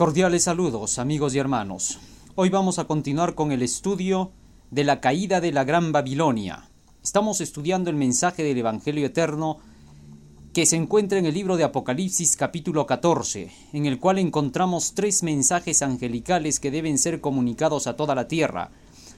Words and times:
Cordiales 0.00 0.44
saludos, 0.44 0.98
amigos 0.98 1.34
y 1.34 1.38
hermanos. 1.38 1.98
Hoy 2.34 2.48
vamos 2.48 2.78
a 2.78 2.86
continuar 2.86 3.34
con 3.34 3.52
el 3.52 3.60
estudio 3.60 4.32
de 4.70 4.82
la 4.82 4.98
caída 4.98 5.42
de 5.42 5.52
la 5.52 5.64
Gran 5.64 5.92
Babilonia. 5.92 6.70
Estamos 7.04 7.42
estudiando 7.42 7.90
el 7.90 7.96
mensaje 7.96 8.42
del 8.42 8.56
Evangelio 8.56 9.04
Eterno 9.04 9.58
que 10.54 10.64
se 10.64 10.76
encuentra 10.76 11.18
en 11.18 11.26
el 11.26 11.34
libro 11.34 11.58
de 11.58 11.64
Apocalipsis 11.64 12.34
capítulo 12.36 12.86
14, 12.86 13.52
en 13.74 13.84
el 13.84 13.98
cual 13.98 14.16
encontramos 14.16 14.94
tres 14.94 15.22
mensajes 15.22 15.82
angelicales 15.82 16.60
que 16.60 16.70
deben 16.70 16.96
ser 16.96 17.20
comunicados 17.20 17.86
a 17.86 17.94
toda 17.94 18.14
la 18.14 18.26
tierra, 18.26 18.70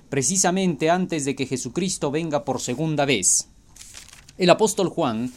precisamente 0.09 0.91
antes 0.91 1.25
de 1.25 1.37
que 1.37 1.47
Jesucristo 1.47 2.11
venga 2.11 2.45
por 2.45 2.61
segunda 2.61 3.05
vez. 3.05 3.51
El 4.37 4.51
apóstol 4.51 4.89
Juan 4.89 5.33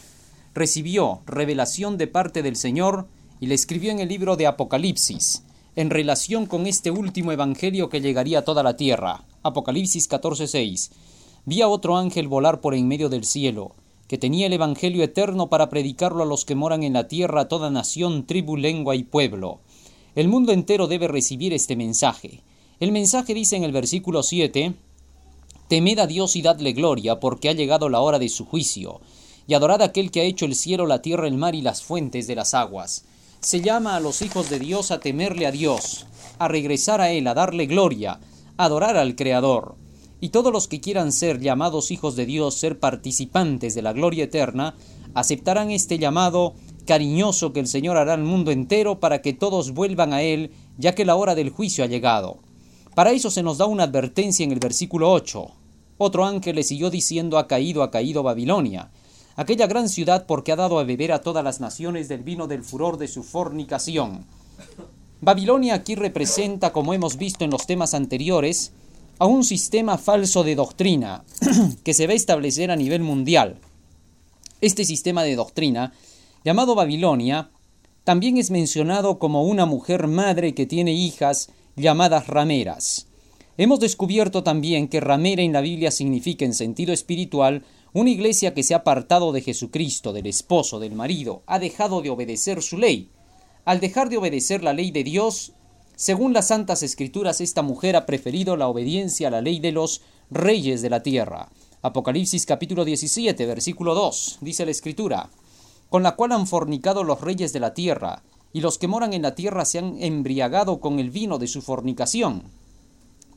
recibió 0.55 1.21
revelación 1.27 2.00
de 2.00 2.07
parte 2.07 2.41
del 2.41 2.55
Señor 2.55 3.07
y 3.39 3.47
le 3.47 3.55
escribió 3.55 3.91
en 3.91 3.99
el 3.99 4.09
libro 4.09 4.36
de 4.36 4.47
Apocalipsis, 4.47 5.43
en 5.75 5.89
relación 5.89 6.46
con 6.46 6.68
este 6.68 6.89
último 6.89 7.32
evangelio 7.32 7.89
que 7.89 8.00
llegaría 8.00 8.39
a 8.39 8.46
toda 8.46 8.64
la 8.64 8.77
tierra. 8.77 9.25
Apocalipsis 9.43 10.10
14:6. 10.10 10.91
Vi 11.46 11.61
a 11.61 11.68
otro 11.68 11.97
ángel 11.97 12.27
volar 12.27 12.61
por 12.61 12.75
en 12.75 12.87
medio 12.87 13.10
del 13.10 13.25
cielo, 13.25 13.75
que 14.07 14.18
tenía 14.18 14.47
el 14.47 14.54
evangelio 14.54 15.04
eterno 15.04 15.47
para 15.47 15.69
predicarlo 15.69 16.24
a 16.24 16.25
los 16.25 16.46
que 16.46 16.55
moran 16.55 16.83
en 16.83 16.93
la 16.93 17.07
tierra, 17.07 17.41
a 17.41 17.47
toda 17.47 17.69
nación, 17.69 18.25
tribu, 18.25 18.55
lengua 18.55 18.96
y 18.96 19.04
pueblo. 19.04 19.60
El 20.15 20.29
mundo 20.29 20.54
entero 20.54 20.88
debe 20.88 21.07
recibir 21.07 21.54
este 21.54 21.75
mensaje. 21.75 22.41
El 22.79 22.91
mensaje 22.91 23.33
dice 23.33 23.57
en 23.57 23.63
el 23.63 23.71
versículo 23.71 24.24
7, 24.24 24.74
Temed 25.68 25.99
a 25.99 26.07
Dios 26.07 26.36
y 26.36 26.41
dadle 26.41 26.74
gloria, 26.74 27.19
porque 27.19 27.49
ha 27.49 27.54
llegado 27.54 27.89
la 27.89 27.99
hora 27.99 28.19
de 28.19 28.29
su 28.29 28.46
juicio, 28.46 29.02
y 29.47 29.55
adorad 29.55 29.82
a 29.82 29.86
aquel 29.86 30.10
que 30.10 30.21
ha 30.21 30.25
hecho 30.25 30.46
el 30.46 30.55
cielo, 30.55 30.86
la 30.86 31.02
tierra, 31.02 31.27
el 31.27 31.36
mar 31.36 31.54
y 31.54 31.61
las 31.61 31.83
fuentes 31.83 32.27
de 32.27 32.36
las 32.36 32.53
aguas 32.53 33.05
se 33.45 33.61
llama 33.61 33.95
a 33.95 33.99
los 33.99 34.23
hijos 34.23 34.49
de 34.49 34.58
Dios 34.58 34.89
a 34.89 34.99
temerle 34.99 35.45
a 35.45 35.52
Dios, 35.52 36.08
a 36.39 36.47
regresar 36.47 36.99
a 36.99 37.11
Él, 37.11 37.27
a 37.27 37.35
darle 37.35 37.67
gloria, 37.67 38.19
a 38.57 38.65
adorar 38.65 38.97
al 38.97 39.15
Creador. 39.15 39.75
Y 40.19 40.29
todos 40.29 40.52
los 40.52 40.67
que 40.67 40.81
quieran 40.81 41.11
ser 41.11 41.39
llamados 41.39 41.91
hijos 41.91 42.15
de 42.15 42.25
Dios, 42.25 42.55
ser 42.55 42.79
participantes 42.79 43.75
de 43.75 43.83
la 43.83 43.93
gloria 43.93 44.23
eterna, 44.23 44.73
aceptarán 45.13 45.69
este 45.69 45.99
llamado 45.99 46.55
cariñoso 46.87 47.53
que 47.53 47.59
el 47.59 47.67
Señor 47.67 47.97
hará 47.97 48.15
al 48.15 48.23
mundo 48.23 48.49
entero 48.49 48.99
para 48.99 49.21
que 49.21 49.33
todos 49.33 49.75
vuelvan 49.75 50.11
a 50.13 50.23
Él, 50.23 50.49
ya 50.80 50.95
que 50.95 51.05
la 51.05 51.15
hora 51.15 51.35
del 51.35 51.52
juicio 51.52 51.83
ha 51.83 51.87
llegado. 51.87 52.39
Para 52.95 53.11
eso 53.11 53.30
se 53.30 53.43
nos 53.43 53.59
da 53.59 53.67
una 53.67 53.83
advertencia 53.83 54.43
en 54.43 54.53
el 54.53 54.59
versículo 54.59 55.11
8. 55.11 55.52
Otro 55.99 56.25
ángel 56.25 56.55
le 56.55 56.63
siguió 56.63 56.89
diciendo 56.89 57.37
ha 57.37 57.45
caído, 57.45 57.83
ha 57.83 57.91
caído 57.91 58.23
Babilonia 58.23 58.89
aquella 59.36 59.67
gran 59.67 59.89
ciudad 59.89 60.25
porque 60.25 60.52
ha 60.52 60.55
dado 60.55 60.80
a 60.80 60.83
beber 60.83 61.11
a 61.11 61.22
todas 61.22 61.44
las 61.44 61.59
naciones 61.59 62.08
del 62.08 62.23
vino 62.23 62.47
del 62.47 62.64
furor 62.64 62.97
de 62.97 63.08
su 63.08 63.23
fornicación. 63.23 64.25
Babilonia 65.22 65.75
aquí 65.75 65.95
representa, 65.95 66.72
como 66.72 66.94
hemos 66.94 67.17
visto 67.17 67.45
en 67.45 67.52
los 67.52 67.66
temas 67.66 67.94
anteriores, 67.94 68.72
a 69.17 69.25
un 69.25 69.44
sistema 69.44 69.97
falso 69.97 70.44
de 70.44 70.55
doctrina 70.55 71.23
que 71.83 71.94
se 71.94 72.08
va 72.08 72.14
a 72.14 72.17
establecer 72.17 72.72
a 72.72 72.75
nivel 72.75 73.02
mundial. 73.02 73.59
Este 74.61 74.86
sistema 74.86 75.23
de 75.23 75.36
doctrina, 75.36 75.94
llamado 76.44 76.75
Babilonia, 76.75 77.49
también 78.03 78.38
es 78.38 78.52
mencionado 78.52 79.17
como 79.17 79.44
una 79.44 79.66
mujer 79.66 80.08
madre 80.08 80.53
que 80.53 80.66
tiene 80.66 80.94
hijas 80.94 81.49
llamadas 81.75 82.27
rameras. 82.27 83.08
Hemos 83.58 83.80
descubierto 83.80 84.44
también 84.44 84.88
que 84.88 84.99
ramera 84.99 85.42
en 85.42 85.53
la 85.53 85.61
Biblia 85.61 85.92
significa 85.92 86.45
en 86.45 86.53
sentido 86.53 86.94
espiritual 86.94 87.64
una 87.95 88.09
iglesia 88.09 88.53
que 88.53 88.61
se 88.63 88.73
ha 88.73 88.79
apartado 88.79 89.31
de 89.31 89.39
Jesucristo, 89.39 90.11
del 90.11 90.27
esposo, 90.27 90.81
del 90.81 90.91
marido, 90.91 91.43
ha 91.45 91.59
dejado 91.59 92.02
de 92.02 92.09
obedecer 92.09 92.61
su 92.61 92.77
ley. 92.77 93.09
Al 93.63 93.79
dejar 93.79 94.09
de 94.09 94.17
obedecer 94.17 94.61
la 94.65 94.73
ley 94.73 94.91
de 94.91 95.05
Dios, 95.05 95.53
según 95.95 96.33
las 96.33 96.49
santas 96.49 96.83
escrituras, 96.83 97.39
esta 97.39 97.61
mujer 97.61 97.95
ha 97.95 98.05
preferido 98.05 98.57
la 98.57 98.67
obediencia 98.67 99.29
a 99.29 99.31
la 99.31 99.39
ley 99.39 99.61
de 99.61 99.71
los 99.71 100.02
reyes 100.29 100.81
de 100.81 100.89
la 100.89 101.03
tierra. 101.03 101.47
Apocalipsis 101.83 102.45
capítulo 102.45 102.83
17, 102.83 103.45
versículo 103.45 103.95
2, 103.95 104.39
dice 104.41 104.65
la 104.65 104.71
escritura, 104.71 105.30
con 105.89 106.03
la 106.03 106.17
cual 106.17 106.33
han 106.33 106.47
fornicado 106.47 107.05
los 107.05 107.21
reyes 107.21 107.53
de 107.53 107.61
la 107.61 107.73
tierra, 107.73 108.23
y 108.52 108.59
los 108.59 108.77
que 108.77 108.89
moran 108.89 109.14
en 109.14 109.21
la 109.21 109.36
tierra 109.36 109.64
se 109.64 109.80
han 109.80 110.03
embriagado 110.03 110.81
con 110.81 110.99
el 110.99 111.11
vino 111.11 111.37
de 111.37 111.47
su 111.47 111.61
fornicación. 111.61 112.43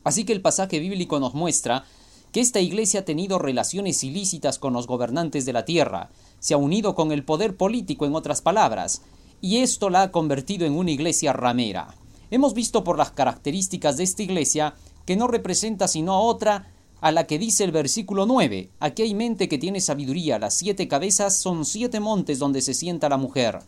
Así 0.03 0.25
que 0.25 0.33
el 0.33 0.41
pasaje 0.41 0.79
bíblico 0.79 1.21
nos 1.21 1.33
muestra 1.33 1.85
que 2.31 2.41
esta 2.41 2.59
iglesia 2.59 3.01
ha 3.01 3.05
tenido 3.05 3.39
relaciones 3.39 4.03
ilícitas 4.03 4.59
con 4.59 4.73
los 4.73 4.87
gobernantes 4.87 5.45
de 5.45 5.53
la 5.53 5.65
tierra, 5.65 6.09
se 6.39 6.53
ha 6.53 6.57
unido 6.57 6.95
con 6.95 7.11
el 7.11 7.23
poder 7.23 7.55
político 7.57 8.05
en 8.05 8.15
otras 8.15 8.41
palabras, 8.41 9.01
y 9.41 9.57
esto 9.57 9.89
la 9.89 10.03
ha 10.03 10.11
convertido 10.11 10.65
en 10.65 10.73
una 10.73 10.91
iglesia 10.91 11.33
ramera. 11.33 11.95
Hemos 12.31 12.53
visto 12.53 12.83
por 12.83 12.97
las 12.97 13.11
características 13.11 13.97
de 13.97 14.03
esta 14.03 14.23
iglesia 14.23 14.75
que 15.05 15.15
no 15.15 15.27
representa 15.27 15.87
sino 15.87 16.13
a 16.13 16.19
otra 16.19 16.71
a 17.01 17.11
la 17.11 17.25
que 17.25 17.39
dice 17.39 17.63
el 17.63 17.71
versículo 17.71 18.25
9, 18.25 18.69
aquí 18.79 19.03
hay 19.03 19.15
mente 19.15 19.47
que 19.47 19.57
tiene 19.57 19.79
sabiduría, 19.79 20.37
las 20.37 20.57
siete 20.57 20.87
cabezas 20.87 21.37
son 21.37 21.65
siete 21.65 21.99
montes 21.99 22.39
donde 22.39 22.61
se 22.61 22.73
sienta 22.73 23.09
la 23.09 23.17
mujer. 23.17 23.59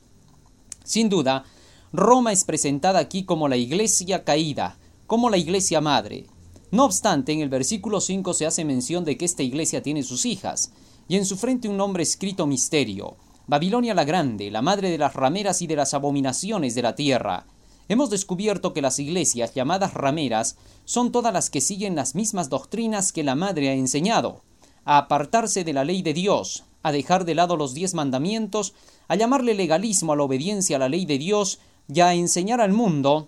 Sin 0.83 1.07
duda, 1.07 1.45
Roma 1.93 2.33
es 2.33 2.43
presentada 2.43 2.99
aquí 2.99 3.23
como 3.23 3.47
la 3.47 3.55
iglesia 3.55 4.23
caída, 4.23 4.77
como 5.07 5.29
la 5.29 5.37
iglesia 5.37 5.81
madre, 5.81 6.25
no 6.71 6.85
obstante, 6.85 7.33
en 7.33 7.41
el 7.41 7.49
versículo 7.49 8.01
5 8.01 8.33
se 8.33 8.45
hace 8.45 8.65
mención 8.65 9.03
de 9.03 9.17
que 9.17 9.25
esta 9.25 9.43
iglesia 9.43 9.83
tiene 9.83 10.03
sus 10.03 10.25
hijas, 10.25 10.71
y 11.07 11.17
en 11.17 11.25
su 11.25 11.35
frente 11.35 11.67
un 11.67 11.77
nombre 11.77 12.03
escrito 12.03 12.47
misterio, 12.47 13.17
Babilonia 13.47 13.93
la 13.93 14.05
Grande, 14.05 14.49
la 14.49 14.61
madre 14.61 14.89
de 14.89 14.97
las 14.97 15.13
rameras 15.13 15.61
y 15.61 15.67
de 15.67 15.75
las 15.75 15.93
abominaciones 15.93 16.73
de 16.73 16.81
la 16.81 16.95
tierra. 16.95 17.45
Hemos 17.89 18.09
descubierto 18.09 18.73
que 18.73 18.81
las 18.81 18.99
iglesias 18.99 19.53
llamadas 19.53 19.93
rameras 19.93 20.55
son 20.85 21.11
todas 21.11 21.33
las 21.33 21.49
que 21.49 21.59
siguen 21.59 21.95
las 21.95 22.15
mismas 22.15 22.49
doctrinas 22.49 23.11
que 23.11 23.23
la 23.23 23.35
madre 23.35 23.67
ha 23.67 23.73
enseñado, 23.73 24.41
a 24.85 24.97
apartarse 24.97 25.65
de 25.65 25.73
la 25.73 25.83
ley 25.83 26.01
de 26.01 26.13
Dios, 26.13 26.63
a 26.83 26.93
dejar 26.93 27.25
de 27.25 27.35
lado 27.35 27.57
los 27.57 27.73
diez 27.73 27.93
mandamientos, 27.93 28.73
a 29.09 29.15
llamarle 29.15 29.53
legalismo 29.53 30.13
a 30.13 30.15
la 30.15 30.23
obediencia 30.23 30.77
a 30.77 30.79
la 30.79 30.87
ley 30.87 31.05
de 31.05 31.17
Dios 31.17 31.59
y 31.93 31.99
a 31.99 32.13
enseñar 32.13 32.61
al 32.61 32.71
mundo 32.71 33.27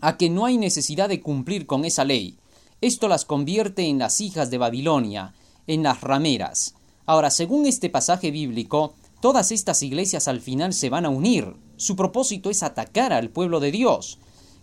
a 0.00 0.16
que 0.16 0.30
no 0.30 0.46
hay 0.46 0.56
necesidad 0.56 1.10
de 1.10 1.20
cumplir 1.20 1.66
con 1.66 1.84
esa 1.84 2.04
ley, 2.04 2.38
esto 2.80 3.08
las 3.08 3.24
convierte 3.24 3.82
en 3.82 3.98
las 3.98 4.20
hijas 4.20 4.50
de 4.50 4.58
Babilonia, 4.58 5.34
en 5.66 5.82
las 5.82 6.00
rameras. 6.00 6.74
Ahora, 7.06 7.30
según 7.30 7.66
este 7.66 7.90
pasaje 7.90 8.30
bíblico, 8.30 8.94
todas 9.20 9.52
estas 9.52 9.82
iglesias 9.82 10.28
al 10.28 10.40
final 10.40 10.72
se 10.72 10.90
van 10.90 11.06
a 11.06 11.10
unir. 11.10 11.54
Su 11.76 11.96
propósito 11.96 12.50
es 12.50 12.62
atacar 12.62 13.12
al 13.12 13.30
pueblo 13.30 13.60
de 13.60 13.70
Dios, 13.72 14.18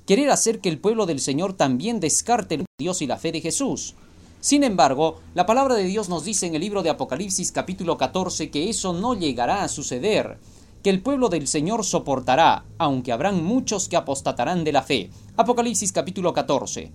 querer 0.05 0.29
hacer 0.29 0.59
que 0.59 0.69
el 0.69 0.79
pueblo 0.79 1.05
del 1.05 1.19
Señor 1.19 1.53
también 1.53 1.99
descarte 1.99 2.55
el 2.55 2.66
Dios 2.79 3.01
y 3.01 3.07
la 3.07 3.17
fe 3.17 3.31
de 3.31 3.41
Jesús. 3.41 3.95
Sin 4.39 4.63
embargo, 4.63 5.19
la 5.35 5.45
palabra 5.45 5.75
de 5.75 5.83
Dios 5.83 6.09
nos 6.09 6.25
dice 6.25 6.47
en 6.47 6.55
el 6.55 6.61
libro 6.61 6.81
de 6.81 6.89
Apocalipsis 6.89 7.51
capítulo 7.51 7.97
14 7.97 8.49
que 8.49 8.69
eso 8.69 8.91
no 8.93 9.13
llegará 9.13 9.63
a 9.63 9.67
suceder, 9.67 10.39
que 10.83 10.89
el 10.89 11.03
pueblo 11.03 11.29
del 11.29 11.47
Señor 11.47 11.85
soportará, 11.85 12.66
aunque 12.79 13.11
habrán 13.11 13.43
muchos 13.43 13.88
que 13.88 13.97
apostatarán 13.97 14.63
de 14.63 14.72
la 14.72 14.81
fe. 14.81 15.11
Apocalipsis 15.38 15.91
capítulo 15.91 16.33
14. 16.33 16.91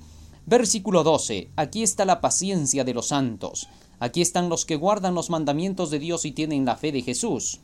Versículo 0.49 1.03
12. 1.03 1.51
Aquí 1.57 1.83
está 1.83 2.05
la 2.05 2.21
paciencia 2.21 2.85
de 2.85 2.95
los 2.95 3.09
santos. 3.09 3.69
Aquí 3.99 4.23
están 4.23 4.49
los 4.49 4.65
que 4.65 4.77
guardan 4.77 5.13
los 5.13 5.29
mandamientos 5.29 5.91
de 5.91 5.99
Dios 5.99 6.25
y 6.25 6.31
tienen 6.31 6.65
la 6.65 6.77
fe 6.77 6.93
de 6.93 7.03
Jesús. 7.03 7.59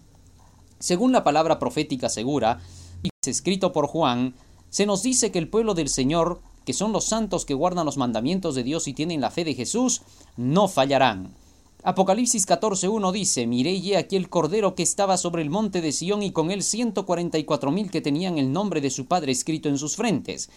Según 0.81 1.12
la 1.12 1.22
palabra 1.22 1.60
profética 1.60 2.09
segura, 2.09 2.60
y 3.04 3.10
escrito 3.25 3.72
por 3.72 3.87
Juan, 3.87 4.34
se 4.69 4.84
nos 4.84 5.04
dice 5.04 5.31
que 5.31 5.38
el 5.38 5.48
pueblo 5.48 5.75
del 5.75 5.88
Señor, 5.88 6.41
que 6.65 6.72
son 6.72 6.93
los 6.93 7.04
santos 7.04 7.44
que 7.44 7.54
guardan 7.54 7.87
los 7.87 7.98
mandamientos 7.98 8.56
de 8.56 8.65
Dios 8.65 8.88
y 8.88 8.94
tienen 8.94 9.20
la 9.20 9.31
fe 9.31 9.44
de 9.44 9.54
Jesús, 9.54 10.03
no 10.37 10.66
fallarán. 10.66 11.37
Apocalipsis 11.84 12.49
14.1 12.49 13.12
dice, 13.12 13.47
Miré 13.47 13.72
y 13.72 13.94
aquí 13.94 14.16
el 14.16 14.28
cordero 14.28 14.75
que 14.75 14.82
estaba 14.82 15.16
sobre 15.16 15.43
el 15.43 15.50
monte 15.50 15.81
de 15.81 15.93
Sión 15.93 16.22
y 16.22 16.32
con 16.32 16.50
él 16.50 16.62
ciento 16.62 17.06
cuarenta 17.06 17.38
y 17.38 17.44
cuatro 17.44 17.70
mil 17.70 17.91
que 17.91 18.00
tenían 18.00 18.38
el 18.38 18.53
nombre 18.53 18.81
de 18.81 18.91
su 18.91 19.06
Padre 19.06 19.31
escrito 19.32 19.69
en 19.69 19.78
sus 19.78 19.96
frentes. 19.96 20.49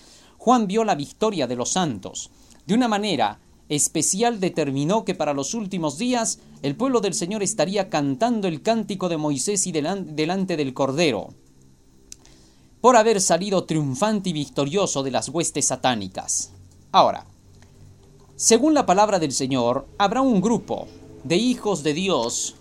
Juan 0.46 0.68
vio 0.68 0.84
la 0.84 0.94
victoria 0.94 1.48
de 1.48 1.56
los 1.56 1.72
santos. 1.72 2.30
De 2.68 2.76
una 2.76 2.88
manera 2.88 3.40
especial 3.68 4.40
determinó 4.40 5.04
que 5.04 5.16
para 5.16 5.34
los 5.34 5.56
últimos 5.56 5.98
días 5.98 6.38
el 6.62 6.76
pueblo 6.76 7.02
del 7.02 7.16
Señor 7.16 7.42
estaría 7.42 7.90
cantando 7.90 8.48
el 8.48 8.62
cántico 8.62 9.10
de 9.10 9.18
Moisés 9.18 9.66
y 9.66 9.72
delante 9.72 10.56
del 10.56 10.76
Cordero, 10.76 11.30
por 12.80 12.96
haber 12.96 13.22
salido 13.22 13.64
triunfante 13.64 14.30
y 14.30 14.34
victorioso 14.34 15.02
de 15.02 15.10
las 15.10 15.30
huestes 15.30 15.66
satánicas. 15.66 16.52
Ahora, 16.92 17.26
según 18.36 18.76
la 18.76 18.86
palabra 18.86 19.18
del 19.18 19.32
Señor, 19.32 19.88
habrá 19.98 20.22
un 20.22 20.42
grupo 20.42 20.86
de 21.24 21.38
hijos 21.38 21.82
de 21.82 21.96
Dios 21.96 22.54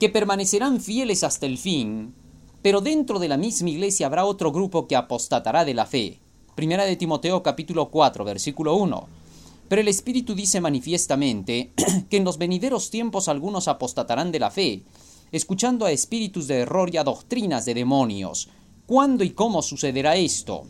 que 0.00 0.08
permanecerán 0.08 0.80
fieles 0.80 1.22
hasta 1.22 1.46
el 1.46 1.56
fin, 1.56 2.16
pero 2.62 2.80
dentro 2.80 3.20
de 3.20 3.28
la 3.28 3.36
misma 3.36 3.70
iglesia 3.70 4.08
habrá 4.08 4.24
otro 4.24 4.50
grupo 4.50 4.88
que 4.88 4.96
apostatará 4.96 5.64
de 5.64 5.74
la 5.74 5.86
fe. 5.86 6.23
Primera 6.54 6.84
de 6.84 6.96
Timoteo 6.96 7.42
capítulo 7.42 7.90
4 7.90 8.24
versículo 8.24 8.76
1. 8.76 9.08
Pero 9.68 9.80
el 9.80 9.88
Espíritu 9.88 10.34
dice 10.34 10.60
manifiestamente 10.60 11.72
que 12.10 12.16
en 12.16 12.24
los 12.24 12.38
venideros 12.38 12.90
tiempos 12.90 13.28
algunos 13.28 13.68
apostatarán 13.68 14.30
de 14.30 14.40
la 14.40 14.50
fe, 14.50 14.82
escuchando 15.32 15.84
a 15.84 15.90
espíritus 15.90 16.46
de 16.46 16.60
error 16.60 16.94
y 16.94 16.96
a 16.96 17.04
doctrinas 17.04 17.64
de 17.64 17.74
demonios. 17.74 18.48
¿Cuándo 18.86 19.24
y 19.24 19.30
cómo 19.30 19.62
sucederá 19.62 20.16
esto? 20.16 20.64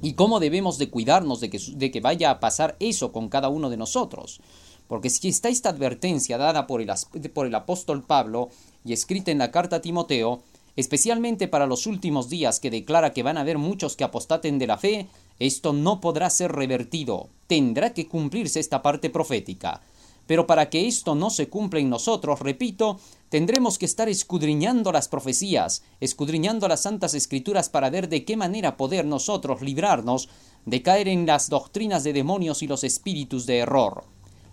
y 0.00 0.14
cómo 0.14 0.40
debemos 0.40 0.78
de 0.78 0.90
cuidarnos 0.90 1.40
de 1.40 1.50
que, 1.90 2.00
vaya 2.00 2.30
a 2.30 2.40
pasar 2.40 2.76
eso 2.80 3.12
con 3.12 3.28
cada 3.28 3.48
uno 3.48 3.70
de 3.70 3.76
nosotros. 3.76 4.40
Porque 4.86 5.10
si 5.10 5.28
está 5.28 5.48
esta 5.48 5.70
advertencia 5.70 6.38
dada 6.38 6.66
por 6.66 6.80
el, 6.80 6.90
por 7.34 7.46
el 7.46 7.54
apóstol 7.54 8.04
Pablo 8.04 8.48
y 8.84 8.92
escrita 8.92 9.30
en 9.30 9.38
la 9.38 9.50
carta 9.50 9.76
a 9.76 9.80
Timoteo, 9.80 10.42
especialmente 10.78 11.48
para 11.48 11.66
los 11.66 11.88
últimos 11.88 12.28
días 12.28 12.60
que 12.60 12.70
declara 12.70 13.12
que 13.12 13.24
van 13.24 13.36
a 13.36 13.40
haber 13.40 13.58
muchos 13.58 13.96
que 13.96 14.04
apostaten 14.04 14.60
de 14.60 14.68
la 14.68 14.78
fe, 14.78 15.08
esto 15.40 15.72
no 15.72 16.00
podrá 16.00 16.30
ser 16.30 16.52
revertido, 16.52 17.30
tendrá 17.48 17.92
que 17.92 18.06
cumplirse 18.06 18.60
esta 18.60 18.80
parte 18.80 19.10
profética. 19.10 19.80
Pero 20.28 20.46
para 20.46 20.70
que 20.70 20.86
esto 20.86 21.16
no 21.16 21.30
se 21.30 21.48
cumpla 21.48 21.80
en 21.80 21.90
nosotros, 21.90 22.38
repito, 22.38 23.00
tendremos 23.28 23.76
que 23.76 23.86
estar 23.86 24.08
escudriñando 24.08 24.92
las 24.92 25.08
profecías, 25.08 25.82
escudriñando 25.98 26.68
las 26.68 26.82
santas 26.82 27.12
escrituras 27.14 27.68
para 27.68 27.90
ver 27.90 28.08
de 28.08 28.24
qué 28.24 28.36
manera 28.36 28.76
poder 28.76 29.04
nosotros 29.04 29.62
librarnos 29.62 30.28
de 30.64 30.80
caer 30.82 31.08
en 31.08 31.26
las 31.26 31.48
doctrinas 31.48 32.04
de 32.04 32.12
demonios 32.12 32.62
y 32.62 32.68
los 32.68 32.84
espíritus 32.84 33.46
de 33.46 33.58
error. 33.58 34.04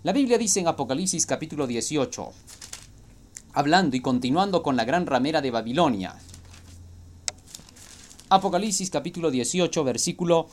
La 0.01 0.11
Biblia 0.11 0.39
dice 0.39 0.59
en 0.59 0.69
Apocalipsis 0.69 1.27
capítulo 1.27 1.67
18, 1.67 2.31
hablando 3.55 3.95
y 3.95 4.01
continuando 4.01 4.61
con 4.61 4.75
la 4.75 4.83
gran 4.83 5.05
ramera 5.05 5.41
de 5.41 5.49
Babilonia. 5.49 6.15
Apocalipsis 8.29 8.89
capítulo 8.89 9.31
18 9.31 9.83
versículo 9.85 10.47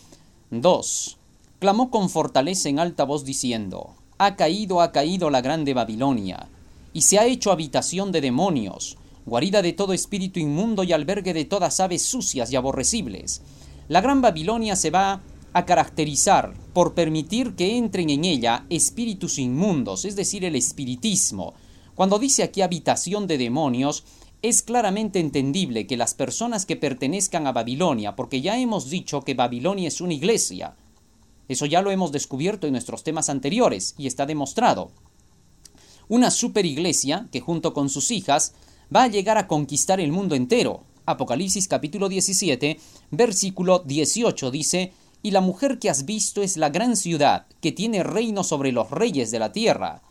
2. 0.50 1.19
Clamó 1.58 1.90
con 1.90 2.08
fortaleza 2.08 2.69
en 2.69 2.78
alta 2.78 3.04
voz 3.04 3.25
diciendo, 3.25 3.96
ha 4.19 4.37
caído, 4.37 4.81
ha 4.81 4.93
caído 4.93 5.31
la 5.31 5.40
grande 5.40 5.75
Babilonia, 5.75 6.49
y 6.93 7.02
se 7.02 7.19
ha 7.19 7.26
hecho 7.26 7.50
habitación 7.50 8.12
de 8.12 8.20
demonios, 8.20 8.96
guarida 9.26 9.62
de 9.62 9.72
todo 9.72 9.93
espíritu 9.94 10.38
inmundo 10.38 10.84
y 10.84 10.93
albergue 10.93 11.34
de 11.34 11.44
todas 11.44 11.81
aves 11.81 12.02
sucias 12.02 12.52
y 12.52 12.56
aborrecibles. 12.56 13.43
La 13.88 14.00
gran 14.00 14.20
Babilonia 14.20 14.76
se 14.76 14.90
va 14.90 15.22
a 15.52 15.66
caracterizar 15.66 16.54
por 16.72 16.94
permitir 16.94 17.54
que 17.56 17.76
entren 17.76 18.10
en 18.10 18.25
ella 18.25 18.64
espíritus 18.70 19.38
inmundos, 19.38 20.04
es 20.04 20.14
decir, 20.14 20.44
el 20.44 20.54
espiritismo. 20.54 21.54
Cuando 21.94 22.18
dice 22.18 22.42
aquí 22.42 22.62
habitación 22.62 23.26
de 23.26 23.38
demonios, 23.38 24.04
es 24.42 24.62
claramente 24.62 25.20
entendible 25.20 25.86
que 25.86 25.96
las 25.96 26.14
personas 26.14 26.66
que 26.66 26.76
pertenezcan 26.76 27.46
a 27.46 27.52
Babilonia, 27.52 28.16
porque 28.16 28.40
ya 28.40 28.58
hemos 28.58 28.90
dicho 28.90 29.22
que 29.22 29.34
Babilonia 29.34 29.88
es 29.88 30.00
una 30.00 30.14
iglesia, 30.14 30.74
eso 31.48 31.66
ya 31.66 31.82
lo 31.82 31.90
hemos 31.90 32.12
descubierto 32.12 32.66
en 32.66 32.72
nuestros 32.72 33.04
temas 33.04 33.28
anteriores 33.28 33.94
y 33.98 34.06
está 34.06 34.26
demostrado. 34.26 34.90
Una 36.08 36.30
superiglesia 36.30 37.28
que 37.30 37.40
junto 37.40 37.74
con 37.74 37.88
sus 37.88 38.10
hijas 38.10 38.54
va 38.94 39.04
a 39.04 39.08
llegar 39.08 39.38
a 39.38 39.46
conquistar 39.46 40.00
el 40.00 40.12
mundo 40.12 40.34
entero. 40.34 40.84
Apocalipsis 41.04 41.68
capítulo 41.68 42.08
17, 42.08 42.78
versículo 43.10 43.80
18 43.80 44.50
dice, 44.50 44.92
Y 45.22 45.32
la 45.32 45.40
mujer 45.40 45.78
que 45.78 45.90
has 45.90 46.04
visto 46.04 46.42
es 46.42 46.56
la 46.56 46.70
gran 46.70 46.96
ciudad, 46.96 47.46
que 47.60 47.72
tiene 47.72 48.02
reino 48.02 48.44
sobre 48.44 48.72
los 48.72 48.90
reyes 48.90 49.30
de 49.30 49.38
la 49.38 49.52
tierra. 49.52 50.02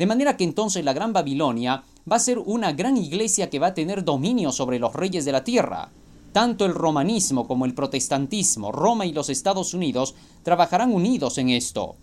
De 0.00 0.06
manera 0.06 0.38
que 0.38 0.44
entonces 0.44 0.82
la 0.82 0.94
gran 0.94 1.12
Babilonia 1.12 1.84
va 2.10 2.16
a 2.16 2.20
ser 2.20 2.38
una 2.38 2.72
gran 2.72 2.96
iglesia 2.96 3.50
que 3.50 3.58
va 3.58 3.66
a 3.66 3.74
tener 3.74 4.02
dominio 4.02 4.50
sobre 4.50 4.78
los 4.78 4.94
reyes 4.94 5.26
de 5.26 5.32
la 5.32 5.44
tierra. 5.44 5.90
Tanto 6.32 6.64
el 6.64 6.72
romanismo 6.72 7.46
como 7.46 7.66
el 7.66 7.74
protestantismo, 7.74 8.72
Roma 8.72 9.04
y 9.04 9.12
los 9.12 9.28
Estados 9.28 9.74
Unidos 9.74 10.14
trabajarán 10.42 10.90
unidos 10.90 11.36
en 11.36 11.50
esto. 11.50 11.96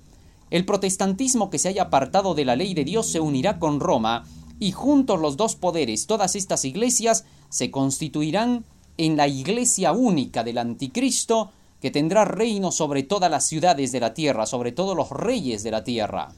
El 0.51 0.63
protestantismo 0.63 1.49
que 1.49 1.57
se 1.57 1.69
haya 1.69 1.81
apartado 1.81 2.35
de 2.35 2.45
la 2.45 2.55
ley 2.55 2.75
de 2.75 2.83
Dios 2.83 3.07
se 3.07 3.19
unirá 3.19 3.57
con 3.57 3.79
Roma 3.79 4.25
y 4.59 4.73
juntos 4.73 5.19
los 5.19 5.35
dos 5.35 5.55
poderes, 5.55 6.05
todas 6.05 6.35
estas 6.35 6.65
iglesias, 6.65 7.25
se 7.49 7.71
constituirán 7.71 8.63
en 8.97 9.17
la 9.17 9.27
iglesia 9.27 9.91
única 9.91 10.43
del 10.43 10.59
anticristo 10.59 11.49
que 11.81 11.89
tendrá 11.89 12.25
reino 12.25 12.71
sobre 12.71 13.01
todas 13.01 13.31
las 13.31 13.47
ciudades 13.47 13.91
de 13.91 14.01
la 14.01 14.13
tierra, 14.13 14.45
sobre 14.45 14.71
todos 14.71 14.95
los 14.95 15.09
reyes 15.09 15.63
de 15.63 15.71
la 15.71 15.83
tierra. 15.83 16.29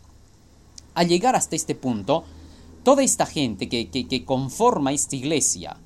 Al 1.00 1.08
llegar 1.08 1.38
hasta 1.38 1.56
este 1.56 1.76
punto, 1.76 2.26
toda 2.84 3.04
esta 3.04 3.26
gente 3.26 3.70
que, 3.70 4.26
conforma 4.26 4.92
esta 4.92 5.16
iglesia, 5.16 5.78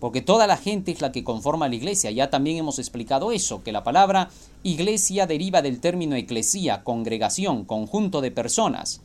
porque 0.00 0.22
toda 0.22 0.46
la 0.46 0.56
gente 0.56 0.90
es 0.90 1.02
la 1.02 1.12
que 1.12 1.22
conforma 1.22 1.68
la 1.68 1.74
iglesia. 1.74 2.10
Ya 2.10 2.30
también 2.30 2.56
hemos 2.56 2.78
explicado 2.78 3.30
eso, 3.30 3.62
que 3.62 3.72
la 3.72 3.84
palabra 3.84 4.30
iglesia 4.62 5.26
deriva 5.26 5.60
del 5.60 5.80
término 5.80 6.16
eclesía, 6.16 6.82
congregación, 6.82 7.66
conjunto 7.66 8.22
de 8.22 8.30
personas. 8.30 9.02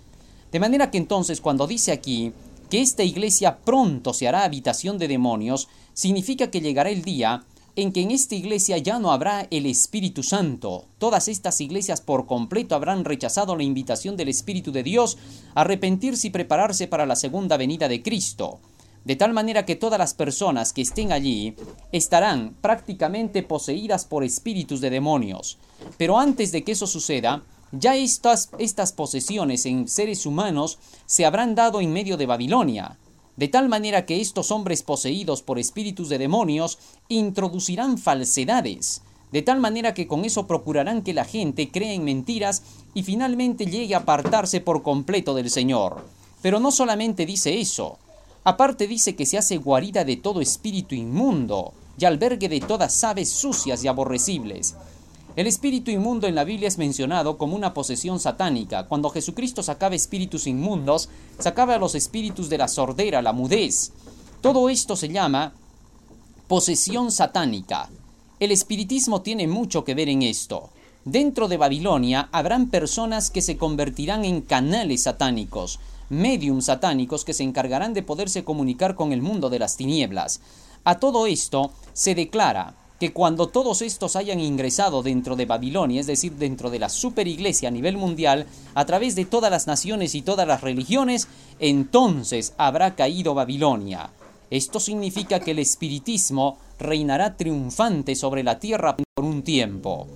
De 0.49 0.61
manera 0.61 0.91
que 0.91 0.97
entonces 0.97 1.41
cuando 1.41 1.67
dice 1.67 1.91
aquí 1.91 2.31
que 2.69 2.79
esta 2.79 3.03
iglesia 3.03 3.57
pronto 3.57 4.13
se 4.13 4.29
hará 4.29 4.45
habitación 4.45 4.97
de 4.97 5.09
demonios, 5.09 5.67
significa 5.93 6.49
que 6.49 6.61
llegará 6.61 6.89
el 6.89 7.01
día 7.01 7.43
en 7.81 7.91
que 7.93 8.01
en 8.01 8.11
esta 8.11 8.35
iglesia 8.35 8.77
ya 8.77 8.99
no 8.99 9.11
habrá 9.11 9.47
el 9.51 9.65
Espíritu 9.65 10.23
Santo. 10.23 10.85
Todas 10.97 11.27
estas 11.27 11.61
iglesias 11.61 12.01
por 12.01 12.25
completo 12.25 12.75
habrán 12.75 13.05
rechazado 13.05 13.55
la 13.55 13.63
invitación 13.63 14.17
del 14.17 14.29
Espíritu 14.29 14.71
de 14.71 14.83
Dios 14.83 15.17
a 15.55 15.61
arrepentirse 15.61 16.27
y 16.27 16.31
prepararse 16.31 16.87
para 16.87 17.05
la 17.05 17.15
segunda 17.15 17.57
venida 17.57 17.87
de 17.87 18.01
Cristo 18.01 18.59
de 19.05 19.15
tal 19.15 19.33
manera 19.33 19.65
que 19.65 19.75
todas 19.75 19.97
las 19.97 20.13
personas 20.13 20.73
que 20.73 20.81
estén 20.81 21.11
allí 21.11 21.55
estarán 21.91 22.53
prácticamente 22.61 23.43
poseídas 23.43 24.05
por 24.05 24.23
espíritus 24.23 24.81
de 24.81 24.89
demonios. 24.89 25.57
Pero 25.97 26.19
antes 26.19 26.51
de 26.51 26.63
que 26.63 26.73
eso 26.73 26.85
suceda, 26.85 27.43
ya 27.71 27.95
estas, 27.95 28.49
estas 28.59 28.91
posesiones 28.93 29.65
en 29.65 29.87
seres 29.87 30.25
humanos 30.25 30.79
se 31.05 31.25
habrán 31.25 31.55
dado 31.55 31.81
en 31.81 31.93
medio 31.93 32.17
de 32.17 32.25
Babilonia, 32.25 32.97
de 33.39 33.47
tal 33.47 33.69
manera 33.69 34.05
que 34.05 34.21
estos 34.21 34.51
hombres 34.51 34.83
poseídos 34.83 35.41
por 35.41 35.57
espíritus 35.57 36.09
de 36.09 36.19
demonios 36.19 36.77
introducirán 37.07 37.97
falsedades, 37.97 39.01
de 39.31 39.41
tal 39.41 39.59
manera 39.59 39.95
que 39.95 40.05
con 40.05 40.25
eso 40.25 40.45
procurarán 40.45 41.01
que 41.01 41.13
la 41.13 41.25
gente 41.25 41.71
crea 41.71 41.93
en 41.93 42.03
mentiras 42.03 42.61
y 42.93 43.01
finalmente 43.01 43.65
llegue 43.65 43.95
a 43.95 43.99
apartarse 43.99 44.59
por 44.59 44.83
completo 44.83 45.33
del 45.33 45.49
Señor. 45.49 46.05
Pero 46.41 46.59
no 46.59 46.69
solamente 46.69 47.25
dice 47.25 47.59
eso, 47.59 47.97
Aparte 48.43 48.87
dice 48.87 49.15
que 49.15 49.25
se 49.25 49.37
hace 49.37 49.57
guarida 49.57 50.05
de 50.05 50.17
todo 50.17 50.41
espíritu 50.41 50.95
inmundo 50.95 51.73
y 51.99 52.05
albergue 52.05 52.47
de 52.47 52.61
todas 52.61 53.03
aves 53.03 53.29
sucias 53.29 53.83
y 53.83 53.87
aborrecibles. 53.87 54.75
El 55.35 55.47
espíritu 55.47 55.91
inmundo 55.91 56.27
en 56.27 56.35
la 56.35 56.43
Biblia 56.43 56.67
es 56.67 56.77
mencionado 56.77 57.37
como 57.37 57.55
una 57.55 57.73
posesión 57.73 58.19
satánica. 58.19 58.87
Cuando 58.87 59.09
Jesucristo 59.09 59.61
sacaba 59.61 59.95
espíritus 59.95 60.47
inmundos, 60.47 61.09
sacaba 61.37 61.75
a 61.75 61.77
los 61.77 61.95
espíritus 61.95 62.49
de 62.49 62.57
la 62.57 62.67
sordera, 62.67 63.21
la 63.21 63.31
mudez. 63.31 63.91
Todo 64.41 64.69
esto 64.69 64.95
se 64.95 65.09
llama 65.09 65.53
posesión 66.47 67.11
satánica. 67.11 67.89
El 68.39 68.51
espiritismo 68.51 69.21
tiene 69.21 69.47
mucho 69.47 69.83
que 69.83 69.93
ver 69.93 70.09
en 70.09 70.23
esto. 70.23 70.71
Dentro 71.05 71.47
de 71.47 71.57
Babilonia 71.57 72.27
habrán 72.31 72.69
personas 72.69 73.29
que 73.29 73.41
se 73.41 73.55
convertirán 73.55 74.25
en 74.25 74.41
canales 74.41 75.03
satánicos, 75.03 75.79
medium 76.09 76.61
satánicos 76.61 77.23
que 77.23 77.33
se 77.33 77.43
encargarán 77.43 77.93
de 77.93 78.03
poderse 78.03 78.43
comunicar 78.43 78.95
con 78.95 79.13
el 79.13 79.21
mundo 79.21 79.49
de 79.49 79.59
las 79.59 79.77
tinieblas. 79.77 80.41
A 80.83 80.99
todo 80.99 81.27
esto 81.27 81.71
se 81.93 82.15
declara 82.15 82.73
que 82.99 83.13
cuando 83.13 83.47
todos 83.47 83.81
estos 83.81 84.15
hayan 84.15 84.39
ingresado 84.41 85.01
dentro 85.01 85.35
de 85.35 85.45
Babilonia, 85.45 86.01
es 86.01 86.07
decir, 86.07 86.33
dentro 86.33 86.69
de 86.69 86.79
la 86.79 86.89
superiglesia 86.89 87.69
a 87.69 87.71
nivel 87.71 87.95
mundial, 87.95 88.45
a 88.75 88.85
través 88.85 89.15
de 89.15 89.25
todas 89.25 89.49
las 89.49 89.67
naciones 89.67 90.15
y 90.15 90.21
todas 90.21 90.47
las 90.47 90.61
religiones, 90.61 91.27
entonces 91.59 92.53
habrá 92.57 92.95
caído 92.95 93.33
Babilonia. 93.33 94.11
Esto 94.51 94.79
significa 94.79 95.39
que 95.39 95.51
el 95.51 95.59
espiritismo 95.59 96.57
reinará 96.77 97.37
triunfante 97.37 98.15
sobre 98.15 98.43
la 98.43 98.59
tierra 98.59 98.97
por 98.97 99.25
un 99.25 99.43
tiempo. 99.43 100.07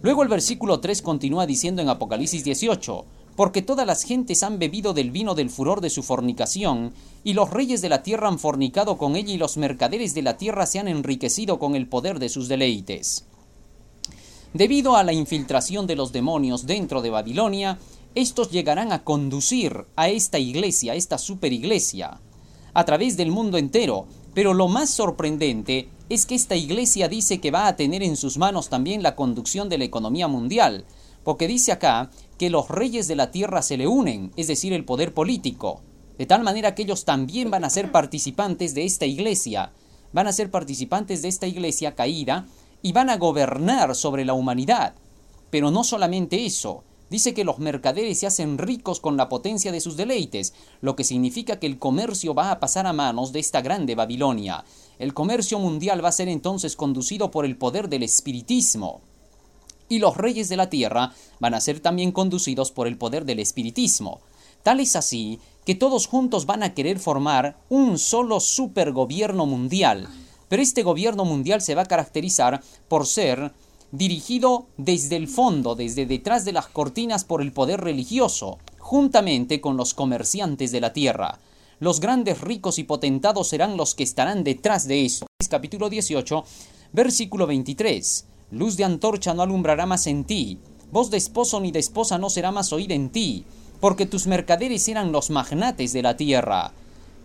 Luego 0.00 0.22
el 0.22 0.28
versículo 0.28 0.80
3 0.80 1.02
continúa 1.02 1.46
diciendo 1.46 1.82
en 1.82 1.88
Apocalipsis 1.88 2.44
18, 2.44 3.04
porque 3.36 3.62
todas 3.62 3.86
las 3.86 4.02
gentes 4.02 4.42
han 4.42 4.58
bebido 4.58 4.94
del 4.94 5.10
vino 5.10 5.34
del 5.34 5.50
furor 5.50 5.80
de 5.80 5.90
su 5.90 6.02
fornicación, 6.02 6.92
y 7.24 7.32
los 7.34 7.50
reyes 7.50 7.82
de 7.82 7.88
la 7.88 8.02
tierra 8.02 8.28
han 8.28 8.38
fornicado 8.38 8.98
con 8.98 9.16
ella, 9.16 9.32
y 9.32 9.38
los 9.38 9.56
mercaderes 9.56 10.14
de 10.14 10.22
la 10.22 10.36
tierra 10.36 10.66
se 10.66 10.78
han 10.78 10.88
enriquecido 10.88 11.58
con 11.58 11.74
el 11.74 11.88
poder 11.88 12.18
de 12.18 12.28
sus 12.28 12.48
deleites. 12.48 13.24
Debido 14.52 14.96
a 14.96 15.02
la 15.02 15.12
infiltración 15.12 15.86
de 15.86 15.96
los 15.96 16.12
demonios 16.12 16.64
dentro 16.66 17.02
de 17.02 17.10
Babilonia, 17.10 17.78
estos 18.14 18.52
llegarán 18.52 18.92
a 18.92 19.02
conducir 19.02 19.86
a 19.96 20.08
esta 20.08 20.38
iglesia, 20.38 20.92
a 20.92 20.94
esta 20.94 21.18
superiglesia, 21.18 22.20
a 22.72 22.84
través 22.84 23.16
del 23.16 23.32
mundo 23.32 23.58
entero, 23.58 24.06
pero 24.32 24.54
lo 24.54 24.68
más 24.68 24.90
sorprendente 24.90 25.88
es 26.08 26.26
que 26.26 26.36
esta 26.36 26.54
iglesia 26.54 27.08
dice 27.08 27.40
que 27.40 27.50
va 27.50 27.66
a 27.66 27.74
tener 27.74 28.04
en 28.04 28.16
sus 28.16 28.38
manos 28.38 28.68
también 28.68 29.02
la 29.02 29.16
conducción 29.16 29.68
de 29.68 29.78
la 29.78 29.84
economía 29.84 30.28
mundial, 30.28 30.84
porque 31.24 31.48
dice 31.48 31.72
acá 31.72 32.10
que 32.38 32.50
los 32.50 32.68
reyes 32.68 33.08
de 33.08 33.16
la 33.16 33.30
tierra 33.30 33.62
se 33.62 33.76
le 33.76 33.86
unen, 33.86 34.32
es 34.36 34.46
decir, 34.46 34.72
el 34.72 34.84
poder 34.84 35.14
político, 35.14 35.82
de 36.18 36.26
tal 36.26 36.42
manera 36.42 36.74
que 36.74 36.82
ellos 36.82 37.04
también 37.04 37.50
van 37.50 37.64
a 37.64 37.70
ser 37.70 37.90
participantes 37.90 38.74
de 38.74 38.84
esta 38.84 39.06
iglesia, 39.06 39.72
van 40.12 40.26
a 40.26 40.32
ser 40.32 40.50
participantes 40.50 41.22
de 41.22 41.28
esta 41.28 41.46
iglesia 41.46 41.94
caída 41.94 42.46
y 42.82 42.92
van 42.92 43.10
a 43.10 43.16
gobernar 43.16 43.94
sobre 43.94 44.24
la 44.24 44.34
humanidad. 44.34 44.94
Pero 45.50 45.70
no 45.70 45.84
solamente 45.84 46.44
eso, 46.44 46.84
dice 47.10 47.34
que 47.34 47.44
los 47.44 47.58
mercaderes 47.58 48.20
se 48.20 48.26
hacen 48.26 48.58
ricos 48.58 49.00
con 49.00 49.16
la 49.16 49.28
potencia 49.28 49.72
de 49.72 49.80
sus 49.80 49.96
deleites, 49.96 50.54
lo 50.80 50.94
que 50.94 51.04
significa 51.04 51.58
que 51.58 51.66
el 51.66 51.78
comercio 51.78 52.34
va 52.34 52.50
a 52.50 52.60
pasar 52.60 52.86
a 52.86 52.92
manos 52.92 53.32
de 53.32 53.40
esta 53.40 53.60
grande 53.60 53.94
Babilonia. 53.94 54.64
El 54.98 55.14
comercio 55.14 55.58
mundial 55.58 56.04
va 56.04 56.10
a 56.10 56.12
ser 56.12 56.28
entonces 56.28 56.76
conducido 56.76 57.30
por 57.30 57.44
el 57.44 57.56
poder 57.56 57.88
del 57.88 58.04
espiritismo. 58.04 59.00
Y 59.94 59.98
los 59.98 60.16
reyes 60.16 60.48
de 60.48 60.56
la 60.56 60.70
tierra 60.70 61.12
van 61.40 61.54
a 61.54 61.60
ser 61.60 61.80
también 61.80 62.12
conducidos 62.12 62.72
por 62.72 62.86
el 62.86 62.98
poder 62.98 63.24
del 63.24 63.38
espiritismo. 63.38 64.20
Tal 64.62 64.80
es 64.80 64.96
así 64.96 65.38
que 65.64 65.74
todos 65.74 66.06
juntos 66.06 66.46
van 66.46 66.62
a 66.62 66.74
querer 66.74 66.98
formar 66.98 67.56
un 67.68 67.98
solo 67.98 68.40
supergobierno 68.40 69.46
mundial, 69.46 70.08
pero 70.48 70.62
este 70.62 70.82
gobierno 70.82 71.24
mundial 71.24 71.60
se 71.60 71.74
va 71.74 71.82
a 71.82 71.86
caracterizar 71.86 72.62
por 72.88 73.06
ser 73.06 73.52
dirigido 73.92 74.66
desde 74.76 75.16
el 75.16 75.28
fondo, 75.28 75.74
desde 75.74 76.06
detrás 76.06 76.44
de 76.44 76.52
las 76.52 76.66
cortinas 76.66 77.24
por 77.24 77.40
el 77.40 77.52
poder 77.52 77.80
religioso, 77.80 78.58
juntamente 78.78 79.60
con 79.60 79.76
los 79.76 79.94
comerciantes 79.94 80.72
de 80.72 80.80
la 80.80 80.92
tierra. 80.92 81.38
Los 81.78 82.00
grandes 82.00 82.40
ricos 82.40 82.78
y 82.78 82.84
potentados 82.84 83.48
serán 83.48 83.76
los 83.76 83.94
que 83.94 84.02
estarán 84.02 84.44
detrás 84.44 84.88
de 84.88 85.04
esto. 85.04 85.26
Capítulo 85.48 85.90
18, 85.90 86.44
versículo 86.92 87.46
23. 87.46 88.26
Luz 88.54 88.76
de 88.76 88.84
antorcha 88.84 89.34
no 89.34 89.42
alumbrará 89.42 89.84
más 89.84 90.06
en 90.06 90.22
ti, 90.22 90.60
voz 90.92 91.10
de 91.10 91.16
esposo 91.16 91.58
ni 91.58 91.72
de 91.72 91.80
esposa 91.80 92.18
no 92.18 92.30
será 92.30 92.52
más 92.52 92.72
oída 92.72 92.94
en 92.94 93.10
ti, 93.10 93.44
porque 93.80 94.06
tus 94.06 94.28
mercaderes 94.28 94.86
eran 94.86 95.10
los 95.10 95.28
magnates 95.30 95.92
de 95.92 96.02
la 96.02 96.16
tierra. 96.16 96.70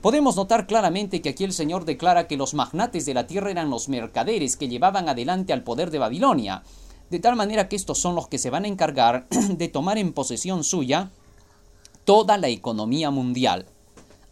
Podemos 0.02 0.36
notar 0.36 0.66
claramente 0.66 1.22
que 1.22 1.30
aquí 1.30 1.44
el 1.44 1.54
Señor 1.54 1.86
declara 1.86 2.26
que 2.28 2.36
los 2.36 2.56
magnates 2.56 3.06
de 3.06 3.14
la 3.14 3.28
tierra 3.28 3.52
eran 3.52 3.70
los 3.70 3.90
mercaderes 3.90 4.58
que 4.58 4.70
llevaban 4.70 5.08
adelante 5.08 5.54
al 5.54 5.62
poder 5.62 5.92
de 5.92 6.00
Babilonia, 6.00 6.64
de 7.12 7.20
tal 7.20 7.36
manera 7.36 7.70
que 7.70 7.76
estos 7.76 8.00
son 8.00 8.16
los 8.16 8.28
que 8.28 8.40
se 8.40 8.50
van 8.50 8.66
a 8.66 8.68
encargar 8.68 9.28
de 9.30 9.68
tomar 9.68 10.00
en 10.00 10.14
posesión 10.14 10.64
suya 10.64 11.12
toda 12.06 12.40
la 12.40 12.48
economía 12.48 13.12
mundial. 13.12 13.68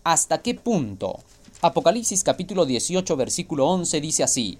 ¿Hasta 0.04 0.42
qué 0.42 0.56
punto? 0.56 1.20
Apocalipsis 1.62 2.24
capítulo 2.24 2.66
18 2.66 3.16
versículo 3.16 3.68
11 3.68 4.02
dice 4.02 4.24
así, 4.24 4.58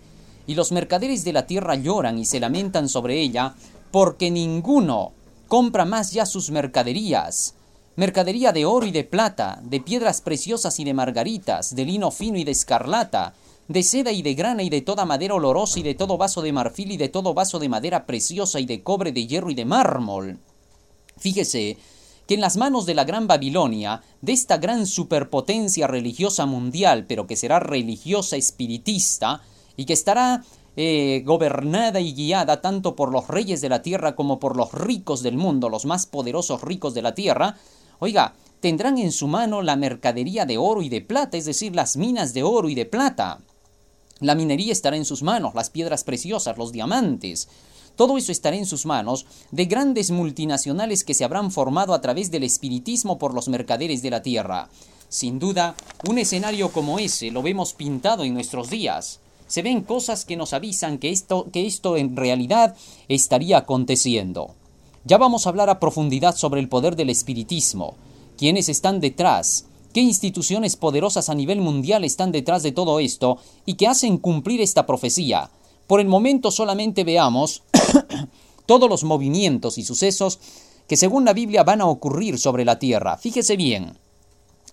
y 0.48 0.56
los 0.56 0.72
mercaderes 0.72 1.24
de 1.24 1.34
la 1.34 1.46
tierra 1.46 1.76
lloran 1.76 2.18
y 2.18 2.26
se 2.26 2.40
lamentan 2.40 2.90
sobre 2.90 3.22
ella, 3.22 3.54
porque 3.92 4.32
ninguno 4.32 5.12
compra 5.48 5.86
más 5.86 6.12
ya 6.12 6.26
sus 6.26 6.50
mercaderías, 6.50 7.54
mercadería 7.98 8.52
de 8.52 8.66
oro 8.66 8.86
y 8.86 8.92
de 8.92 9.04
plata, 9.04 9.60
de 9.64 9.82
piedras 9.82 10.22
preciosas 10.22 10.80
y 10.80 10.84
de 10.84 10.94
margaritas, 10.94 11.76
de 11.76 11.86
lino 11.86 12.12
fino 12.12 12.38
y 12.38 12.44
de 12.44 12.52
escarlata, 12.52 13.34
de 13.68 13.84
seda 13.84 14.12
y 14.12 14.22
de 14.22 14.34
grana 14.34 14.64
y 14.64 14.70
de 14.70 14.82
toda 14.82 15.06
madera 15.06 15.36
olorosa 15.36 15.80
y 15.80 15.84
de 15.84 15.96
todo 15.96 16.18
vaso 16.18 16.42
de 16.42 16.54
marfil 16.54 16.92
y 16.92 16.98
de 16.98 17.10
todo 17.10 17.34
vaso 17.34 17.60
de 17.60 17.70
madera 17.70 18.06
preciosa 18.06 18.60
y 18.60 18.66
de 18.66 18.82
cobre, 18.84 19.12
de 19.12 19.28
hierro 19.28 19.52
y 19.52 19.56
de 19.56 19.66
mármol. 19.66 20.40
Fíjese 21.18 21.78
que 22.28 22.36
en 22.36 22.42
las 22.42 22.58
manos 22.58 22.86
de 22.86 22.94
la 22.94 23.04
gran 23.04 23.28
Babilonia, 23.28 24.04
de 24.22 24.34
esta 24.34 24.58
gran 24.58 24.86
superpotencia 24.86 25.88
religiosa 25.88 26.46
mundial, 26.46 27.06
pero 27.08 27.26
que 27.26 27.36
será 27.36 27.60
religiosa 27.60 28.36
espiritista, 28.36 29.42
y 29.78 29.86
que 29.86 29.94
estará 29.94 30.44
eh, 30.76 31.24
gobernada 31.26 32.00
y 32.00 32.14
guiada 32.14 32.62
tanto 32.62 32.96
por 32.96 33.12
los 33.12 33.28
reyes 33.28 33.62
de 33.62 33.70
la 33.70 33.82
tierra 33.82 34.16
como 34.16 34.40
por 34.40 34.58
los 34.58 34.74
ricos 34.74 35.24
del 35.24 35.38
mundo, 35.38 35.70
los 35.70 35.86
más 35.86 36.06
poderosos 36.06 36.62
ricos 36.62 36.94
de 36.94 37.02
la 37.02 37.16
tierra, 37.16 37.56
oiga, 38.00 38.36
tendrán 38.60 38.98
en 38.98 39.12
su 39.12 39.28
mano 39.28 39.62
la 39.62 39.76
mercadería 39.76 40.46
de 40.46 40.58
oro 40.58 40.82
y 40.82 40.90
de 40.90 41.02
plata, 41.02 41.38
es 41.38 41.46
decir, 41.46 41.76
las 41.76 41.96
minas 41.96 42.34
de 42.34 42.44
oro 42.44 42.70
y 42.70 42.76
de 42.76 42.86
plata. 42.86 43.40
La 44.20 44.36
minería 44.36 44.72
estará 44.72 44.98
en 44.98 45.06
sus 45.06 45.24
manos, 45.24 45.56
las 45.56 45.70
piedras 45.70 46.04
preciosas, 46.04 46.58
los 46.58 46.72
diamantes. 46.72 47.48
Todo 47.96 48.18
eso 48.18 48.32
estará 48.32 48.56
en 48.56 48.68
sus 48.68 48.86
manos 48.86 49.26
de 49.52 49.66
grandes 49.66 50.12
multinacionales 50.12 51.04
que 51.04 51.16
se 51.16 51.24
habrán 51.24 51.52
formado 51.52 51.96
a 51.96 52.02
través 52.02 52.30
del 52.30 52.44
espiritismo 52.44 53.18
por 53.18 53.34
los 53.34 53.48
mercaderes 53.48 54.04
de 54.04 54.12
la 54.12 54.22
tierra. 54.22 54.70
Sin 55.10 55.40
duda, 55.40 55.76
un 56.08 56.20
escenario 56.20 56.72
como 56.72 57.00
ese 57.00 57.32
lo 57.32 57.42
vemos 57.42 57.74
pintado 57.74 58.24
en 58.24 58.36
nuestros 58.36 58.70
días 58.70 59.22
se 59.48 59.62
ven 59.62 59.82
cosas 59.82 60.26
que 60.26 60.38
nos 60.38 60.54
avisan 60.54 60.98
que 60.98 61.10
esto, 61.10 61.48
que 61.52 61.66
esto 61.66 61.98
en 61.98 62.16
realidad 62.16 62.76
estaría 63.08 63.58
aconteciendo. 63.58 64.56
Ya 65.06 65.18
vamos 65.18 65.46
a 65.46 65.50
hablar 65.50 65.70
a 65.70 65.80
profundidad 65.80 66.36
sobre 66.36 66.60
el 66.60 66.70
poder 66.70 66.96
del 66.96 67.10
espiritismo, 67.10 67.96
quiénes 68.38 68.70
están 68.70 69.00
detrás, 69.00 69.66
qué 69.94 70.02
instituciones 70.02 70.76
poderosas 70.76 71.30
a 71.30 71.36
nivel 71.36 71.62
mundial 71.62 72.04
están 72.04 72.32
detrás 72.32 72.62
de 72.62 72.74
todo 72.74 73.00
esto 73.00 73.38
y 73.66 73.76
que 73.76 73.88
hacen 73.88 74.18
cumplir 74.18 74.62
esta 74.62 74.86
profecía. 74.86 75.50
Por 75.88 76.02
el 76.02 76.08
momento 76.08 76.52
solamente 76.52 77.06
veamos 77.06 77.64
todos 78.66 78.90
los 78.90 79.06
movimientos 79.06 79.78
y 79.78 79.84
sucesos 79.84 80.40
que 80.88 80.98
según 80.98 81.26
la 81.26 81.34
Biblia 81.34 81.64
van 81.64 81.82
a 81.82 81.88
ocurrir 81.88 82.38
sobre 82.38 82.66
la 82.66 82.80
tierra. 82.80 83.18
Fíjese 83.18 83.56
bien, 83.56 83.98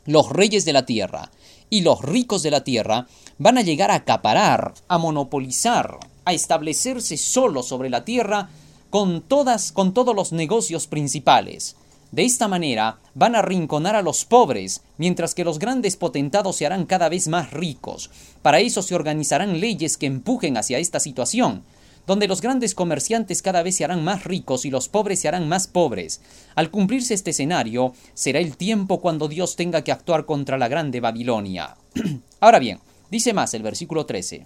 los 0.04 0.31
reyes 0.31 0.64
de 0.64 0.73
la 0.73 0.85
tierra 0.85 1.31
y 1.71 1.80
los 1.83 2.02
ricos 2.02 2.42
de 2.42 2.50
la 2.50 2.64
tierra 2.64 3.06
van 3.38 3.59
a 3.59 3.62
llegar 3.62 3.90
a 3.90 3.97
acaparar, 3.97 4.75
a 4.88 4.99
monopolizar, 4.99 5.99
a 6.25 6.33
establecerse 6.33 7.16
solo 7.16 7.62
sobre 7.62 7.90
la 7.90 8.04
tierra 8.04 8.49
con 8.90 9.23
todas 9.23 9.73
con 9.73 9.92
todos 9.92 10.14
los 10.14 10.33
negocios 10.33 10.87
principales. 10.87 11.76
De 12.12 12.25
esta 12.25 12.47
manera 12.47 12.99
van 13.14 13.35
a 13.35 13.40
arrinconar 13.40 13.97
a 13.97 14.02
los 14.02 14.25
pobres, 14.25 14.83
mientras 14.99 15.35
que 15.35 15.42
los 15.42 15.59
grandes 15.59 15.97
potentados 15.97 16.54
se 16.54 16.64
harán 16.64 16.87
cada 16.87 17.09
vez 17.09 17.26
más 17.26 17.50
ricos. 17.52 18.09
Para 18.40 18.61
eso 18.61 18.83
se 18.83 18.94
organizarán 18.94 19.59
leyes 19.59 19.97
que 19.99 20.06
empujen 20.06 20.56
hacia 20.56 20.78
esta 20.78 21.00
situación, 21.00 21.64
donde 22.06 22.28
los 22.28 22.40
grandes 22.40 22.75
comerciantes 22.75 23.42
cada 23.42 23.62
vez 23.62 23.76
se 23.76 23.84
harán 23.84 24.04
más 24.04 24.25
ricos 24.25 24.64
y 24.64 24.70
los 24.70 24.88
pobres 24.88 25.20
se 25.20 25.28
harán 25.28 25.49
más 25.49 25.66
pobres. 25.66 26.20
Al 26.54 26.70
cumplirse 26.70 27.14
este 27.14 27.30
escenario, 27.30 27.94
será 28.14 28.40
el 28.40 28.56
tiempo 28.56 29.00
cuando 29.00 29.28
Dios 29.28 29.56
tenga 29.56 29.82
que 29.82 29.92
actuar 29.92 30.26
contra 30.26 30.58
la 30.58 30.68
grande 30.68 31.00
Babilonia. 31.00 31.76
Ahora 32.40 32.58
bien, 32.58 32.80
Dice 33.14 33.32
más 33.32 33.54
el 33.54 33.62
versículo 33.62 34.06
13. 34.06 34.44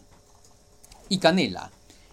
Y 1.08 1.16
canela, 1.16 1.70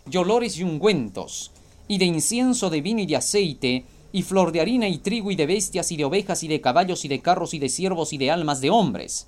y 0.09 0.15
olores 0.15 0.57
y 0.57 0.63
ungüentos, 0.63 1.51
y 1.89 1.97
de 1.97 2.05
incienso 2.05 2.69
de 2.69 2.79
vino 2.79 3.01
y 3.01 3.05
de 3.05 3.17
aceite, 3.17 3.83
y 4.13 4.21
flor 4.21 4.53
de 4.53 4.61
harina 4.61 4.87
y 4.87 4.99
trigo 4.99 5.31
y 5.31 5.35
de 5.35 5.47
bestias 5.47 5.91
y 5.91 5.97
de 5.97 6.05
ovejas 6.05 6.43
y 6.43 6.47
de 6.47 6.61
caballos 6.61 7.03
y 7.03 7.09
de 7.09 7.19
carros 7.19 7.53
y 7.53 7.59
de 7.59 7.67
siervos 7.67 8.13
y 8.13 8.17
de 8.17 8.31
almas 8.31 8.61
de 8.61 8.69
hombres. 8.69 9.27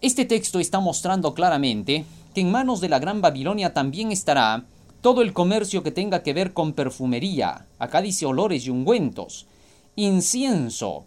Este 0.00 0.24
texto 0.24 0.58
está 0.58 0.80
mostrando 0.80 1.34
claramente 1.34 2.04
que 2.34 2.40
en 2.40 2.50
manos 2.50 2.80
de 2.80 2.88
la 2.88 2.98
Gran 2.98 3.20
Babilonia 3.20 3.74
también 3.74 4.12
estará 4.12 4.64
todo 5.00 5.22
el 5.22 5.32
comercio 5.32 5.82
que 5.82 5.90
tenga 5.90 6.22
que 6.22 6.34
ver 6.34 6.52
con 6.52 6.72
perfumería, 6.72 7.66
acá 7.78 8.02
dice 8.02 8.26
olores 8.26 8.66
y 8.66 8.70
ungüentos, 8.70 9.46
incienso, 9.96 11.04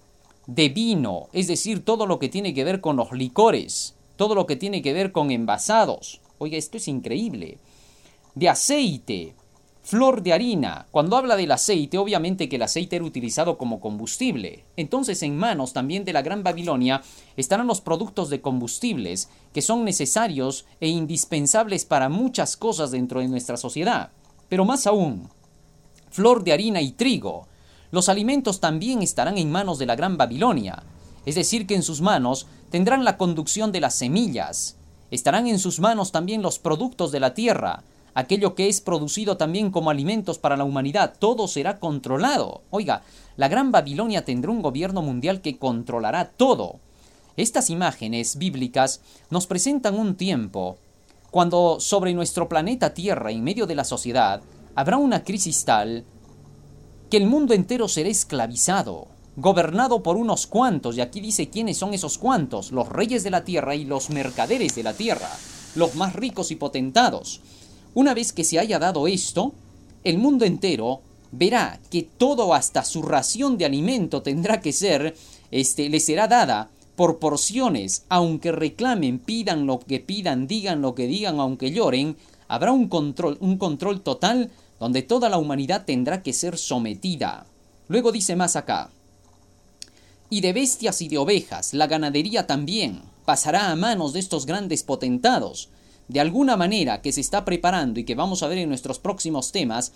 de 0.47 0.69
vino, 0.69 1.27
es 1.31 1.47
decir, 1.47 1.85
todo 1.85 2.05
lo 2.05 2.19
que 2.19 2.29
tiene 2.29 2.53
que 2.53 2.63
ver 2.63 2.81
con 2.81 2.97
los 2.97 3.11
licores, 3.11 3.95
todo 4.15 4.35
lo 4.35 4.45
que 4.45 4.55
tiene 4.55 4.81
que 4.81 4.93
ver 4.93 5.11
con 5.11 5.31
envasados. 5.31 6.19
Oiga, 6.37 6.57
esto 6.57 6.77
es 6.77 6.87
increíble. 6.87 7.57
De 8.35 8.49
aceite, 8.49 9.35
flor 9.83 10.23
de 10.23 10.31
harina. 10.31 10.87
Cuando 10.91 11.17
habla 11.17 11.35
del 11.35 11.51
aceite, 11.51 11.97
obviamente 11.97 12.47
que 12.47 12.55
el 12.55 12.61
aceite 12.63 12.95
era 12.95 13.05
utilizado 13.05 13.57
como 13.57 13.81
combustible. 13.81 14.65
Entonces 14.77 15.21
en 15.23 15.37
manos 15.37 15.73
también 15.73 16.05
de 16.05 16.13
la 16.13 16.21
Gran 16.21 16.41
Babilonia 16.41 17.03
estarán 17.35 17.67
los 17.67 17.81
productos 17.81 18.29
de 18.29 18.41
combustibles 18.41 19.29
que 19.53 19.61
son 19.61 19.83
necesarios 19.83 20.65
e 20.79 20.87
indispensables 20.87 21.83
para 21.85 22.09
muchas 22.09 22.55
cosas 22.55 22.91
dentro 22.91 23.19
de 23.19 23.27
nuestra 23.27 23.57
sociedad. 23.57 24.11
Pero 24.47 24.63
más 24.63 24.87
aún, 24.87 25.29
flor 26.09 26.43
de 26.43 26.53
harina 26.53 26.81
y 26.81 26.93
trigo. 26.93 27.47
Los 27.91 28.07
alimentos 28.07 28.61
también 28.61 29.03
estarán 29.03 29.37
en 29.37 29.51
manos 29.51 29.79
de 29.79 29.85
la 29.85 29.95
Gran 29.95 30.15
Babilonia. 30.17 30.81
Es 31.25 31.35
decir, 31.35 31.67
que 31.67 31.75
en 31.75 31.83
sus 31.83 32.01
manos 32.01 32.47
tendrán 32.71 33.03
la 33.03 33.17
conducción 33.17 33.71
de 33.71 33.81
las 33.81 33.95
semillas. 33.95 34.77
Estarán 35.11 35.47
en 35.47 35.59
sus 35.59 35.79
manos 35.79 36.11
también 36.11 36.41
los 36.41 36.57
productos 36.57 37.11
de 37.11 37.19
la 37.19 37.33
tierra, 37.33 37.83
aquello 38.13 38.55
que 38.55 38.67
es 38.67 38.81
producido 38.81 39.37
también 39.37 39.71
como 39.71 39.89
alimentos 39.89 40.37
para 40.37 40.57
la 40.57 40.63
humanidad, 40.63 41.13
todo 41.17 41.47
será 41.47 41.79
controlado. 41.79 42.61
Oiga, 42.69 43.03
la 43.37 43.47
Gran 43.47 43.71
Babilonia 43.71 44.25
tendrá 44.25 44.51
un 44.51 44.61
gobierno 44.61 45.01
mundial 45.01 45.41
que 45.41 45.57
controlará 45.57 46.29
todo. 46.29 46.79
Estas 47.37 47.69
imágenes 47.69 48.37
bíblicas 48.37 49.01
nos 49.29 49.47
presentan 49.47 49.95
un 49.95 50.15
tiempo 50.15 50.77
cuando 51.31 51.79
sobre 51.79 52.13
nuestro 52.13 52.47
planeta 52.47 52.93
Tierra, 52.93 53.31
en 53.31 53.43
medio 53.43 53.65
de 53.65 53.75
la 53.75 53.83
sociedad, 53.83 54.41
habrá 54.75 54.97
una 54.97 55.23
crisis 55.23 55.65
tal 55.65 56.03
que 57.09 57.17
el 57.17 57.25
mundo 57.25 57.53
entero 57.53 57.87
será 57.87 58.09
esclavizado 58.09 59.07
gobernado 59.35 60.03
por 60.03 60.17
unos 60.17 60.45
cuantos, 60.45 60.97
y 60.97 61.01
aquí 61.01 61.19
dice 61.19 61.49
quiénes 61.49 61.77
son 61.77 61.93
esos 61.93 62.17
cuantos, 62.17 62.71
los 62.71 62.87
reyes 62.89 63.23
de 63.23 63.31
la 63.31 63.43
tierra 63.43 63.75
y 63.75 63.85
los 63.85 64.09
mercaderes 64.09 64.75
de 64.75 64.83
la 64.83 64.93
tierra, 64.93 65.29
los 65.75 65.95
más 65.95 66.13
ricos 66.13 66.51
y 66.51 66.55
potentados. 66.55 67.41
Una 67.93 68.13
vez 68.13 68.33
que 68.33 68.43
se 68.43 68.59
haya 68.59 68.79
dado 68.79 69.07
esto, 69.07 69.53
el 70.03 70.17
mundo 70.17 70.45
entero 70.45 71.01
verá 71.31 71.79
que 71.89 72.03
todo 72.03 72.53
hasta 72.53 72.83
su 72.83 73.01
ración 73.01 73.57
de 73.57 73.65
alimento 73.65 74.21
tendrá 74.21 74.61
que 74.61 74.73
ser, 74.73 75.15
este, 75.51 75.89
le 75.89 75.99
será 75.99 76.27
dada 76.27 76.69
por 76.95 77.19
porciones, 77.19 78.05
aunque 78.09 78.51
reclamen, 78.51 79.19
pidan 79.19 79.65
lo 79.65 79.79
que 79.79 79.99
pidan, 79.99 80.47
digan 80.47 80.81
lo 80.81 80.93
que 80.93 81.07
digan, 81.07 81.39
aunque 81.39 81.71
lloren, 81.71 82.17
habrá 82.47 82.71
un 82.71 82.87
control, 82.87 83.37
un 83.39 83.57
control 83.57 84.01
total 84.01 84.51
donde 84.79 85.01
toda 85.01 85.29
la 85.29 85.37
humanidad 85.37 85.85
tendrá 85.85 86.21
que 86.21 86.33
ser 86.33 86.57
sometida. 86.57 87.45
Luego 87.87 88.11
dice 88.11 88.35
más 88.35 88.55
acá, 88.55 88.89
y 90.29 90.41
de 90.41 90.53
bestias 90.53 91.01
y 91.01 91.09
de 91.09 91.17
ovejas, 91.17 91.73
la 91.73 91.87
ganadería 91.87 92.47
también, 92.47 93.01
pasará 93.25 93.71
a 93.71 93.75
manos 93.75 94.13
de 94.13 94.19
estos 94.19 94.45
grandes 94.45 94.83
potentados. 94.83 95.69
De 96.07 96.19
alguna 96.19 96.57
manera 96.57 97.01
que 97.01 97.11
se 97.11 97.21
está 97.21 97.45
preparando 97.45 97.99
y 97.99 98.03
que 98.03 98.15
vamos 98.15 98.43
a 98.43 98.47
ver 98.47 98.57
en 98.57 98.69
nuestros 98.69 98.99
próximos 98.99 99.51
temas, 99.51 99.91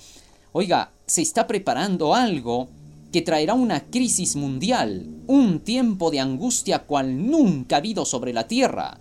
Oiga, 0.54 0.92
se 1.06 1.22
está 1.22 1.46
preparando 1.46 2.16
algo 2.16 2.70
que 3.12 3.22
traerá 3.22 3.54
una 3.54 3.86
crisis 3.86 4.36
mundial, 4.36 5.06
un 5.28 5.60
tiempo 5.60 6.10
de 6.10 6.20
angustia 6.20 6.80
cual 6.80 7.30
nunca 7.30 7.76
ha 7.76 7.78
habido 7.78 8.06
sobre 8.06 8.34
la 8.34 8.48
tierra, 8.48 9.00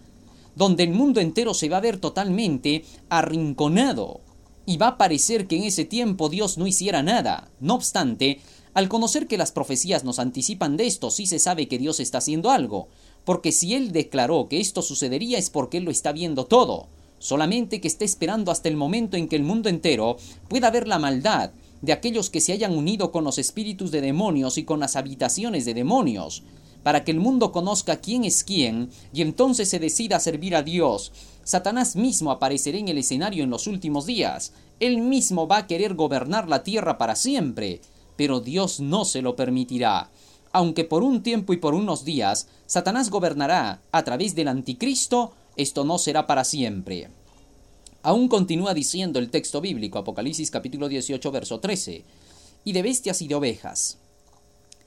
donde 0.54 0.82
el 0.82 0.90
mundo 0.90 1.20
entero 1.20 1.54
se 1.54 1.68
va 1.68 1.78
a 1.78 1.80
ver 1.80 1.98
totalmente 1.98 2.84
arrinconado, 3.08 4.20
y 4.66 4.76
va 4.76 4.88
a 4.88 4.98
parecer 4.98 5.46
que 5.46 5.56
en 5.56 5.64
ese 5.64 5.84
tiempo 5.84 6.28
Dios 6.28 6.58
no 6.58 6.66
hiciera 6.66 7.02
nada. 7.02 7.48
No 7.60 7.74
obstante, 7.76 8.40
al 8.74 8.88
conocer 8.88 9.26
que 9.28 9.38
las 9.38 9.52
profecías 9.52 10.04
nos 10.04 10.18
anticipan 10.18 10.76
de 10.76 10.86
esto, 10.86 11.10
sí 11.10 11.26
se 11.26 11.38
sabe 11.38 11.68
que 11.68 11.78
Dios 11.78 12.00
está 12.00 12.18
haciendo 12.18 12.50
algo, 12.50 12.88
porque 13.24 13.52
si 13.52 13.74
Él 13.74 13.92
declaró 13.92 14.48
que 14.48 14.60
esto 14.60 14.82
sucedería 14.82 15.38
es 15.38 15.48
porque 15.48 15.78
Él 15.78 15.84
lo 15.84 15.90
está 15.90 16.12
viendo 16.12 16.44
todo, 16.44 16.88
solamente 17.18 17.80
que 17.80 17.88
está 17.88 18.04
esperando 18.04 18.50
hasta 18.50 18.68
el 18.68 18.76
momento 18.76 19.16
en 19.16 19.28
que 19.28 19.36
el 19.36 19.42
mundo 19.42 19.68
entero 19.68 20.16
pueda 20.48 20.70
ver 20.70 20.86
la 20.86 20.98
maldad 20.98 21.50
de 21.82 21.92
aquellos 21.92 22.30
que 22.30 22.40
se 22.40 22.52
hayan 22.52 22.76
unido 22.76 23.12
con 23.12 23.24
los 23.24 23.38
espíritus 23.38 23.90
de 23.90 24.00
demonios 24.00 24.58
y 24.58 24.64
con 24.64 24.80
las 24.80 24.96
habitaciones 24.96 25.64
de 25.64 25.74
demonios, 25.74 26.42
para 26.82 27.04
que 27.04 27.10
el 27.10 27.20
mundo 27.20 27.52
conozca 27.52 27.96
quién 27.96 28.24
es 28.24 28.44
quién 28.44 28.90
y 29.12 29.22
entonces 29.22 29.68
se 29.68 29.78
decida 29.78 30.20
servir 30.20 30.54
a 30.54 30.62
Dios. 30.62 31.12
Satanás 31.44 31.96
mismo 31.96 32.30
aparecerá 32.30 32.78
en 32.78 32.88
el 32.88 32.98
escenario 32.98 33.44
en 33.44 33.50
los 33.50 33.66
últimos 33.66 34.06
días. 34.06 34.52
Él 34.80 34.98
mismo 34.98 35.46
va 35.48 35.58
a 35.58 35.66
querer 35.66 35.94
gobernar 35.94 36.48
la 36.48 36.62
tierra 36.62 36.98
para 36.98 37.16
siempre, 37.16 37.80
pero 38.16 38.40
Dios 38.40 38.80
no 38.80 39.04
se 39.04 39.22
lo 39.22 39.36
permitirá. 39.36 40.10
Aunque 40.52 40.84
por 40.84 41.02
un 41.02 41.22
tiempo 41.22 41.52
y 41.52 41.58
por 41.58 41.74
unos 41.74 42.04
días 42.04 42.48
Satanás 42.66 43.10
gobernará 43.10 43.80
a 43.92 44.04
través 44.04 44.34
del 44.34 44.48
anticristo, 44.48 45.34
esto 45.56 45.84
no 45.84 45.98
será 45.98 46.26
para 46.26 46.44
siempre. 46.44 47.08
Aún 48.02 48.28
continúa 48.28 48.74
diciendo 48.74 49.18
el 49.18 49.30
texto 49.30 49.60
bíblico, 49.60 49.98
Apocalipsis 49.98 50.50
capítulo 50.50 50.88
18, 50.88 51.32
verso 51.32 51.60
13, 51.60 52.04
y 52.64 52.72
de 52.72 52.82
bestias 52.82 53.20
y 53.22 53.28
de 53.28 53.34
ovejas, 53.34 53.98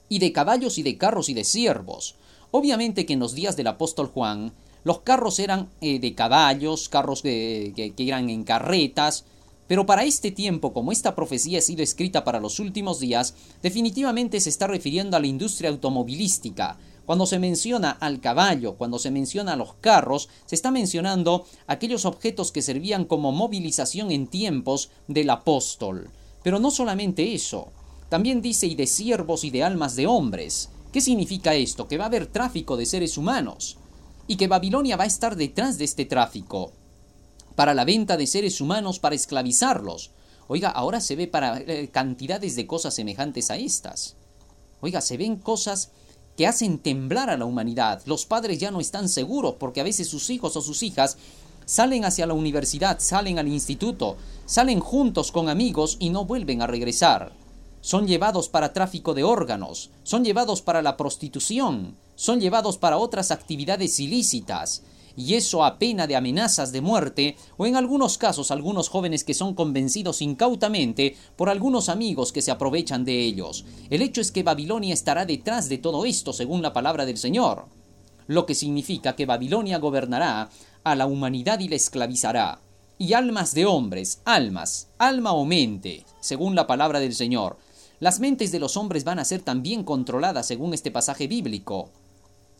y 0.08 0.18
de 0.18 0.32
caballos 0.32 0.78
y 0.78 0.82
de 0.82 0.96
carros 0.96 1.28
y 1.28 1.34
de 1.34 1.44
siervos. 1.44 2.14
Obviamente 2.50 3.06
que 3.06 3.12
en 3.12 3.20
los 3.20 3.34
días 3.34 3.56
del 3.56 3.66
apóstol 3.66 4.06
Juan, 4.08 4.52
los 4.84 5.00
carros 5.00 5.38
eran 5.38 5.68
eh, 5.80 5.98
de 5.98 6.14
caballos, 6.14 6.88
carros 6.88 7.22
que, 7.22 7.92
que 7.94 8.08
eran 8.08 8.30
en 8.30 8.44
carretas, 8.44 9.24
pero 9.70 9.86
para 9.86 10.04
este 10.04 10.32
tiempo, 10.32 10.72
como 10.72 10.90
esta 10.90 11.14
profecía 11.14 11.58
ha 11.58 11.62
sido 11.62 11.82
escrita 11.82 12.24
para 12.24 12.40
los 12.40 12.58
últimos 12.58 12.98
días, 12.98 13.34
definitivamente 13.62 14.40
se 14.40 14.48
está 14.48 14.66
refiriendo 14.66 15.16
a 15.16 15.20
la 15.20 15.28
industria 15.28 15.70
automovilística, 15.70 16.76
cuando 17.10 17.26
se 17.26 17.40
menciona 17.40 17.90
al 17.90 18.20
caballo, 18.20 18.76
cuando 18.76 19.00
se 19.00 19.10
menciona 19.10 19.54
a 19.54 19.56
los 19.56 19.74
carros, 19.80 20.28
se 20.46 20.54
está 20.54 20.70
mencionando 20.70 21.44
aquellos 21.66 22.04
objetos 22.04 22.52
que 22.52 22.62
servían 22.62 23.04
como 23.04 23.32
movilización 23.32 24.12
en 24.12 24.28
tiempos 24.28 24.90
del 25.08 25.30
apóstol. 25.30 26.08
Pero 26.44 26.60
no 26.60 26.70
solamente 26.70 27.34
eso, 27.34 27.72
también 28.08 28.40
dice 28.40 28.68
y 28.68 28.76
de 28.76 28.86
siervos 28.86 29.42
y 29.42 29.50
de 29.50 29.64
almas 29.64 29.96
de 29.96 30.06
hombres. 30.06 30.68
¿Qué 30.92 31.00
significa 31.00 31.56
esto? 31.56 31.88
Que 31.88 31.98
va 31.98 32.04
a 32.04 32.06
haber 32.06 32.28
tráfico 32.28 32.76
de 32.76 32.86
seres 32.86 33.18
humanos 33.18 33.76
y 34.28 34.36
que 34.36 34.46
Babilonia 34.46 34.96
va 34.96 35.02
a 35.02 35.08
estar 35.08 35.34
detrás 35.34 35.78
de 35.78 35.86
este 35.86 36.04
tráfico 36.04 36.70
para 37.56 37.74
la 37.74 37.84
venta 37.84 38.16
de 38.16 38.28
seres 38.28 38.60
humanos 38.60 39.00
para 39.00 39.16
esclavizarlos. 39.16 40.12
Oiga, 40.46 40.68
ahora 40.68 41.00
se 41.00 41.16
ve 41.16 41.26
para 41.26 41.58
eh, 41.58 41.88
cantidades 41.90 42.54
de 42.54 42.68
cosas 42.68 42.94
semejantes 42.94 43.50
a 43.50 43.56
estas. 43.56 44.14
Oiga, 44.80 45.00
se 45.00 45.16
ven 45.16 45.34
cosas 45.34 45.90
que 46.36 46.46
hacen 46.46 46.78
temblar 46.78 47.30
a 47.30 47.36
la 47.36 47.44
humanidad. 47.44 48.02
Los 48.06 48.26
padres 48.26 48.58
ya 48.58 48.70
no 48.70 48.80
están 48.80 49.08
seguros 49.08 49.56
porque 49.58 49.80
a 49.80 49.84
veces 49.84 50.08
sus 50.08 50.30
hijos 50.30 50.56
o 50.56 50.62
sus 50.62 50.82
hijas 50.82 51.16
salen 51.64 52.04
hacia 52.04 52.26
la 52.26 52.34
universidad, 52.34 52.98
salen 52.98 53.38
al 53.38 53.48
instituto, 53.48 54.16
salen 54.46 54.80
juntos 54.80 55.32
con 55.32 55.48
amigos 55.48 55.96
y 56.00 56.10
no 56.10 56.24
vuelven 56.24 56.62
a 56.62 56.66
regresar. 56.66 57.32
Son 57.80 58.06
llevados 58.06 58.48
para 58.48 58.72
tráfico 58.72 59.14
de 59.14 59.24
órganos, 59.24 59.90
son 60.02 60.24
llevados 60.24 60.62
para 60.62 60.82
la 60.82 60.96
prostitución, 60.96 61.96
son 62.14 62.40
llevados 62.40 62.76
para 62.76 62.98
otras 62.98 63.30
actividades 63.30 64.00
ilícitas 64.00 64.82
y 65.16 65.34
eso 65.34 65.64
a 65.64 65.78
pena 65.78 66.06
de 66.06 66.16
amenazas 66.16 66.72
de 66.72 66.80
muerte, 66.80 67.36
o 67.56 67.66
en 67.66 67.76
algunos 67.76 68.18
casos 68.18 68.50
algunos 68.50 68.88
jóvenes 68.88 69.24
que 69.24 69.34
son 69.34 69.54
convencidos 69.54 70.22
incautamente 70.22 71.16
por 71.36 71.48
algunos 71.48 71.88
amigos 71.88 72.32
que 72.32 72.42
se 72.42 72.50
aprovechan 72.50 73.04
de 73.04 73.20
ellos. 73.20 73.64
El 73.90 74.02
hecho 74.02 74.20
es 74.20 74.32
que 74.32 74.42
Babilonia 74.42 74.94
estará 74.94 75.26
detrás 75.26 75.68
de 75.68 75.78
todo 75.78 76.04
esto, 76.04 76.32
según 76.32 76.62
la 76.62 76.72
palabra 76.72 77.06
del 77.06 77.18
Señor, 77.18 77.66
lo 78.26 78.46
que 78.46 78.54
significa 78.54 79.16
que 79.16 79.26
Babilonia 79.26 79.78
gobernará 79.78 80.50
a 80.84 80.94
la 80.94 81.06
humanidad 81.06 81.60
y 81.60 81.68
la 81.68 81.76
esclavizará. 81.76 82.60
Y 82.98 83.14
almas 83.14 83.54
de 83.54 83.64
hombres, 83.64 84.20
almas, 84.24 84.88
alma 84.98 85.32
o 85.32 85.44
mente, 85.46 86.04
según 86.20 86.54
la 86.54 86.66
palabra 86.66 87.00
del 87.00 87.14
Señor. 87.14 87.56
Las 87.98 88.20
mentes 88.20 88.52
de 88.52 88.58
los 88.58 88.76
hombres 88.76 89.04
van 89.04 89.18
a 89.18 89.24
ser 89.24 89.42
también 89.42 89.84
controladas 89.84 90.46
según 90.46 90.74
este 90.74 90.90
pasaje 90.90 91.26
bíblico. 91.26 91.90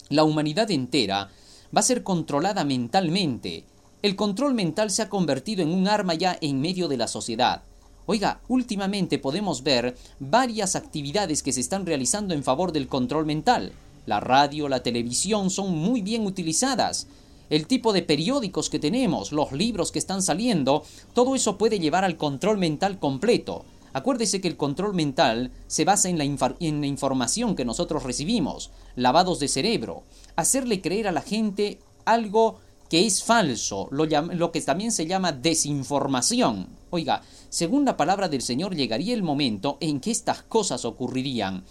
La 0.09 0.25
humanidad 0.25 0.71
entera 0.71 1.31
va 1.75 1.81
a 1.81 1.85
ser 1.85 2.03
controlada 2.03 2.65
mentalmente. 2.65 3.65
El 4.03 4.17
control 4.17 4.55
mental 4.55 4.91
se 4.91 5.03
ha 5.03 5.09
convertido 5.09 5.63
en 5.63 5.73
un 5.73 5.87
arma 5.87 6.15
ya 6.15 6.37
en 6.41 6.61
medio 6.61 6.89
de 6.89 6.97
la 6.97 7.07
sociedad. 7.07 7.63
Oiga, 8.07 8.41
últimamente 8.49 9.19
podemos 9.19 9.63
ver 9.63 9.97
varias 10.19 10.75
actividades 10.75 11.43
que 11.43 11.53
se 11.53 11.61
están 11.61 11.87
realizando 11.87 12.35
en 12.35 12.43
favor 12.43 12.73
del 12.73 12.89
control 12.89 13.27
mental. 13.27 13.73
La 14.07 14.19
radio, 14.19 14.69
la 14.69 14.83
televisión 14.83 15.51
son 15.51 15.77
muy 15.77 16.01
bien 16.01 16.27
utilizadas. 16.27 17.07
El 17.51 17.67
tipo 17.67 17.93
de 17.93 18.03
periódicos 18.03 18.71
que 18.71 18.79
tenemos, 18.79 19.33
los 19.33 19.53
libros 19.53 19.93
que 19.93 19.99
están 19.99 20.23
saliendo, 20.23 20.85
todo 21.15 21.35
eso 21.35 21.59
puede 21.59 21.79
llevar 21.79 22.05
al 22.05 22.17
control 22.17 22.59
mental 22.59 22.99
completo. 22.99 23.65
Acuérdese 23.93 24.41
que 24.41 24.49
el 24.49 24.57
control 24.57 24.95
mental 24.95 25.51
se 25.67 25.85
basa 25.85 26.09
en 26.09 26.19
la, 26.19 26.25
información 26.25 27.57
que 27.57 27.65
nosotros 27.65 28.05
recibimos, 28.05 28.71
lavados 28.97 29.41
de 29.41 29.49
cerebro, 29.49 30.05
hacerle 30.37 30.81
creer 30.81 31.09
a 31.09 31.13
la 31.13 31.23
gente 31.23 31.81
algo 32.05 32.59
que 32.89 33.07
es 33.07 33.23
falso, 33.23 33.89
lo, 33.91 34.05
lo 34.07 34.53
que 34.53 34.61
también 34.61 34.93
se 34.93 35.07
llama 35.07 35.33
desinformación. 35.33 36.69
Oiga, 36.91 37.23
según 37.49 37.85
la 37.85 37.97
palabra 37.97 38.29
del 38.29 38.43
Señor 38.43 38.75
llegaría 38.75 39.15
el 39.15 39.23
momento 39.23 39.77
en 39.81 40.01
que 40.01 40.11
estas 40.11 40.43
cosas 40.43 40.85
ocurrirían. 40.85 41.65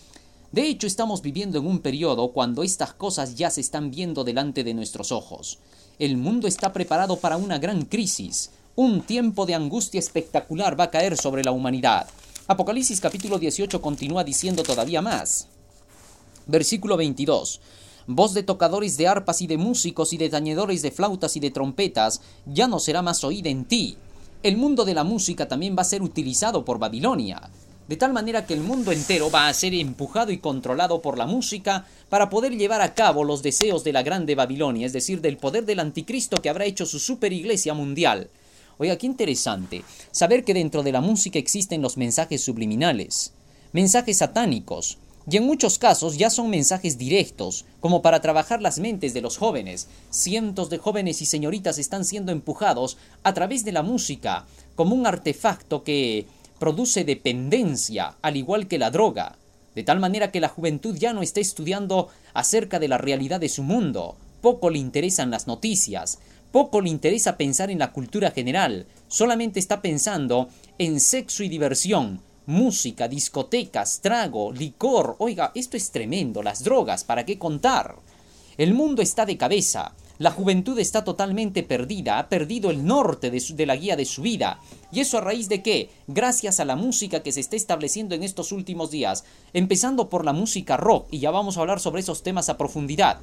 De 0.52 0.66
hecho, 0.66 0.88
estamos 0.88 1.22
viviendo 1.22 1.60
en 1.60 1.68
un 1.68 1.80
periodo 1.80 2.32
cuando 2.32 2.64
estas 2.64 2.94
cosas 2.94 3.36
ya 3.36 3.52
se 3.52 3.62
están 3.62 3.92
viendo 3.92 4.24
delante 4.24 4.64
de 4.64 4.74
nuestros 4.74 5.12
ojos. 5.12 5.60
El 6.00 6.18
mundo 6.18 6.48
está 6.48 6.74
preparado 6.74 7.18
para 7.18 7.38
una 7.38 7.60
gran 7.60 7.84
crisis, 7.86 8.52
un 8.80 9.02
tiempo 9.02 9.46
de 9.46 9.56
angustia 9.56 10.00
espectacular 10.00 10.80
va 10.80 10.86
a 10.86 10.90
caer 10.90 11.18
sobre 11.18 11.44
la 11.44 11.52
humanidad. 11.52 12.08
Apocalipsis 12.48 13.02
capítulo 13.02 13.38
18 13.38 13.82
continúa 13.82 14.24
diciendo 14.24 14.64
todavía 14.64 15.02
más. 15.02 15.50
Versículo 16.48 16.96
22. 16.96 17.60
Voz 18.08 18.34
de 18.34 18.44
tocadores 18.44 18.96
de 18.96 19.10
arpas 19.10 19.42
y 19.42 19.48
de 19.48 19.58
músicos 19.58 20.14
y 20.14 20.18
de 20.18 20.30
tañedores 20.30 20.82
de 20.82 20.92
flautas 20.92 21.36
y 21.36 21.42
de 21.42 21.52
trompetas 21.52 22.22
ya 22.46 22.70
no 22.70 22.80
será 22.80 23.02
más 23.02 23.26
oída 23.26 23.50
en 23.50 23.66
ti. 23.66 23.98
El 24.44 24.56
mundo 24.56 24.86
de 24.86 24.94
la 24.94 25.04
música 25.04 25.50
también 25.50 25.76
va 25.78 25.82
a 25.82 25.84
ser 25.84 26.02
utilizado 26.02 26.64
por 26.64 26.80
Babilonia 26.80 27.50
de 27.90 27.98
tal 27.98 28.14
manera 28.14 28.46
que 28.46 28.54
el 28.54 28.62
mundo 28.62 28.92
entero 28.92 29.32
va 29.32 29.48
a 29.48 29.54
ser 29.54 29.74
empujado 29.74 30.32
y 30.32 30.38
controlado 30.38 31.02
por 31.02 31.18
la 31.18 31.26
música 31.26 31.88
para 32.08 32.30
poder 32.30 32.56
llevar 32.56 32.82
a 32.82 32.94
cabo 32.94 33.24
los 33.24 33.42
deseos 33.42 33.84
de 33.84 33.94
la 33.94 34.04
grande 34.04 34.36
Babilonia, 34.36 34.86
es 34.86 34.94
decir, 34.94 35.22
del 35.22 35.38
poder 35.38 35.66
del 35.66 35.80
anticristo 35.80 36.38
que 36.38 36.50
habrá 36.50 36.66
hecho 36.66 36.86
su 36.86 37.00
super 37.00 37.34
iglesia 37.34 37.74
mundial. 37.74 38.30
Oiga, 38.82 38.98
qué 38.98 39.08
interesante 39.08 39.84
saber 40.12 40.46
que 40.46 40.54
dentro 40.54 40.84
de 40.84 40.94
la 40.94 41.02
música 41.02 41.38
existen 41.38 41.82
los 41.82 41.98
mensajes 41.98 42.42
subliminales, 42.42 43.34
mensajes 43.74 44.20
satánicos, 44.20 44.98
y 45.30 45.36
en 45.36 45.46
muchos 45.46 45.78
casos 45.78 46.18
ya 46.18 46.30
son 46.30 46.50
mensajes 46.50 46.98
directos, 46.98 47.66
como 47.82 48.02
para 48.02 48.22
trabajar 48.22 48.62
las 48.62 48.80
mentes 48.80 49.14
de 49.14 49.20
los 49.20 49.36
jóvenes. 49.36 49.88
Cientos 50.12 50.70
de 50.70 50.78
jóvenes 50.78 51.22
y 51.22 51.26
señoritas 51.26 51.78
están 51.78 52.06
siendo 52.06 52.32
empujados 52.32 52.98
a 53.24 53.34
través 53.34 53.66
de 53.66 53.74
la 53.74 53.84
música, 53.84 54.46
como 54.76 54.96
un 54.96 55.06
artefacto 55.06 55.84
que 55.84 56.26
produce 56.58 57.04
dependencia, 57.04 58.16
al 58.22 58.38
igual 58.38 58.70
que 58.70 58.80
la 58.80 58.92
droga, 58.92 59.36
de 59.76 59.84
tal 59.84 60.00
manera 60.00 60.32
que 60.32 60.40
la 60.40 60.48
juventud 60.48 60.96
ya 60.98 61.12
no 61.12 61.22
está 61.22 61.42
estudiando 61.42 62.08
acerca 62.34 62.80
de 62.80 62.88
la 62.88 62.98
realidad 62.98 63.42
de 63.42 63.50
su 63.50 63.62
mundo, 63.62 64.16
poco 64.42 64.70
le 64.70 64.80
interesan 64.80 65.32
las 65.32 65.48
noticias, 65.48 66.20
poco 66.52 66.82
le 66.82 66.90
interesa 66.90 67.38
pensar 67.38 67.70
en 67.70 67.80
la 67.80 67.92
cultura 67.92 68.32
general, 68.32 68.88
solamente 69.08 69.60
está 69.60 69.82
pensando 69.82 70.50
en 70.78 71.00
sexo 71.00 71.44
y 71.44 71.50
diversión, 71.50 72.22
música, 72.46 73.08
discotecas, 73.08 74.02
trago, 74.02 74.52
licor. 74.52 75.16
Oiga, 75.20 75.52
esto 75.54 75.78
es 75.78 75.92
tremendo, 75.92 76.42
las 76.42 76.64
drogas, 76.64 77.04
¿para 77.04 77.26
qué 77.26 77.38
contar? 77.38 77.96
El 78.58 78.74
mundo 78.74 79.02
está 79.02 79.26
de 79.26 79.38
cabeza, 79.38 79.94
la 80.18 80.32
juventud 80.32 80.78
está 80.80 81.06
totalmente 81.06 81.64
perdida, 81.64 82.20
ha 82.20 82.28
perdido 82.28 82.72
el 82.72 82.86
norte 82.86 83.32
de, 83.32 83.66
la 83.66 83.78
guía 83.78 83.96
de 83.96 84.04
su 84.04 84.22
vida. 84.22 84.60
¿Y 84.92 85.00
eso 85.00 85.18
a 85.18 85.22
raíz 85.22 85.48
de 85.48 85.64
qué? 85.64 85.92
Gracias 86.08 86.60
a 86.60 86.66
la 86.66 86.76
música 86.76 87.24
que 87.24 87.32
se 87.32 87.40
está 87.40 87.56
estableciendo 87.56 88.16
en 88.16 88.24
estos 88.24 88.52
últimos 88.52 88.92
días, 88.92 89.24
empezando 89.54 90.10
por 90.10 90.26
la 90.26 90.34
música 90.34 90.76
rock, 90.76 91.08
y 91.10 91.20
ya 91.20 91.32
vamos 91.32 91.56
a 91.56 91.62
hablar 91.62 91.80
sobre 91.80 92.02
esos 92.02 92.22
temas 92.22 92.50
a 92.50 92.58
profundidad. 92.58 93.20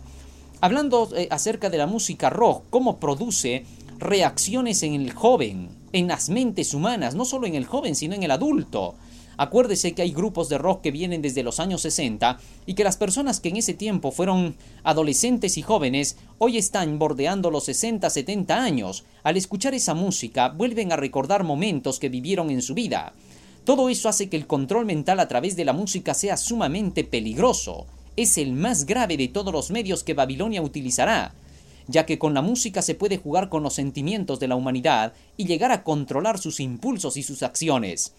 Hablando 0.60 1.10
eh, 1.14 1.28
acerca 1.30 1.68
de 1.68 1.78
la 1.78 1.86
música 1.86 2.30
rock, 2.30 2.64
cómo 2.70 2.96
produce 2.96 3.66
reacciones 3.98 4.82
en 4.82 4.94
el 4.94 5.12
joven, 5.12 5.68
en 5.92 6.08
las 6.08 6.30
mentes 6.30 6.72
humanas, 6.72 7.14
no 7.14 7.24
solo 7.24 7.46
en 7.46 7.54
el 7.54 7.66
joven, 7.66 7.94
sino 7.94 8.14
en 8.14 8.22
el 8.22 8.30
adulto. 8.30 8.94
Acuérdese 9.36 9.92
que 9.92 10.00
hay 10.00 10.12
grupos 10.12 10.48
de 10.48 10.56
rock 10.56 10.80
que 10.80 10.90
vienen 10.90 11.20
desde 11.20 11.42
los 11.42 11.60
años 11.60 11.82
60 11.82 12.38
y 12.64 12.72
que 12.72 12.84
las 12.84 12.96
personas 12.96 13.40
que 13.40 13.50
en 13.50 13.56
ese 13.56 13.74
tiempo 13.74 14.10
fueron 14.10 14.56
adolescentes 14.82 15.58
y 15.58 15.62
jóvenes 15.62 16.16
hoy 16.38 16.56
están 16.56 16.98
bordeando 16.98 17.50
los 17.50 17.64
60, 17.64 18.08
70 18.08 18.56
años. 18.56 19.04
Al 19.24 19.36
escuchar 19.36 19.74
esa 19.74 19.92
música 19.92 20.48
vuelven 20.48 20.90
a 20.90 20.96
recordar 20.96 21.44
momentos 21.44 21.98
que 21.98 22.08
vivieron 22.08 22.48
en 22.48 22.62
su 22.62 22.72
vida. 22.72 23.12
Todo 23.64 23.90
eso 23.90 24.08
hace 24.08 24.30
que 24.30 24.36
el 24.38 24.46
control 24.46 24.86
mental 24.86 25.20
a 25.20 25.28
través 25.28 25.54
de 25.54 25.66
la 25.66 25.74
música 25.74 26.14
sea 26.14 26.38
sumamente 26.38 27.04
peligroso. 27.04 27.86
Es 28.16 28.38
el 28.38 28.52
más 28.52 28.86
grave 28.86 29.16
de 29.16 29.28
todos 29.28 29.52
los 29.52 29.70
medios 29.70 30.02
que 30.02 30.14
Babilonia 30.14 30.62
utilizará 30.62 31.34
ya 31.88 32.06
que 32.06 32.18
con 32.18 32.34
la 32.34 32.42
música 32.42 32.82
se 32.82 32.94
puede 32.94 33.18
jugar 33.18 33.48
con 33.48 33.62
los 33.62 33.74
sentimientos 33.74 34.40
de 34.40 34.48
la 34.48 34.56
humanidad 34.56 35.12
y 35.36 35.46
llegar 35.46 35.72
a 35.72 35.84
controlar 35.84 36.38
sus 36.38 36.60
impulsos 36.60 37.16
y 37.16 37.22
sus 37.22 37.42
acciones. 37.42 38.12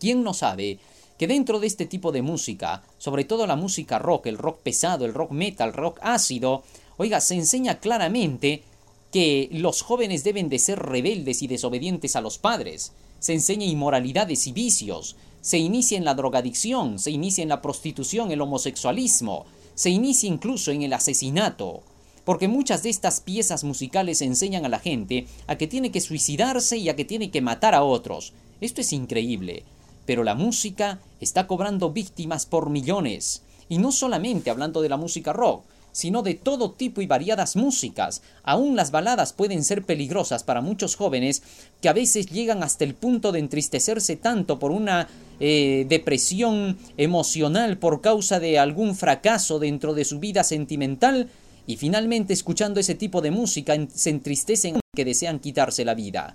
¿Quién 0.00 0.22
no 0.24 0.34
sabe 0.34 0.78
que 1.18 1.28
dentro 1.28 1.60
de 1.60 1.68
este 1.68 1.86
tipo 1.86 2.10
de 2.10 2.22
música, 2.22 2.82
sobre 2.98 3.24
todo 3.24 3.46
la 3.46 3.56
música 3.56 3.98
rock, 3.98 4.26
el 4.26 4.38
rock 4.38 4.60
pesado, 4.62 5.04
el 5.04 5.14
rock 5.14 5.30
metal, 5.30 5.72
rock 5.72 5.98
ácido, 6.02 6.64
oiga, 6.96 7.20
se 7.20 7.36
enseña 7.36 7.78
claramente 7.78 8.64
que 9.12 9.48
los 9.52 9.82
jóvenes 9.82 10.24
deben 10.24 10.48
de 10.48 10.58
ser 10.58 10.80
rebeldes 10.80 11.42
y 11.42 11.46
desobedientes 11.46 12.16
a 12.16 12.20
los 12.20 12.38
padres, 12.38 12.92
se 13.20 13.34
enseña 13.34 13.66
inmoralidades 13.66 14.46
y 14.48 14.52
vicios, 14.52 15.14
se 15.42 15.58
inicia 15.58 15.98
en 15.98 16.06
la 16.06 16.14
drogadicción, 16.14 16.98
se 16.98 17.10
inicia 17.10 17.42
en 17.42 17.50
la 17.50 17.60
prostitución, 17.60 18.30
el 18.30 18.40
homosexualismo, 18.40 19.44
se 19.74 19.90
inicia 19.90 20.30
incluso 20.30 20.70
en 20.70 20.80
el 20.80 20.94
asesinato, 20.94 21.82
porque 22.24 22.48
muchas 22.48 22.82
de 22.82 22.88
estas 22.88 23.20
piezas 23.20 23.62
musicales 23.62 24.22
enseñan 24.22 24.64
a 24.64 24.70
la 24.70 24.78
gente 24.78 25.26
a 25.46 25.58
que 25.58 25.66
tiene 25.66 25.92
que 25.92 26.00
suicidarse 26.00 26.78
y 26.78 26.88
a 26.88 26.96
que 26.96 27.04
tiene 27.04 27.30
que 27.30 27.42
matar 27.42 27.74
a 27.74 27.84
otros. 27.84 28.32
Esto 28.62 28.80
es 28.80 28.94
increíble 28.94 29.64
pero 30.06 30.24
la 30.24 30.34
música 30.34 31.00
está 31.20 31.46
cobrando 31.46 31.90
víctimas 31.90 32.46
por 32.46 32.70
millones. 32.70 33.42
Y 33.68 33.78
no 33.78 33.92
solamente 33.92 34.50
hablando 34.50 34.82
de 34.82 34.88
la 34.88 34.96
música 34.96 35.32
rock, 35.32 35.64
sino 35.92 36.22
de 36.22 36.34
todo 36.34 36.72
tipo 36.72 37.02
y 37.02 37.06
variadas 37.06 37.54
músicas. 37.54 38.22
Aún 38.42 38.74
las 38.76 38.90
baladas 38.90 39.32
pueden 39.32 39.62
ser 39.62 39.84
peligrosas 39.84 40.42
para 40.42 40.60
muchos 40.60 40.96
jóvenes 40.96 41.42
que 41.80 41.88
a 41.88 41.92
veces 41.92 42.26
llegan 42.26 42.62
hasta 42.62 42.84
el 42.84 42.94
punto 42.94 43.30
de 43.30 43.38
entristecerse 43.38 44.16
tanto 44.16 44.58
por 44.58 44.72
una 44.72 45.08
eh, 45.38 45.86
depresión 45.88 46.78
emocional 46.96 47.78
por 47.78 48.00
causa 48.00 48.40
de 48.40 48.58
algún 48.58 48.96
fracaso 48.96 49.58
dentro 49.58 49.94
de 49.94 50.04
su 50.04 50.18
vida 50.18 50.42
sentimental 50.44 51.28
y 51.66 51.76
finalmente 51.76 52.32
escuchando 52.32 52.80
ese 52.80 52.94
tipo 52.94 53.20
de 53.20 53.30
música 53.30 53.76
se 53.94 54.10
entristecen 54.10 54.80
que 54.94 55.04
desean 55.04 55.38
quitarse 55.38 55.84
la 55.84 55.94
vida. 55.94 56.34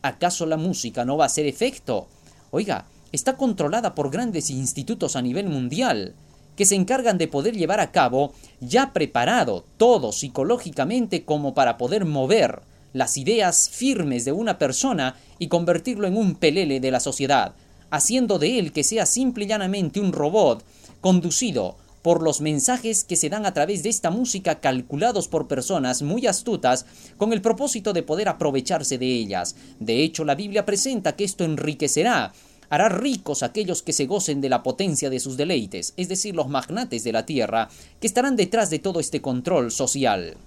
¿Acaso 0.00 0.46
la 0.46 0.56
música 0.56 1.04
no 1.04 1.16
va 1.16 1.24
a 1.24 1.26
hacer 1.26 1.46
efecto? 1.46 2.08
Oiga, 2.50 2.86
está 3.12 3.36
controlada 3.36 3.94
por 3.94 4.10
grandes 4.10 4.50
institutos 4.50 5.16
a 5.16 5.22
nivel 5.22 5.48
mundial 5.48 6.14
que 6.56 6.66
se 6.66 6.74
encargan 6.74 7.18
de 7.18 7.28
poder 7.28 7.56
llevar 7.56 7.80
a 7.80 7.92
cabo 7.92 8.32
ya 8.60 8.92
preparado 8.92 9.64
todo 9.76 10.12
psicológicamente 10.12 11.24
como 11.24 11.54
para 11.54 11.78
poder 11.78 12.04
mover 12.04 12.62
las 12.92 13.16
ideas 13.16 13.70
firmes 13.70 14.24
de 14.24 14.32
una 14.32 14.58
persona 14.58 15.16
y 15.38 15.48
convertirlo 15.48 16.06
en 16.06 16.16
un 16.16 16.34
pelele 16.34 16.80
de 16.80 16.90
la 16.90 17.00
sociedad, 17.00 17.54
haciendo 17.90 18.38
de 18.38 18.58
él 18.58 18.72
que 18.72 18.84
sea 18.84 19.06
simple 19.06 19.44
y 19.44 19.48
llanamente 19.48 20.00
un 20.00 20.12
robot 20.12 20.64
conducido 21.00 21.76
por 22.02 22.22
los 22.22 22.40
mensajes 22.40 23.04
que 23.04 23.16
se 23.16 23.28
dan 23.28 23.46
a 23.46 23.54
través 23.54 23.82
de 23.82 23.88
esta 23.88 24.10
música 24.10 24.60
calculados 24.60 25.28
por 25.28 25.46
personas 25.46 26.02
muy 26.02 26.26
astutas 26.26 26.84
con 27.16 27.32
el 27.32 27.40
propósito 27.40 27.92
de 27.92 28.02
poder 28.02 28.28
aprovecharse 28.28 28.98
de 28.98 29.06
ellas. 29.06 29.54
De 29.78 30.02
hecho, 30.02 30.24
la 30.24 30.34
Biblia 30.34 30.66
presenta 30.66 31.14
que 31.14 31.24
esto 31.24 31.44
enriquecerá 31.44 32.32
hará 32.72 32.88
ricos 32.88 33.42
aquellos 33.42 33.82
que 33.82 33.92
se 33.92 34.06
gocen 34.06 34.40
de 34.40 34.48
la 34.48 34.62
potencia 34.62 35.10
de 35.10 35.20
sus 35.20 35.36
deleites, 35.36 35.92
es 35.98 36.08
decir, 36.08 36.34
los 36.34 36.48
magnates 36.48 37.04
de 37.04 37.12
la 37.12 37.26
tierra, 37.26 37.68
que 38.00 38.06
estarán 38.06 38.34
detrás 38.34 38.70
de 38.70 38.78
todo 38.78 38.98
este 38.98 39.20
control 39.20 39.70
social. 39.70 40.38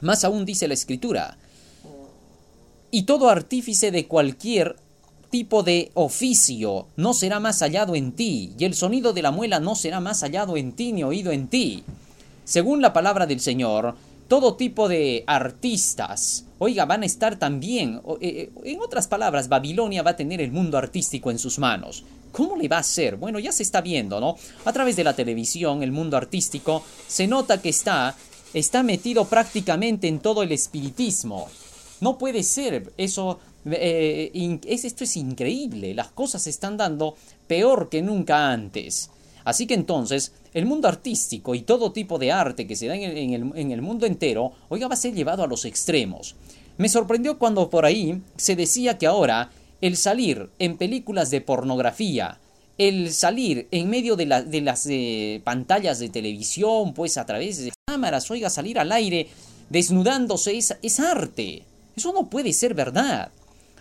Más 0.00 0.24
aún 0.24 0.44
dice 0.44 0.66
la 0.66 0.74
escritura, 0.74 1.38
y 2.90 3.04
todo 3.04 3.30
artífice 3.30 3.92
de 3.92 4.08
cualquier 4.08 4.74
tipo 5.30 5.62
de 5.62 5.92
oficio 5.94 6.88
no 6.96 7.14
será 7.14 7.38
más 7.38 7.60
hallado 7.60 7.94
en 7.94 8.10
ti, 8.10 8.52
y 8.58 8.64
el 8.64 8.74
sonido 8.74 9.12
de 9.12 9.22
la 9.22 9.30
muela 9.30 9.60
no 9.60 9.76
será 9.76 10.00
más 10.00 10.22
hallado 10.22 10.56
en 10.56 10.72
ti 10.72 10.92
ni 10.92 11.04
oído 11.04 11.30
en 11.30 11.46
ti. 11.46 11.84
Según 12.44 12.82
la 12.82 12.92
palabra 12.92 13.24
del 13.24 13.38
Señor, 13.38 13.94
todo 14.28 14.56
tipo 14.56 14.88
de 14.88 15.24
artistas, 15.26 16.44
oiga, 16.58 16.84
van 16.84 17.02
a 17.02 17.06
estar 17.06 17.38
también, 17.38 18.00
eh, 18.20 18.50
eh, 18.54 18.60
en 18.64 18.80
otras 18.80 19.06
palabras, 19.06 19.48
Babilonia 19.48 20.02
va 20.02 20.12
a 20.12 20.16
tener 20.16 20.40
el 20.40 20.52
mundo 20.52 20.78
artístico 20.78 21.30
en 21.30 21.38
sus 21.38 21.58
manos. 21.58 22.04
¿Cómo 22.32 22.56
le 22.56 22.68
va 22.68 22.78
a 22.78 22.82
ser? 22.82 23.16
Bueno, 23.16 23.38
ya 23.38 23.52
se 23.52 23.62
está 23.62 23.80
viendo, 23.80 24.20
¿no? 24.20 24.36
A 24.64 24.72
través 24.72 24.96
de 24.96 25.04
la 25.04 25.14
televisión, 25.14 25.82
el 25.82 25.92
mundo 25.92 26.16
artístico, 26.16 26.84
se 27.06 27.26
nota 27.26 27.62
que 27.62 27.70
está, 27.70 28.14
está 28.52 28.82
metido 28.82 29.24
prácticamente 29.26 30.08
en 30.08 30.18
todo 30.18 30.42
el 30.42 30.52
espiritismo. 30.52 31.48
No 32.00 32.18
puede 32.18 32.42
ser, 32.42 32.92
eso, 32.98 33.38
eh, 33.64 34.58
esto 34.66 35.04
es 35.04 35.16
increíble, 35.16 35.94
las 35.94 36.08
cosas 36.08 36.42
se 36.42 36.50
están 36.50 36.76
dando 36.76 37.16
peor 37.46 37.88
que 37.88 38.02
nunca 38.02 38.50
antes. 38.50 39.10
Así 39.46 39.68
que 39.68 39.74
entonces, 39.74 40.32
el 40.54 40.66
mundo 40.66 40.88
artístico 40.88 41.54
y 41.54 41.60
todo 41.62 41.92
tipo 41.92 42.18
de 42.18 42.32
arte 42.32 42.66
que 42.66 42.74
se 42.74 42.88
da 42.88 42.96
en 42.96 43.32
el, 43.70 43.80
mundo 43.80 44.04
entero, 44.04 44.50
oiga, 44.68 44.88
va 44.88 44.94
a 44.94 44.96
ser 44.96 45.14
llevado 45.14 45.44
a 45.44 45.46
los 45.46 45.64
extremos. 45.64 46.34
Me 46.78 46.88
sorprendió 46.88 47.38
cuando 47.38 47.70
por 47.70 47.86
ahí 47.86 48.20
se 48.36 48.56
decía 48.56 48.98
que 48.98 49.06
ahora 49.06 49.52
el 49.80 49.96
salir 49.96 50.50
en 50.58 50.76
películas 50.76 51.30
de 51.30 51.42
pornografía, 51.42 52.40
el 52.76 53.12
salir 53.12 53.68
en 53.70 53.88
medio 53.88 54.16
de, 54.16 54.26
las 54.26 54.86
eh, 54.90 55.40
pantallas 55.44 56.00
de 56.00 56.08
televisión, 56.08 56.92
pues 56.92 57.16
a 57.16 57.24
través 57.24 57.64
de 57.64 57.72
cámaras, 57.86 58.28
oiga, 58.32 58.50
salir 58.50 58.80
al 58.80 58.90
aire 58.90 59.28
desnudándose 59.70 60.58
es 60.58 60.98
arte. 60.98 61.62
Eso 61.94 62.12
no 62.12 62.26
puede 62.26 62.52
ser 62.52 62.74
verdad. 62.74 63.30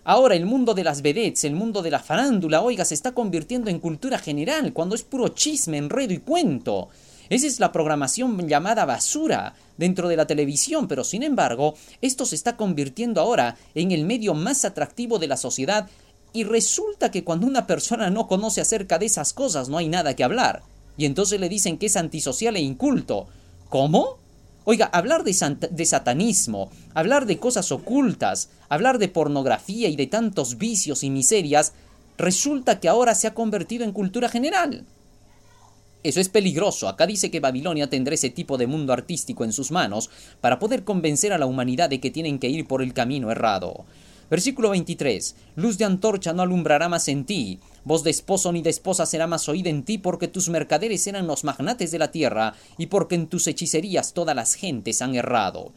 Ahora 0.08 0.36
el 0.36 0.46
mundo 0.46 0.76
de 0.76 0.84
las 0.84 1.02
vedettes, 1.02 1.46
el 1.46 1.56
mundo 1.56 1.82
de 1.82 1.90
la 1.90 2.00
farándula, 2.00 2.62
oiga, 2.62 2.86
se 2.86 2.94
está 2.94 3.14
convirtiendo 3.14 3.72
en 3.72 3.80
cultura 3.80 4.20
general, 4.20 4.72
cuando 4.72 4.94
es 4.94 5.02
puro 5.02 5.30
chisme, 5.30 5.80
enredo 5.80 6.14
y 6.14 6.20
cuento. 6.20 6.90
Esa 7.28 7.48
es 7.48 7.60
la 7.60 7.72
programación 7.72 8.48
llamada 8.48 8.86
basura 8.86 9.56
dentro 9.78 10.08
de 10.08 10.16
la 10.16 10.28
televisión, 10.28 10.88
pero 10.88 11.04
sin 11.04 11.24
embargo, 11.24 11.74
esto 12.02 12.28
se 12.28 12.36
está 12.36 12.56
convirtiendo 12.56 13.20
ahora 13.20 13.58
en 13.74 13.92
el 13.92 14.06
medio 14.06 14.36
más 14.36 14.64
atractivo 14.64 15.18
de 15.18 15.28
la 15.28 15.38
sociedad 15.38 15.90
y 16.34 16.44
resulta 16.44 17.10
que 17.10 17.24
cuando 17.24 17.48
una 17.48 17.66
persona 17.66 18.12
no 18.12 18.28
conoce 18.28 18.62
acerca 18.62 19.00
de 19.00 19.08
esas 19.08 19.34
cosas 19.34 19.70
no 19.70 19.80
hay 19.80 19.90
nada 19.90 20.16
que 20.16 20.24
hablar. 20.24 20.62
Y 20.98 21.06
entonces 21.06 21.40
le 21.40 21.50
dicen 21.50 21.80
que 21.80 21.88
es 21.88 21.98
antisocial 21.98 22.56
e 22.56 22.62
inculto. 22.62 23.26
¿Cómo? 23.70 24.20
Oiga, 24.68 24.88
hablar 24.88 25.24
de, 25.24 25.86
satanismo, 25.86 26.72
hablar 26.96 27.28
de 27.28 27.38
cosas 27.38 27.72
ocultas, 27.72 28.50
hablar 28.68 28.98
de 28.98 29.08
pornografía 29.08 29.90
y 29.90 29.96
de 29.96 30.08
tantos 30.08 30.58
vicios 30.58 31.04
y 31.04 31.12
miserias, 31.12 31.74
resulta 32.18 32.80
que 32.80 32.90
ahora 32.90 33.14
se 33.14 33.28
ha 33.28 33.36
convertido 33.36 33.84
en 33.84 33.92
cultura 33.92 34.28
general. 34.28 34.84
Eso 36.02 36.20
es 36.20 36.30
peligroso. 36.30 36.88
Acá 36.88 37.06
dice 37.06 37.30
que 37.30 37.40
Babilonia 37.40 37.92
tendrá 37.92 38.16
ese 38.16 38.32
tipo 38.32 38.58
de 38.58 38.66
mundo 38.66 38.92
artístico 38.92 39.44
en 39.44 39.54
sus 39.54 39.70
manos 39.70 40.10
para 40.42 40.58
poder 40.58 40.84
convencer 40.84 41.32
a 41.32 41.38
la 41.38 41.46
humanidad 41.46 41.90
de 41.90 42.00
que 42.00 42.10
tienen 42.10 42.40
que 42.40 42.50
ir 42.50 42.68
por 42.68 42.82
el 42.82 42.94
camino 42.94 43.30
errado. 43.32 43.86
Versículo 44.30 44.72
23. 44.72 45.36
Luz 45.56 45.78
de 45.78 45.86
antorcha 45.86 46.34
no 46.34 46.42
alumbrará 46.42 46.90
más 46.90 47.08
en 47.08 47.26
ti, 47.26 47.60
voz 47.84 48.04
de 48.04 48.10
esposo 48.10 48.52
ni 48.52 48.64
de 48.64 48.72
esposa 48.72 49.06
será 49.06 49.28
más 49.28 49.48
oída 49.48 49.70
en 49.70 49.84
ti, 49.84 50.00
porque 50.00 50.28
tus 50.28 50.50
mercaderes 50.50 51.06
eran 51.06 51.28
los 51.28 51.44
magnates 51.44 51.92
de 51.92 52.00
la 52.00 52.12
tierra, 52.12 52.56
y 52.78 52.88
porque 52.88 53.16
en 53.16 53.28
tus 53.28 53.46
hechicerías 53.46 54.14
todas 54.14 54.36
las 54.36 54.56
gentes 54.56 55.02
han 55.04 55.16
errado. 55.16 55.74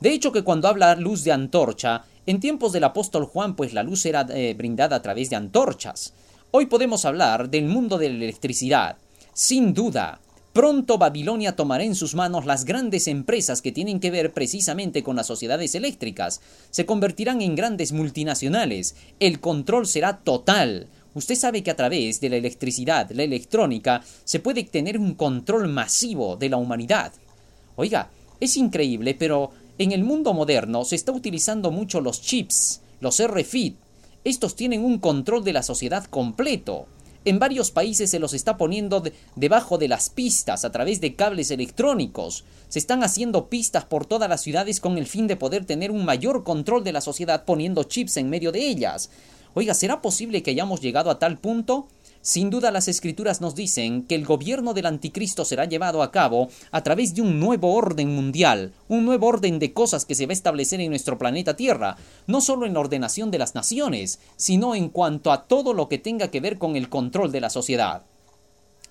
De 0.00 0.10
hecho 0.10 0.32
que 0.32 0.42
cuando 0.42 0.68
habla 0.68 0.96
luz 0.96 1.22
de 1.22 1.32
antorcha, 1.32 2.04
en 2.24 2.40
tiempos 2.40 2.72
del 2.72 2.84
apóstol 2.84 3.26
Juan, 3.26 3.56
pues 3.56 3.74
la 3.74 3.82
luz 3.82 4.06
era 4.06 4.26
eh, 4.30 4.54
brindada 4.56 4.96
a 4.96 5.02
través 5.02 5.28
de 5.28 5.36
antorchas. 5.36 6.14
Hoy 6.50 6.66
podemos 6.66 7.04
hablar 7.04 7.50
del 7.50 7.66
mundo 7.66 7.98
de 7.98 8.08
la 8.08 8.24
electricidad. 8.24 8.96
Sin 9.34 9.74
duda, 9.74 10.20
Pronto 10.52 10.98
Babilonia 10.98 11.56
tomará 11.56 11.82
en 11.82 11.94
sus 11.94 12.14
manos 12.14 12.44
las 12.44 12.66
grandes 12.66 13.08
empresas 13.08 13.62
que 13.62 13.72
tienen 13.72 14.00
que 14.00 14.10
ver 14.10 14.34
precisamente 14.34 15.02
con 15.02 15.16
las 15.16 15.26
sociedades 15.26 15.74
eléctricas. 15.74 16.42
Se 16.70 16.84
convertirán 16.84 17.40
en 17.40 17.56
grandes 17.56 17.92
multinacionales. 17.92 18.94
El 19.18 19.40
control 19.40 19.86
será 19.86 20.18
total. 20.18 20.88
Usted 21.14 21.36
sabe 21.36 21.62
que 21.62 21.70
a 21.70 21.76
través 21.76 22.20
de 22.20 22.28
la 22.28 22.36
electricidad, 22.36 23.10
la 23.12 23.22
electrónica, 23.22 24.02
se 24.24 24.40
puede 24.40 24.64
tener 24.64 24.98
un 24.98 25.14
control 25.14 25.68
masivo 25.68 26.36
de 26.36 26.50
la 26.50 26.58
humanidad. 26.58 27.12
Oiga, 27.76 28.10
es 28.38 28.58
increíble, 28.58 29.14
pero 29.14 29.52
en 29.78 29.92
el 29.92 30.04
mundo 30.04 30.34
moderno 30.34 30.84
se 30.84 30.96
está 30.96 31.12
utilizando 31.12 31.70
mucho 31.70 32.02
los 32.02 32.20
chips, 32.20 32.82
los 33.00 33.26
RFID. 33.26 33.72
Estos 34.24 34.54
tienen 34.54 34.84
un 34.84 34.98
control 34.98 35.44
de 35.44 35.54
la 35.54 35.62
sociedad 35.62 36.04
completo. 36.04 36.86
En 37.24 37.38
varios 37.38 37.70
países 37.70 38.10
se 38.10 38.18
los 38.18 38.34
está 38.34 38.56
poniendo 38.56 39.02
debajo 39.36 39.78
de 39.78 39.86
las 39.86 40.10
pistas 40.10 40.64
a 40.64 40.72
través 40.72 41.00
de 41.00 41.14
cables 41.14 41.52
electrónicos. 41.52 42.44
Se 42.68 42.80
están 42.80 43.04
haciendo 43.04 43.48
pistas 43.48 43.84
por 43.84 44.06
todas 44.06 44.28
las 44.28 44.40
ciudades 44.40 44.80
con 44.80 44.98
el 44.98 45.06
fin 45.06 45.28
de 45.28 45.36
poder 45.36 45.64
tener 45.64 45.92
un 45.92 46.04
mayor 46.04 46.42
control 46.42 46.82
de 46.82 46.92
la 46.92 47.00
sociedad 47.00 47.44
poniendo 47.44 47.84
chips 47.84 48.16
en 48.16 48.28
medio 48.28 48.50
de 48.50 48.66
ellas. 48.66 49.10
Oiga, 49.54 49.74
¿será 49.74 50.02
posible 50.02 50.42
que 50.42 50.50
hayamos 50.50 50.80
llegado 50.80 51.10
a 51.10 51.18
tal 51.18 51.38
punto? 51.38 51.86
Sin 52.22 52.50
duda 52.50 52.70
las 52.70 52.86
escrituras 52.86 53.40
nos 53.40 53.56
dicen 53.56 54.04
que 54.04 54.14
el 54.14 54.24
gobierno 54.24 54.74
del 54.74 54.86
anticristo 54.86 55.44
será 55.44 55.64
llevado 55.64 56.04
a 56.04 56.12
cabo 56.12 56.50
a 56.70 56.84
través 56.84 57.16
de 57.16 57.22
un 57.22 57.40
nuevo 57.40 57.74
orden 57.74 58.14
mundial, 58.14 58.72
un 58.86 59.04
nuevo 59.04 59.26
orden 59.26 59.58
de 59.58 59.72
cosas 59.72 60.04
que 60.04 60.14
se 60.14 60.26
va 60.26 60.30
a 60.30 60.34
establecer 60.34 60.80
en 60.80 60.90
nuestro 60.90 61.18
planeta 61.18 61.56
Tierra, 61.56 61.96
no 62.28 62.40
solo 62.40 62.64
en 62.64 62.74
la 62.74 62.80
ordenación 62.80 63.32
de 63.32 63.38
las 63.38 63.56
naciones, 63.56 64.20
sino 64.36 64.76
en 64.76 64.88
cuanto 64.88 65.32
a 65.32 65.46
todo 65.48 65.74
lo 65.74 65.88
que 65.88 65.98
tenga 65.98 66.28
que 66.28 66.38
ver 66.38 66.58
con 66.58 66.76
el 66.76 66.88
control 66.88 67.32
de 67.32 67.40
la 67.40 67.50
sociedad. 67.50 68.02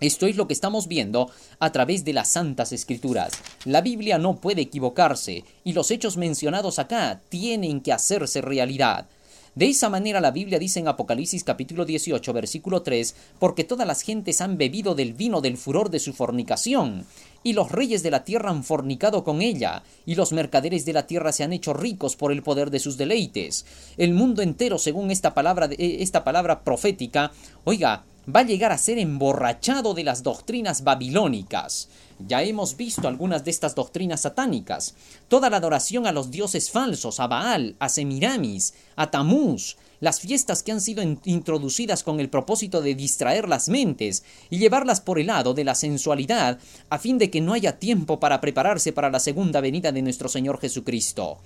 Esto 0.01 0.25
es 0.25 0.35
lo 0.35 0.47
que 0.47 0.53
estamos 0.53 0.89
viendo 0.89 1.29
a 1.59 1.71
través 1.71 2.03
de 2.03 2.11
las 2.11 2.27
santas 2.27 2.73
escrituras. 2.73 3.31
La 3.63 3.79
Biblia 3.79 4.17
no 4.17 4.41
puede 4.41 4.63
equivocarse 4.63 5.45
y 5.63 5.71
los 5.71 5.89
hechos 5.89 6.17
mencionados 6.17 6.79
acá 6.79 7.21
tienen 7.29 7.79
que 7.79 7.93
hacerse 7.93 8.41
realidad. 8.41 9.07
De 9.53 9.67
esa 9.67 9.89
manera 9.89 10.21
la 10.21 10.31
Biblia 10.31 10.59
dice 10.59 10.79
en 10.79 10.87
Apocalipsis 10.87 11.43
capítulo 11.43 11.83
18 11.83 12.31
versículo 12.31 12.83
3, 12.83 13.15
porque 13.37 13.65
todas 13.65 13.85
las 13.85 14.01
gentes 14.01 14.39
han 14.39 14.57
bebido 14.57 14.95
del 14.95 15.11
vino 15.11 15.41
del 15.41 15.57
furor 15.57 15.89
de 15.89 15.99
su 15.99 16.13
fornicación, 16.13 17.05
y 17.43 17.51
los 17.51 17.69
reyes 17.69 18.01
de 18.01 18.11
la 18.11 18.23
tierra 18.23 18.49
han 18.49 18.63
fornicado 18.63 19.25
con 19.25 19.41
ella, 19.41 19.83
y 20.05 20.15
los 20.15 20.31
mercaderes 20.31 20.85
de 20.85 20.93
la 20.93 21.05
tierra 21.05 21.33
se 21.33 21.43
han 21.43 21.51
hecho 21.51 21.73
ricos 21.73 22.15
por 22.15 22.31
el 22.31 22.43
poder 22.43 22.71
de 22.71 22.79
sus 22.79 22.95
deleites. 22.95 23.65
El 23.97 24.13
mundo 24.13 24.41
entero, 24.41 24.77
según 24.77 25.11
esta 25.11 25.33
palabra, 25.33 25.67
eh, 25.71 25.97
esta 25.99 26.23
palabra 26.23 26.61
profética, 26.61 27.33
oiga, 27.65 28.05
va 28.33 28.41
a 28.41 28.45
llegar 28.45 28.71
a 28.71 28.77
ser 28.77 28.99
emborrachado 28.99 29.93
de 29.93 30.05
las 30.05 30.23
doctrinas 30.23 30.85
babilónicas. 30.85 31.89
Ya 32.27 32.43
hemos 32.43 32.77
visto 32.77 33.07
algunas 33.07 33.43
de 33.43 33.51
estas 33.51 33.75
doctrinas 33.75 34.21
satánicas. 34.21 34.95
Toda 35.27 35.49
la 35.49 35.57
adoración 35.57 36.07
a 36.07 36.11
los 36.11 36.31
dioses 36.31 36.71
falsos, 36.71 37.19
a 37.19 37.27
Baal, 37.27 37.75
a 37.79 37.89
Semiramis, 37.89 38.73
a 38.95 39.11
Tamuz, 39.11 39.77
las 39.99 40.19
fiestas 40.19 40.63
que 40.63 40.71
han 40.71 40.81
sido 40.81 41.03
introducidas 41.25 42.03
con 42.03 42.19
el 42.19 42.29
propósito 42.29 42.81
de 42.81 42.95
distraer 42.95 43.47
las 43.47 43.69
mentes 43.69 44.23
y 44.49 44.57
llevarlas 44.57 44.99
por 44.99 45.19
el 45.19 45.27
lado 45.27 45.53
de 45.53 45.63
la 45.63 45.75
sensualidad, 45.75 46.59
a 46.89 46.97
fin 46.97 47.17
de 47.17 47.29
que 47.29 47.41
no 47.41 47.53
haya 47.53 47.79
tiempo 47.79 48.19
para 48.19 48.41
prepararse 48.41 48.93
para 48.93 49.11
la 49.11 49.19
segunda 49.19 49.61
venida 49.61 49.91
de 49.91 50.01
nuestro 50.01 50.27
Señor 50.27 50.59
Jesucristo. 50.59 51.37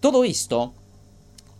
Todo 0.00 0.24
esto 0.24 0.74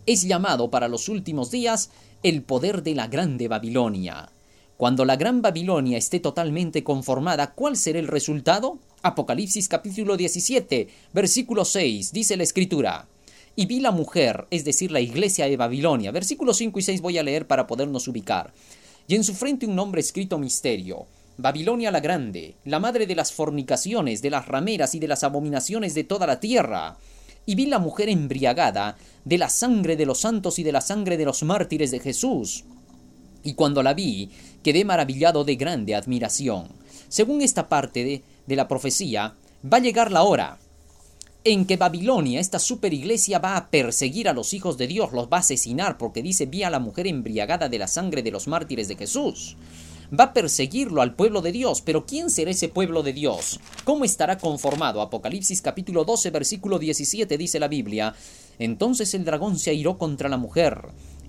es 0.05 0.23
llamado 0.23 0.69
para 0.69 0.87
los 0.87 1.09
últimos 1.09 1.49
días 1.49 1.89
el 2.23 2.43
poder 2.43 2.83
de 2.83 2.95
la 2.95 3.07
grande 3.07 3.47
Babilonia. 3.47 4.29
Cuando 4.77 5.05
la 5.05 5.17
gran 5.17 5.43
Babilonia 5.43 5.99
esté 5.99 6.19
totalmente 6.19 6.83
conformada, 6.83 7.53
¿cuál 7.53 7.77
será 7.77 7.99
el 7.99 8.07
resultado? 8.07 8.79
Apocalipsis 9.03 9.69
capítulo 9.69 10.17
17, 10.17 10.87
versículo 11.13 11.63
6, 11.63 12.11
dice 12.11 12.35
la 12.37 12.43
escritura. 12.43 13.07
Y 13.55 13.67
vi 13.67 13.79
la 13.79 13.91
mujer, 13.91 14.47
es 14.49 14.65
decir, 14.65 14.91
la 14.91 14.99
iglesia 14.99 15.45
de 15.45 15.57
Babilonia. 15.57 16.11
Versículos 16.11 16.57
5 16.57 16.79
y 16.79 16.81
6 16.81 17.01
voy 17.01 17.19
a 17.19 17.23
leer 17.23 17.45
para 17.45 17.67
podernos 17.67 18.07
ubicar. 18.07 18.51
Y 19.07 19.13
en 19.13 19.23
su 19.23 19.35
frente 19.35 19.67
un 19.67 19.75
nombre 19.75 20.01
escrito 20.01 20.39
misterio. 20.39 21.05
Babilonia 21.37 21.91
la 21.91 21.99
grande, 21.99 22.55
la 22.65 22.79
madre 22.79 23.05
de 23.05 23.15
las 23.15 23.31
fornicaciones, 23.31 24.23
de 24.23 24.31
las 24.31 24.47
rameras 24.47 24.95
y 24.95 24.99
de 24.99 25.07
las 25.07 25.23
abominaciones 25.23 25.93
de 25.93 26.03
toda 26.03 26.25
la 26.25 26.39
tierra. 26.39 26.97
Y 27.45 27.53
vi 27.53 27.67
la 27.67 27.77
mujer 27.77 28.09
embriagada 28.09 28.97
de 29.23 29.37
la 29.37 29.49
sangre 29.49 29.95
de 29.97 30.07
los 30.07 30.21
santos 30.21 30.57
y 30.57 30.63
de 30.63 30.71
la 30.71 30.81
sangre 30.81 31.15
de 31.17 31.25
los 31.25 31.43
mártires 31.43 31.91
de 31.91 31.99
Jesús. 31.99 32.63
Y 33.43 33.53
cuando 33.53 33.83
la 33.83 33.93
vi, 33.93 34.29
quedé 34.63 34.85
maravillado 34.85 35.43
de 35.43 35.55
grande 35.55 35.95
admiración. 35.95 36.69
Según 37.09 37.41
esta 37.41 37.69
parte 37.69 38.23
de, 38.47 38.55
la 38.55 38.67
profecía, 38.67 39.35
va 39.71 39.77
a 39.77 39.81
llegar 39.81 40.11
la 40.11 40.23
hora 40.23 40.57
en 41.43 41.65
que 41.65 41.77
Babilonia, 41.77 42.39
esta 42.39 42.57
superiglesia, 42.57 43.39
va 43.39 43.57
a 43.57 43.69
perseguir 43.69 44.29
a 44.29 44.33
los 44.33 44.53
hijos 44.53 44.77
de 44.77 44.87
Dios, 44.87 45.11
los 45.11 45.27
va 45.27 45.37
a 45.37 45.39
asesinar, 45.41 45.97
porque 45.97 46.23
dice, 46.23 46.45
vi 46.45 46.63
a 46.63 46.69
la 46.69 46.79
mujer 46.79 47.05
embriagada 47.05 47.67
de 47.67 47.79
la 47.79 47.87
sangre 47.87 48.23
de 48.23 48.31
los 48.31 48.47
mártires 48.47 48.87
de 48.87 48.95
Jesús. 48.95 49.57
Va 50.17 50.25
a 50.25 50.33
perseguirlo 50.33 51.01
al 51.01 51.15
pueblo 51.15 51.41
de 51.41 51.51
Dios, 51.51 51.81
pero 51.81 52.05
¿quién 52.05 52.29
será 52.29 52.51
ese 52.51 52.69
pueblo 52.69 53.03
de 53.03 53.13
Dios? 53.13 53.59
¿Cómo 53.83 54.05
estará 54.05 54.37
conformado? 54.37 55.01
Apocalipsis 55.01 55.61
capítulo 55.61 56.05
12, 56.05 56.29
versículo 56.29 56.79
17 56.79 57.37
dice 57.37 57.59
la 57.59 57.67
Biblia. 57.67 58.13
Entonces 58.59 59.13
el 59.13 59.25
dragón 59.25 59.57
se 59.57 59.71
airó 59.71 59.97
contra 59.97 60.29
la 60.29 60.37
mujer, 60.37 60.81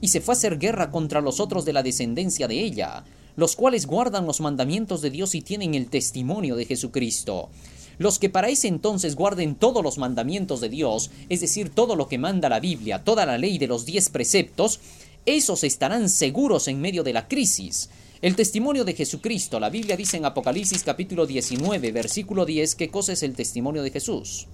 y 0.05 0.09
se 0.09 0.21
fue 0.21 0.35
a 0.35 0.37
hacer 0.37 0.59
guerra 0.59 0.91
contra 0.91 1.23
los 1.23 1.41
otros 1.41 1.65
de 1.65 1.73
la 1.73 1.83
descendencia 1.83 2.47
de 2.47 2.61
ella 2.61 3.05
los 3.37 3.57
cuales 3.57 3.87
guardan 3.87 4.27
los 4.27 4.41
mandamientos 4.41 5.03
de 5.03 5.11
Dios 5.11 5.35
y 5.35 5.43
tienen 5.43 5.75
el 5.75 5.89
testimonio 5.89 6.57
de 6.57 6.67
Jesucristo. 6.67 7.51
Los 7.99 8.19
que 8.19 8.29
para 8.29 8.49
ese 8.49 8.69
entonces 8.69 9.15
guarden 9.15 9.55
todos 9.55 9.83
los 9.83 9.99
mandamientos 9.99 10.61
de 10.61 10.69
Dios, 10.69 11.11
es 11.29 11.41
decir, 11.41 11.71
todo 11.71 11.97
lo 11.97 12.09
que 12.09 12.19
manda 12.19 12.49
la 12.49 12.61
Biblia, 12.61 13.05
toda 13.05 13.25
la 13.27 13.39
ley 13.39 13.59
de 13.59 13.67
los 13.67 13.87
diez 13.87 14.09
preceptos, 14.09 14.81
esos 15.27 15.65
estarán 15.65 16.09
seguros 16.09 16.69
en 16.69 16.81
medio 16.81 17.03
de 17.03 17.13
la 17.13 17.29
crisis. 17.29 17.91
El 18.21 18.37
testimonio 18.37 18.85
de 18.85 18.95
Jesucristo, 18.95 19.61
la 19.61 19.71
Biblia 19.71 19.97
dice 19.97 20.17
en 20.17 20.25
Apocalipsis 20.25 20.83
capítulo 20.83 21.27
19, 21.27 21.93
versículo 21.93 22.45
10, 22.47 22.75
qué 22.75 22.89
cosa 22.89 23.13
es 23.13 23.23
el 23.23 23.35
testimonio 23.35 23.83
de 23.83 23.91
Jesús. 23.91 24.47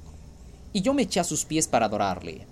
Y 0.73 0.83
yo 0.83 0.93
me 0.93 1.03
eché 1.03 1.21
a 1.21 1.25
sus 1.25 1.45
pies 1.45 1.67
para 1.67 1.87
adorarle. 1.87 2.47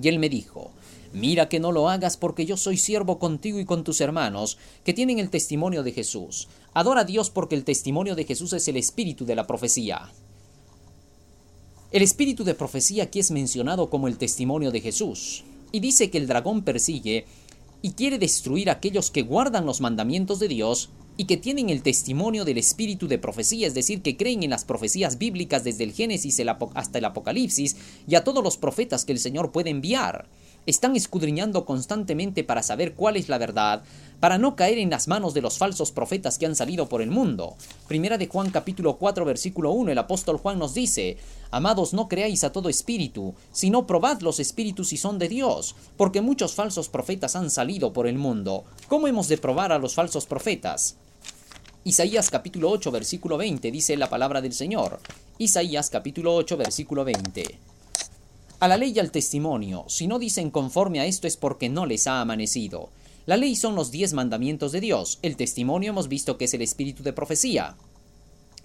Y 0.00 0.08
él 0.08 0.18
me 0.18 0.28
dijo, 0.28 0.72
Mira 1.12 1.48
que 1.48 1.60
no 1.60 1.72
lo 1.72 1.90
hagas 1.90 2.16
porque 2.16 2.46
yo 2.46 2.56
soy 2.56 2.78
siervo 2.78 3.18
contigo 3.18 3.58
y 3.60 3.64
con 3.64 3.84
tus 3.84 4.00
hermanos, 4.00 4.56
que 4.84 4.94
tienen 4.94 5.18
el 5.18 5.28
testimonio 5.28 5.82
de 5.82 5.92
Jesús. 5.92 6.48
Adora 6.72 7.02
a 7.02 7.04
Dios 7.04 7.28
porque 7.28 7.54
el 7.54 7.64
testimonio 7.64 8.14
de 8.14 8.24
Jesús 8.24 8.52
es 8.54 8.66
el 8.68 8.76
espíritu 8.76 9.26
de 9.26 9.36
la 9.36 9.46
profecía. 9.46 10.10
El 11.90 12.00
espíritu 12.02 12.44
de 12.44 12.54
profecía 12.54 13.04
aquí 13.04 13.18
es 13.18 13.30
mencionado 13.30 13.90
como 13.90 14.08
el 14.08 14.16
testimonio 14.16 14.70
de 14.70 14.80
Jesús, 14.80 15.44
y 15.72 15.80
dice 15.80 16.10
que 16.10 16.16
el 16.16 16.26
dragón 16.26 16.62
persigue 16.62 17.26
y 17.82 17.92
quiere 17.92 18.18
destruir 18.18 18.70
a 18.70 18.74
aquellos 18.74 19.10
que 19.10 19.22
guardan 19.22 19.66
los 19.66 19.82
mandamientos 19.82 20.38
de 20.38 20.48
Dios 20.48 20.88
y 21.18 21.24
que 21.26 21.36
tienen 21.36 21.68
el 21.68 21.82
testimonio 21.82 22.46
del 22.46 22.56
espíritu 22.56 23.08
de 23.08 23.18
profecía, 23.18 23.66
es 23.66 23.74
decir, 23.74 24.00
que 24.00 24.16
creen 24.16 24.42
en 24.42 24.50
las 24.50 24.64
profecías 24.64 25.18
bíblicas 25.18 25.64
desde 25.64 25.84
el 25.84 25.92
Génesis 25.92 26.40
hasta 26.74 26.98
el 26.98 27.04
Apocalipsis 27.04 27.76
y 28.08 28.14
a 28.14 28.24
todos 28.24 28.42
los 28.42 28.56
profetas 28.56 29.04
que 29.04 29.12
el 29.12 29.18
Señor 29.18 29.52
puede 29.52 29.68
enviar 29.68 30.26
están 30.66 30.96
escudriñando 30.96 31.64
constantemente 31.64 32.44
para 32.44 32.62
saber 32.62 32.94
cuál 32.94 33.16
es 33.16 33.28
la 33.28 33.38
verdad, 33.38 33.82
para 34.20 34.38
no 34.38 34.54
caer 34.54 34.78
en 34.78 34.90
las 34.90 35.08
manos 35.08 35.34
de 35.34 35.42
los 35.42 35.58
falsos 35.58 35.90
profetas 35.90 36.38
que 36.38 36.46
han 36.46 36.54
salido 36.54 36.88
por 36.88 37.02
el 37.02 37.10
mundo. 37.10 37.56
Primera 37.88 38.18
de 38.18 38.28
Juan 38.28 38.50
capítulo 38.50 38.96
4 38.96 39.24
versículo 39.24 39.72
1 39.72 39.90
el 39.90 39.98
apóstol 39.98 40.36
Juan 40.36 40.58
nos 40.58 40.74
dice, 40.74 41.16
Amados, 41.50 41.92
no 41.92 42.08
creáis 42.08 42.44
a 42.44 42.52
todo 42.52 42.68
espíritu, 42.68 43.34
sino 43.50 43.86
probad 43.86 44.20
los 44.20 44.38
espíritus 44.38 44.90
si 44.90 44.96
son 44.96 45.18
de 45.18 45.28
Dios, 45.28 45.74
porque 45.96 46.20
muchos 46.20 46.54
falsos 46.54 46.88
profetas 46.88 47.34
han 47.34 47.50
salido 47.50 47.92
por 47.92 48.06
el 48.06 48.16
mundo. 48.16 48.64
¿Cómo 48.88 49.08
hemos 49.08 49.26
de 49.28 49.38
probar 49.38 49.72
a 49.72 49.78
los 49.78 49.94
falsos 49.94 50.26
profetas? 50.26 50.96
Isaías 51.84 52.30
capítulo 52.30 52.70
8 52.70 52.92
versículo 52.92 53.36
20 53.36 53.72
dice 53.72 53.96
la 53.96 54.08
palabra 54.08 54.40
del 54.40 54.52
Señor. 54.52 55.00
Isaías 55.38 55.90
capítulo 55.90 56.36
8 56.36 56.56
versículo 56.56 57.04
20 57.04 57.71
a 58.62 58.68
la 58.68 58.76
ley 58.76 58.92
y 58.94 59.00
al 59.00 59.10
testimonio. 59.10 59.86
Si 59.88 60.06
no 60.06 60.20
dicen 60.20 60.52
conforme 60.52 61.00
a 61.00 61.06
esto 61.06 61.26
es 61.26 61.36
porque 61.36 61.68
no 61.68 61.84
les 61.84 62.06
ha 62.06 62.20
amanecido. 62.20 62.90
La 63.26 63.36
ley 63.36 63.56
son 63.56 63.74
los 63.74 63.90
diez 63.90 64.12
mandamientos 64.12 64.70
de 64.70 64.80
Dios. 64.80 65.18
El 65.22 65.36
testimonio 65.36 65.90
hemos 65.90 66.06
visto 66.06 66.38
que 66.38 66.44
es 66.44 66.54
el 66.54 66.62
espíritu 66.62 67.02
de 67.02 67.12
profecía. 67.12 67.74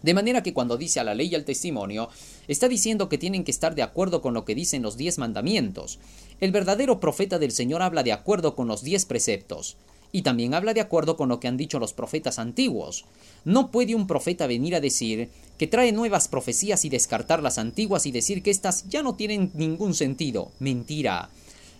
De 0.03 0.13
manera 0.13 0.43
que 0.43 0.53
cuando 0.53 0.77
dice 0.77 0.99
a 0.99 1.03
la 1.03 1.15
ley 1.15 1.29
y 1.29 1.33
al 1.35 1.45
testimonio, 1.45 2.09
está 2.47 2.69
diciendo 2.69 3.09
que 3.09 3.17
tienen 3.17 3.43
que 3.43 3.49
estar 3.49 3.73
de 3.73 3.81
acuerdo 3.81 4.21
con 4.21 4.35
lo 4.35 4.45
que 4.45 4.53
dicen 4.53 4.83
los 4.83 4.97
diez 4.97 5.17
mandamientos. 5.17 5.97
El 6.41 6.51
verdadero 6.51 6.99
profeta 6.99 7.39
del 7.39 7.51
Señor 7.51 7.81
habla 7.81 8.03
de 8.03 8.11
acuerdo 8.13 8.53
con 8.53 8.67
los 8.67 8.83
diez 8.83 9.05
preceptos 9.05 9.77
y 10.11 10.21
también 10.21 10.53
habla 10.53 10.73
de 10.73 10.81
acuerdo 10.81 11.17
con 11.17 11.29
lo 11.29 11.39
que 11.39 11.47
han 11.47 11.57
dicho 11.57 11.79
los 11.79 11.93
profetas 11.93 12.39
antiguos. 12.39 13.05
No 13.45 13.71
puede 13.71 13.95
un 13.95 14.07
profeta 14.07 14.47
venir 14.47 14.75
a 14.75 14.81
decir 14.81 15.29
que 15.57 15.67
trae 15.67 15.91
nuevas 15.91 16.27
profecías 16.27 16.85
y 16.85 16.89
descartar 16.89 17.41
las 17.41 17.57
antiguas 17.57 18.05
y 18.05 18.11
decir 18.11 18.43
que 18.43 18.51
éstas 18.51 18.85
ya 18.89 19.03
no 19.03 19.15
tienen 19.15 19.51
ningún 19.53 19.93
sentido. 19.93 20.51
Mentira. 20.59 21.29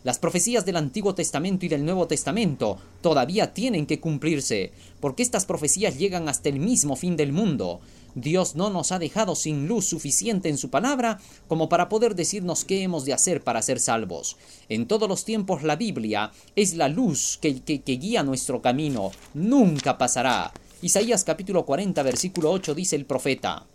Las 0.04 0.20
profecías 0.20 0.66
del 0.66 0.78
Antiguo 0.78 1.16
Testamento 1.16 1.66
y 1.66 1.70
del 1.70 1.84
Nuevo 1.84 2.08
Testamento 2.08 2.78
todavía 3.02 3.54
tienen 3.54 3.86
que 3.86 4.00
cumplirse, 4.00 4.72
porque 5.02 5.24
estas 5.24 5.46
profecías 5.46 5.98
llegan 5.98 6.30
hasta 6.30 6.50
el 6.50 6.60
mismo 6.60 6.96
fin 6.96 7.18
del 7.18 7.34
mundo. 7.34 7.82
Dios 8.18 8.56
no 8.56 8.72
nos 8.72 8.92
ha 8.92 8.98
dejado 8.98 9.36
sin 9.36 9.68
luz 9.68 9.86
suficiente 9.86 10.50
en 10.50 10.58
su 10.58 10.72
palabra 10.72 11.20
como 11.48 11.70
para 11.70 11.88
poder 11.88 12.16
decirnos 12.16 12.66
qué 12.66 12.82
hemos 12.82 13.06
de 13.06 13.14
hacer 13.14 13.44
para 13.44 13.62
ser 13.62 13.80
salvos. 13.80 14.38
En 14.70 14.88
todos 14.88 15.08
los 15.08 15.24
tiempos 15.24 15.62
la 15.62 15.76
Biblia 15.76 16.32
es 16.56 16.74
la 16.74 16.88
luz 16.88 17.38
que, 17.40 17.52
guía 17.52 18.24
nuestro 18.24 18.60
camino. 18.60 19.12
Nunca 19.36 20.00
pasará. 20.00 20.52
Isaías 20.82 21.24
capítulo 21.24 21.64
40 21.64 22.02
versículo 22.02 22.50
8 22.50 22.74
dice 22.74 22.96
el 22.96 23.06
profeta. 23.06 23.68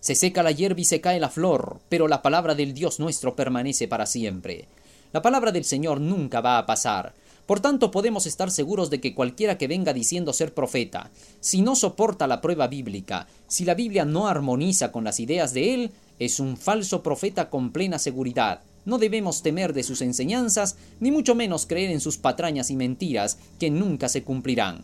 Se 0.00 0.16
seca 0.16 0.42
la 0.42 0.50
hierba 0.50 0.80
y 0.80 0.84
se 0.84 1.00
cae 1.00 1.20
la 1.20 1.30
flor, 1.30 1.78
pero 1.88 2.08
la 2.08 2.22
palabra 2.22 2.56
del 2.56 2.74
Dios 2.74 2.98
nuestro 2.98 3.36
permanece 3.36 3.86
para 3.86 4.06
siempre. 4.06 4.66
La 5.12 5.22
palabra 5.22 5.52
del 5.52 5.64
Señor 5.64 6.00
nunca 6.00 6.40
va 6.40 6.58
a 6.58 6.66
pasar. 6.66 7.14
Por 7.46 7.60
tanto, 7.60 7.90
podemos 7.90 8.26
estar 8.26 8.50
seguros 8.50 8.88
de 8.88 9.00
que 9.00 9.14
cualquiera 9.14 9.58
que 9.58 9.66
venga 9.66 9.92
diciendo 9.92 10.32
ser 10.32 10.54
profeta, 10.54 11.10
si 11.40 11.60
no 11.60 11.74
soporta 11.74 12.26
la 12.26 12.40
prueba 12.40 12.68
bíblica, 12.68 13.26
si 13.48 13.64
la 13.64 13.74
Biblia 13.74 14.04
no 14.04 14.28
armoniza 14.28 14.92
con 14.92 15.04
las 15.04 15.18
ideas 15.18 15.52
de 15.52 15.74
él, 15.74 15.90
es 16.18 16.38
un 16.38 16.56
falso 16.56 17.02
profeta 17.02 17.50
con 17.50 17.72
plena 17.72 17.98
seguridad. 17.98 18.60
No 18.84 18.98
debemos 18.98 19.42
temer 19.42 19.72
de 19.72 19.82
sus 19.82 20.02
enseñanzas, 20.02 20.76
ni 21.00 21.10
mucho 21.10 21.34
menos 21.34 21.66
creer 21.66 21.90
en 21.90 22.00
sus 22.00 22.16
patrañas 22.16 22.70
y 22.70 22.76
mentiras 22.76 23.38
que 23.58 23.70
nunca 23.70 24.08
se 24.08 24.22
cumplirán. 24.22 24.82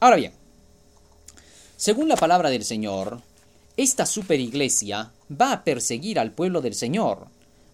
Ahora 0.00 0.16
bien, 0.16 0.32
según 1.76 2.08
la 2.08 2.16
palabra 2.16 2.50
del 2.50 2.64
Señor, 2.64 3.20
esta 3.76 4.06
superiglesia 4.06 5.12
va 5.30 5.52
a 5.52 5.62
perseguir 5.62 6.18
al 6.18 6.32
pueblo 6.32 6.60
del 6.60 6.74
Señor. 6.74 7.26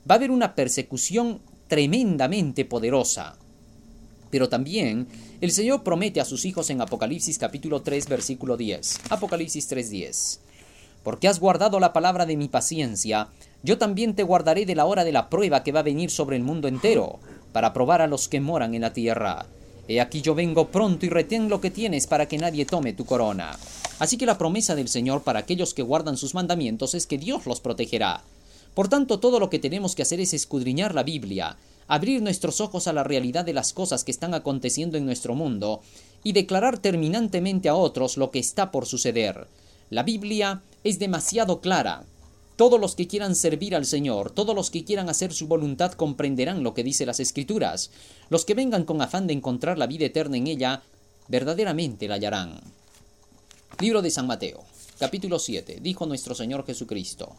Va 0.09 0.15
a 0.15 0.19
haber 0.19 0.31
una 0.31 0.55
persecución 0.55 1.41
tremendamente 1.69 2.65
poderosa. 2.65 3.37
Pero 4.35 4.49
también 4.49 5.07
el 5.41 5.53
Señor 5.53 5.85
promete 5.85 6.21
a 6.21 6.25
sus 6.25 6.45
hijos 6.45 6.69
en 6.69 6.81
Apocalipsis 6.81 7.39
capítulo 7.39 7.83
3 7.83 8.09
versículo 8.09 8.57
10. 8.57 9.03
Apocalipsis 9.11 9.69
3:10. 9.69 10.41
Porque 11.05 11.29
has 11.29 11.39
guardado 11.39 11.79
la 11.79 11.93
palabra 11.93 12.27
de 12.27 12.37
mi 12.37 12.49
paciencia, 12.49 13.29
yo 13.63 13.79
también 13.79 14.17
te 14.17 14.25
guardaré 14.25 14.67
de 14.67 14.75
la 14.75 14.87
hora 14.87 15.05
de 15.05 15.13
la 15.13 15.31
prueba 15.31 15.63
que 15.63 15.71
va 15.71 15.79
a 15.79 15.85
venir 15.85 16.11
sobre 16.11 16.35
el 16.35 16.43
mundo 16.43 16.67
entero, 16.67 17.21
para 17.53 17.73
probar 17.73 18.03
a 18.03 18.09
los 18.09 18.27
que 18.27 18.41
moran 18.41 18.75
en 18.75 18.81
la 18.81 18.93
tierra. 18.93 19.47
He 19.87 20.01
aquí 20.01 20.21
yo 20.21 20.35
vengo 20.35 20.67
pronto 20.67 21.07
y 21.07 21.11
retén 21.11 21.49
lo 21.49 21.61
que 21.61 21.71
tienes 21.71 22.09
para 22.09 22.27
que 22.27 22.37
nadie 22.37 22.67
tome 22.67 22.93
tu 22.93 23.05
corona. 23.05 23.57
Así 24.01 24.19
que 24.19 24.27
la 24.27 24.37
promesa 24.37 24.75
del 24.75 24.89
Señor 24.89 25.23
para 25.23 25.39
aquellos 25.39 25.75
que 25.75 25.83
guardan 25.83 26.17
sus 26.17 26.35
mandamientos 26.35 26.95
es 26.95 27.07
que 27.07 27.19
Dios 27.19 27.47
los 27.47 27.61
protegerá. 27.61 28.25
Por 28.75 28.89
tanto, 28.89 29.21
todo 29.21 29.39
lo 29.39 29.49
que 29.49 29.61
tenemos 29.61 29.95
que 29.95 30.03
hacer 30.03 30.19
es 30.19 30.35
escudriñar 30.35 30.93
la 30.93 31.05
Biblia, 31.05 31.57
abrir 31.89 32.23
nuestros 32.23 32.61
ojos 32.61 32.87
a 32.87 32.93
la 32.93 33.05
realidad 33.05 33.45
de 33.45 33.53
las 33.53 33.73
cosas 33.73 34.05
que 34.05 34.11
están 34.11 34.35
aconteciendo 34.35 34.97
en 34.97 35.07
nuestro 35.07 35.35
mundo 35.35 35.83
y 36.23 36.33
declarar 36.33 36.79
terminantemente 36.79 37.69
a 37.69 37.75
otros 37.75 38.17
lo 38.17 38.31
que 38.31 38.39
está 38.39 38.71
por 38.71 38.87
suceder. 38.87 39.47
La 39.91 40.03
Biblia 40.03 40.63
es 40.83 40.99
demasiado 40.99 41.61
clara. 41.61 42.05
Todos 42.57 42.81
los 42.81 42.95
que 42.95 43.09
quieran 43.09 43.35
servir 43.35 43.75
al 43.75 43.85
Señor, 43.85 44.31
todos 44.31 44.55
los 44.55 44.71
que 44.71 44.85
quieran 44.85 45.09
hacer 45.09 45.33
su 45.33 45.49
voluntad 45.49 45.93
comprenderán 45.93 46.63
lo 46.63 46.73
que 46.73 46.85
dice 46.85 47.05
las 47.05 47.21
Escrituras. 47.21 47.91
Los 48.31 48.45
que 48.45 48.55
vengan 48.55 48.85
con 48.85 49.03
afán 49.03 49.27
de 49.27 49.35
encontrar 49.35 49.77
la 49.77 49.87
vida 49.87 50.07
eterna 50.07 50.37
en 50.37 50.47
ella, 50.47 50.83
verdaderamente 51.29 52.07
la 52.07 52.15
hallarán. 52.15 52.61
Libro 53.81 54.03
de 54.03 54.11
San 54.11 54.29
Mateo, 54.29 54.63
capítulo 55.01 55.41
7, 55.41 55.81
dijo 55.83 56.07
nuestro 56.07 56.35
Señor 56.35 56.65
Jesucristo. 56.65 57.35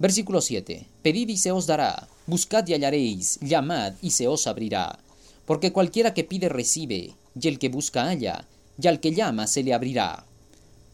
Versículo 0.00 0.40
7. 0.40 0.86
Pedid 1.02 1.28
y 1.28 1.36
se 1.36 1.52
os 1.52 1.66
dará, 1.66 2.08
buscad 2.26 2.66
y 2.66 2.72
hallaréis, 2.72 3.38
llamad 3.42 3.92
y 4.00 4.12
se 4.12 4.28
os 4.28 4.46
abrirá. 4.46 4.98
Porque 5.44 5.72
cualquiera 5.72 6.14
que 6.14 6.24
pide 6.24 6.48
recibe, 6.48 7.12
y 7.38 7.48
el 7.48 7.58
que 7.58 7.68
busca 7.68 8.04
halla, 8.04 8.46
y 8.80 8.88
al 8.88 8.98
que 8.98 9.12
llama 9.12 9.46
se 9.46 9.62
le 9.62 9.74
abrirá. 9.74 10.24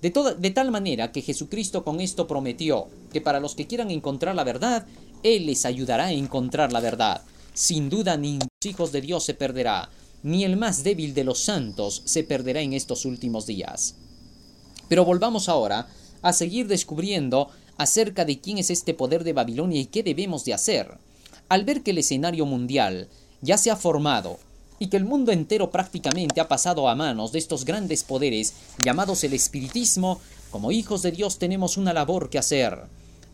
De, 0.03 0.12
de 0.38 0.51
tal 0.51 0.73
manera 0.73 1.12
que 1.12 1.23
Jesucristo 1.23 1.85
con 1.85 2.01
esto 2.01 2.27
prometió 2.27 2.88
que 3.12 3.21
para 3.21 3.38
los 3.38 3.55
que 3.55 3.69
quieran 3.69 3.92
encontrar 3.92 4.35
la 4.35 4.42
verdad, 4.42 4.87
Él 5.23 5.47
les 5.47 5.64
ayudará 5.66 6.07
a 6.07 6.12
encontrar 6.12 6.73
la 6.73 6.81
verdad. 6.81 7.23
Sin 7.55 7.88
duda 7.88 8.16
ni 8.16 8.40
los 8.40 8.49
hijos 8.64 8.90
de 8.90 9.03
Dios 9.03 9.23
se 9.23 9.35
perderá, 9.35 9.88
ni 10.25 10.42
el 10.42 10.57
más 10.57 10.83
débil 10.83 11.14
de 11.14 11.23
los 11.23 11.38
santos 11.38 12.03
se 12.07 12.25
perderá 12.25 12.61
en 12.61 12.73
estos 12.73 13.05
últimos 13.05 13.47
días. 13.47 13.95
Pero 14.88 15.05
volvamos 15.05 15.49
ahora 15.49 15.87
a 16.23 16.33
seguir 16.33 16.66
descubriendo 16.66 17.51
acerca 17.78 18.24
de 18.24 18.40
quién 18.40 18.58
es 18.58 18.70
este 18.70 18.94
poder 18.94 19.24
de 19.24 19.32
Babilonia 19.32 19.80
y 19.80 19.86
qué 19.86 20.02
debemos 20.02 20.44
de 20.44 20.54
hacer. 20.54 20.98
Al 21.48 21.64
ver 21.64 21.82
que 21.82 21.92
el 21.92 21.98
escenario 21.98 22.46
mundial 22.46 23.08
ya 23.42 23.58
se 23.58 23.70
ha 23.70 23.76
formado 23.76 24.38
y 24.78 24.88
que 24.88 24.96
el 24.96 25.04
mundo 25.04 25.32
entero 25.32 25.70
prácticamente 25.70 26.40
ha 26.40 26.48
pasado 26.48 26.88
a 26.88 26.94
manos 26.94 27.32
de 27.32 27.38
estos 27.38 27.64
grandes 27.64 28.02
poderes 28.04 28.54
llamados 28.78 29.24
el 29.24 29.32
espiritismo, 29.32 30.20
como 30.50 30.72
hijos 30.72 31.02
de 31.02 31.12
Dios 31.12 31.38
tenemos 31.38 31.76
una 31.76 31.92
labor 31.92 32.30
que 32.30 32.38
hacer. 32.38 32.78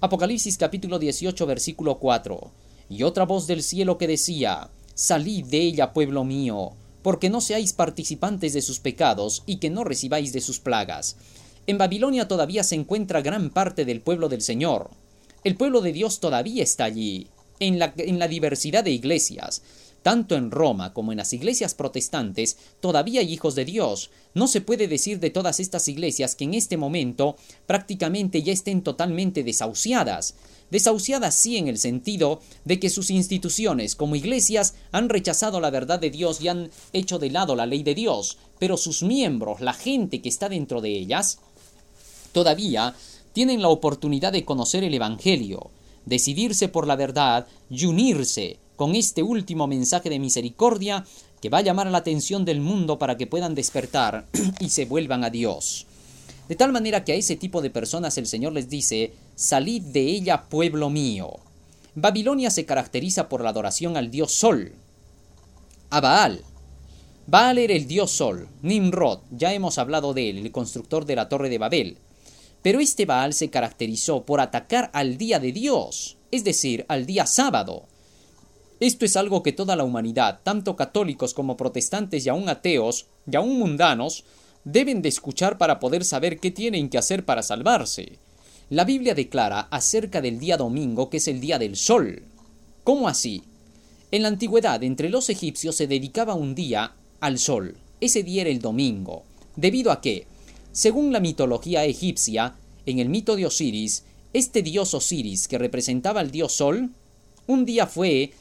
Apocalipsis 0.01 0.59
capítulo 0.59 0.99
18 0.99 1.47
versículo 1.47 1.99
4. 1.99 2.51
Y 2.89 3.05
otra 3.05 3.25
voz 3.25 3.47
del 3.47 3.63
cielo 3.63 3.99
que 3.99 4.07
decía, 4.07 4.69
Salid 4.95 5.47
de 5.47 5.59
ella, 5.59 5.93
pueblo 5.93 6.25
mío, 6.25 6.73
porque 7.03 7.31
no 7.31 7.41
seáis 7.41 7.73
participantes 7.73 8.53
de 8.53 8.63
sus 8.63 8.79
pecados 8.79 9.43
y 9.47 9.57
que 9.57 9.71
no 9.71 9.85
recibáis 9.85 10.33
de 10.33 10.41
sus 10.41 10.61
plagas. 10.61 11.17
En 11.67 11.79
Babilonia 11.79 12.27
todavía 12.27 12.65
se 12.65 12.75
encuentra 12.75 13.23
gran 13.23 13.51
parte 13.51 13.85
del 13.85 14.01
pueblo 14.01 14.29
del 14.29 14.43
Señor. 14.43 14.91
El 15.45 15.57
pueblo 15.57 15.81
de 15.81 15.93
Dios 15.93 16.19
todavía 16.19 16.63
está 16.63 16.85
allí, 16.85 17.29
en 17.61 17.79
la, 17.79 18.29
diversidad 18.29 18.83
de 18.83 18.91
iglesias. 18.91 19.63
Tanto 20.03 20.35
en 20.35 20.51
Roma 20.51 20.93
como 20.93 21.13
en 21.13 21.19
las 21.19 21.33
iglesias 21.33 21.75
protestantes 21.75 22.57
todavía 22.81 23.21
hay 23.21 23.33
hijos 23.33 23.55
de 23.55 23.65
Dios. 23.65 24.11
No 24.35 24.49
se 24.49 24.61
puede 24.61 24.89
decir 24.89 25.21
de 25.21 25.31
todas 25.31 25.61
estas 25.61 25.87
iglesias 25.87 26.35
que 26.35 26.43
en 26.43 26.55
este 26.55 26.77
momento 26.77 27.37
prácticamente 27.67 28.43
ya 28.43 28.53
estén 28.53 28.83
totalmente 28.83 29.45
desahuciadas. 29.45 30.35
Desahuciadas 30.73 31.37
sí 31.37 31.57
en 31.57 31.69
el 31.69 31.79
sentido 31.79 32.41
de 32.65 32.81
que 32.81 32.91
sus 32.91 33.11
instituciones 33.11 33.95
como 33.95 34.17
iglesias 34.17 34.75
han 34.91 35.09
rechazado 35.09 35.61
la 35.61 35.71
verdad 35.71 36.01
de 36.01 36.11
Dios 36.11 36.41
y 36.41 36.49
han 36.49 36.71
hecho 36.93 37.21
de 37.21 37.31
lado 37.31 37.55
la 37.55 37.67
ley 37.67 37.85
de 37.85 37.95
Dios, 37.95 38.39
pero 38.59 38.77
sus 38.77 39.05
miembros, 39.05 39.61
la 39.61 39.75
gente 39.75 40.21
que 40.21 40.29
está 40.29 40.49
dentro 40.49 40.81
de 40.81 40.91
ellas, 40.91 41.39
todavía 42.33 42.95
tienen 43.33 43.63
la 43.63 43.69
oportunidad 43.69 44.33
de 44.33 44.45
conocer 44.45 44.85
el 44.85 44.95
Evangelio, 44.95 45.71
decidirse 46.07 46.69
por 46.69 46.87
la 46.87 46.97
verdad 46.97 47.47
y 47.71 47.87
unirse 47.87 48.59
con 48.77 48.95
este 48.95 49.23
último 49.23 49.67
mensaje 49.67 50.11
de 50.11 50.19
misericordia 50.19 51.05
que 51.41 51.49
va 51.49 51.59
a 51.59 51.63
llamar 51.63 51.89
la 51.89 51.99
atención 51.99 52.45
del 52.45 52.61
mundo 52.61 52.99
para 52.99 53.17
que 53.17 53.27
puedan 53.27 53.55
despertar 53.55 54.27
y 54.61 54.69
se 54.71 54.85
vuelvan 54.85 55.25
a 55.25 55.31
Dios. 55.31 55.87
De 56.49 56.57
tal 56.57 56.73
manera 56.73 57.05
que 57.05 57.13
a 57.13 57.17
ese 57.17 57.37
tipo 57.37 57.63
de 57.63 57.71
personas 57.71 58.19
el 58.19 58.27
Señor 58.27 58.53
les 58.53 58.69
dice, 58.69 59.13
salid 59.35 59.83
de 59.83 60.03
ella, 60.03 60.45
pueblo 60.45 60.91
mío. 60.91 61.39
Babilonia 61.95 62.51
se 62.51 62.65
caracteriza 62.65 63.29
por 63.29 63.43
la 63.43 63.51
adoración 63.51 63.97
al 63.97 64.11
dios 64.11 64.33
Sol, 64.33 64.73
a 65.91 66.01
Baal. 66.01 66.43
Baal 67.27 67.59
era 67.59 67.75
el 67.75 67.87
dios 67.87 68.11
Sol, 68.11 68.49
Nimrod, 68.63 69.21
ya 69.31 69.53
hemos 69.53 69.79
hablado 69.79 70.15
de 70.15 70.31
él, 70.31 70.39
el 70.39 70.53
constructor 70.53 71.05
de 71.05 71.17
la 71.17 71.29
torre 71.29 71.49
de 71.49 71.59
Babel. 71.59 71.99
Pero 72.63 72.81
este 72.81 73.07
Baal 73.07 73.35
se 73.35 73.51
caracterizó 73.51 74.25
por 74.25 74.41
atacar 74.41 74.91
al 74.95 75.19
día 75.19 75.41
de 75.41 75.53
Dios, 75.53 76.17
es 76.31 76.45
decir, 76.45 76.87
al 76.89 77.07
día 77.07 77.27
sábado. 77.27 77.85
Esto 78.81 79.05
es 79.05 79.17
algo 79.17 79.43
que 79.43 79.53
toda 79.53 79.77
la 79.77 79.85
humanidad, 79.85 80.41
tanto 80.43 80.75
católicos 80.75 81.35
como 81.35 81.57
protestantes 81.57 82.27
y 82.27 82.29
aún 82.29 82.49
ateos, 82.49 83.07
y 83.31 83.37
aún 83.37 83.59
mundanos, 83.59 84.25
deben 84.65 85.03
de 85.03 85.09
escuchar 85.09 85.59
para 85.59 85.81
poder 85.81 86.05
saber 86.05 86.39
qué 86.39 86.51
tienen 86.51 86.89
que 86.89 86.99
hacer 86.99 87.25
para 87.25 87.43
salvarse. 87.43 88.19
La 88.71 88.85
Biblia 88.85 89.15
declara 89.15 89.69
acerca 89.71 90.21
del 90.21 90.39
día 90.39 90.57
domingo 90.57 91.11
que 91.11 91.19
es 91.19 91.29
el 91.29 91.41
día 91.41 91.59
del 91.59 91.77
sol. 91.77 92.23
¿Cómo 92.85 93.07
así? 93.07 93.43
En 94.11 94.23
la 94.23 94.29
antigüedad 94.29 94.83
entre 94.83 95.11
los 95.11 95.31
egipcios 95.31 95.77
se 95.77 95.87
dedicaba 95.87 96.35
un 96.35 96.55
día 96.55 96.95
al 97.21 97.39
sol. 97.39 97.77
Ese 98.01 98.23
día 98.23 98.43
era 98.43 98.51
el 98.51 98.61
domingo. 98.61 99.25
Debido 99.57 99.93
a 99.93 100.01
que, 100.01 100.27
según 100.73 101.13
la 101.13 101.21
mitología 101.21 101.85
egipcia, 101.85 102.57
en 102.87 102.99
el 102.99 103.09
mito 103.09 103.37
de 103.37 103.47
Osiris, 103.47 104.05
este 104.33 104.63
dios 104.63 104.95
Osiris, 104.95 105.47
que 105.47 105.59
representaba 105.59 106.21
al 106.21 106.31
dios 106.31 106.55
Sol, 106.55 106.91
un 107.47 107.65
día 107.65 107.87
fue 107.87 108.33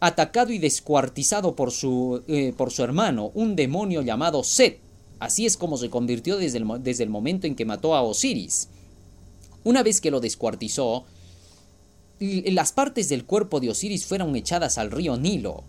atacado 0.00 0.52
y 0.52 0.58
descuartizado 0.58 1.54
por 1.54 1.70
su, 1.70 2.22
eh, 2.28 2.52
por 2.56 2.70
su 2.70 2.82
hermano, 2.82 3.30
un 3.34 3.56
demonio 3.56 4.02
llamado 4.02 4.42
Set. 4.44 4.80
Así 5.18 5.46
es 5.46 5.56
como 5.56 5.78
se 5.78 5.88
convirtió 5.88 6.36
desde 6.36 6.58
el, 6.58 6.66
desde 6.80 7.04
el 7.04 7.10
momento 7.10 7.46
en 7.46 7.54
que 7.54 7.64
mató 7.64 7.94
a 7.94 8.02
Osiris. 8.02 8.68
Una 9.64 9.82
vez 9.82 10.00
que 10.00 10.10
lo 10.10 10.20
descuartizó, 10.20 11.04
las 12.18 12.72
partes 12.72 13.08
del 13.08 13.24
cuerpo 13.24 13.60
de 13.60 13.70
Osiris 13.70 14.06
fueron 14.06 14.36
echadas 14.36 14.78
al 14.78 14.90
río 14.90 15.16
Nilo. 15.16 15.64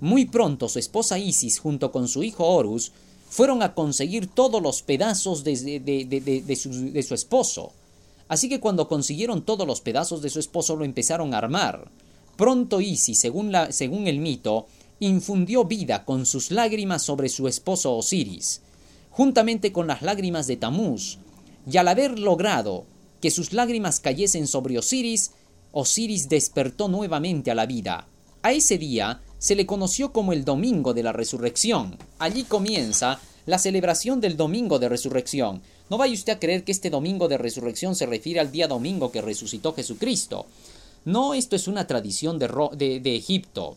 Muy 0.00 0.26
pronto 0.26 0.68
su 0.68 0.78
esposa 0.78 1.18
Isis 1.18 1.58
junto 1.58 1.92
con 1.92 2.08
su 2.08 2.22
hijo 2.22 2.46
Horus 2.46 2.92
fueron 3.32 3.62
a 3.62 3.74
conseguir 3.74 4.26
todos 4.26 4.60
los 4.60 4.82
pedazos 4.82 5.42
de, 5.42 5.56
su, 6.54 7.02
su 7.02 7.14
esposo. 7.14 7.72
Así 8.28 8.50
que 8.50 8.60
cuando 8.60 8.88
consiguieron 8.88 9.40
todos 9.40 9.66
los 9.66 9.80
pedazos 9.80 10.20
de 10.20 10.28
su 10.28 10.38
esposo 10.38 10.76
lo 10.76 10.84
empezaron 10.84 11.32
a 11.32 11.38
armar. 11.38 11.90
Pronto 12.36 12.82
Isis, 12.82 13.18
según, 13.18 13.50
según 13.70 14.06
el 14.06 14.18
mito, 14.18 14.66
infundió 15.00 15.64
vida 15.64 16.04
con 16.04 16.26
sus 16.26 16.50
lágrimas 16.50 17.00
sobre 17.00 17.30
su 17.30 17.48
esposo 17.48 17.96
Osiris, 17.96 18.60
juntamente 19.10 19.72
con 19.72 19.86
las 19.86 20.02
lágrimas 20.02 20.46
de 20.46 20.58
Tamuz, 20.58 21.16
y 21.66 21.78
al 21.78 21.88
haber 21.88 22.18
logrado 22.18 22.84
que 23.22 23.30
sus 23.30 23.54
lágrimas 23.54 23.98
cayesen 23.98 24.46
sobre 24.46 24.76
Osiris, 24.76 25.30
Osiris 25.72 26.28
despertó 26.28 26.86
nuevamente 26.86 27.50
a 27.50 27.54
la 27.54 27.64
vida. 27.64 28.06
A 28.42 28.52
ese 28.52 28.76
día 28.76 29.22
se 29.42 29.56
le 29.56 29.66
conoció 29.66 30.12
como 30.12 30.32
el 30.32 30.44
Domingo 30.44 30.94
de 30.94 31.02
la 31.02 31.10
Resurrección. 31.10 31.98
Allí 32.20 32.44
comienza 32.44 33.18
la 33.44 33.58
celebración 33.58 34.20
del 34.20 34.36
Domingo 34.36 34.78
de 34.78 34.88
Resurrección. 34.88 35.62
No 35.90 35.98
vaya 35.98 36.14
usted 36.14 36.34
a 36.34 36.38
creer 36.38 36.62
que 36.62 36.70
este 36.70 36.90
Domingo 36.90 37.26
de 37.26 37.38
Resurrección 37.38 37.96
se 37.96 38.06
refiere 38.06 38.38
al 38.38 38.52
día 38.52 38.68
domingo 38.68 39.10
que 39.10 39.20
resucitó 39.20 39.74
Jesucristo. 39.74 40.46
No, 41.04 41.34
esto 41.34 41.56
es 41.56 41.66
una 41.66 41.88
tradición 41.88 42.38
de, 42.38 43.00
de, 43.02 43.16
Egipto. 43.16 43.76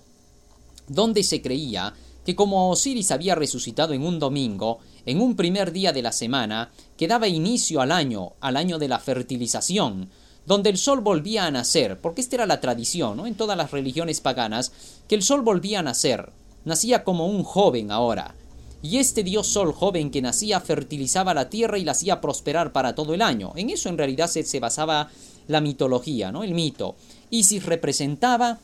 donde 0.88 1.24
se 1.24 1.42
creía 1.42 1.96
que 2.24 2.36
como 2.36 2.70
Osiris 2.70 3.10
había 3.10 3.34
resucitado 3.34 3.94
en 3.94 4.04
un 4.04 4.20
domingo, 4.20 4.82
en 5.08 5.20
un 5.20 5.36
primer 5.36 5.72
día 5.72 5.92
de 5.92 6.04
la 6.04 6.12
semana, 6.12 6.70
que 6.96 7.08
daba 7.08 7.28
inicio 7.28 7.82
al 7.82 7.92
año, 7.92 8.34
al 8.40 8.56
año 8.56 8.78
de 8.78 8.88
la 8.88 9.00
fertilización, 9.00 10.12
donde 10.46 10.70
el 10.70 10.78
sol 10.78 11.02
volvía 11.02 11.46
a 11.46 11.52
nacer, 11.52 12.00
porque 12.00 12.22
esta 12.22 12.38
era 12.38 12.46
la 12.46 12.62
tradición 12.62 13.26
en 13.26 13.36
todas 13.36 13.58
las 13.58 13.72
religiones 13.72 14.22
paganas, 14.22 14.72
que 15.08 15.16
el 15.16 15.24
sol 15.24 15.42
volvía 15.42 15.80
a 15.80 15.84
nacer, 15.84 16.30
nacía 16.66 17.04
como 17.04 17.28
un 17.28 17.44
joven 17.44 17.92
ahora, 17.92 18.36
y 18.82 18.98
este 18.98 19.24
dios 19.24 19.48
sol 19.48 19.74
joven 19.74 20.12
que 20.12 20.22
nacía 20.22 20.60
fertilizaba 20.60 21.34
la 21.34 21.50
tierra 21.50 21.80
y 21.80 21.84
la 21.84 21.94
hacía 21.94 22.22
prosperar 22.22 22.72
para 22.72 22.94
todo 22.94 23.16
el 23.16 23.24
año. 23.24 23.54
En 23.56 23.72
eso 23.72 23.90
en 23.90 23.98
realidad 23.98 24.30
se, 24.30 24.44
se 24.44 24.60
basaba 24.60 25.10
la 25.48 25.60
mitología, 25.60 26.32
¿no? 26.32 26.44
el 26.44 26.54
mito. 26.54 26.96
Isis 27.32 27.66
representaba 27.66 28.60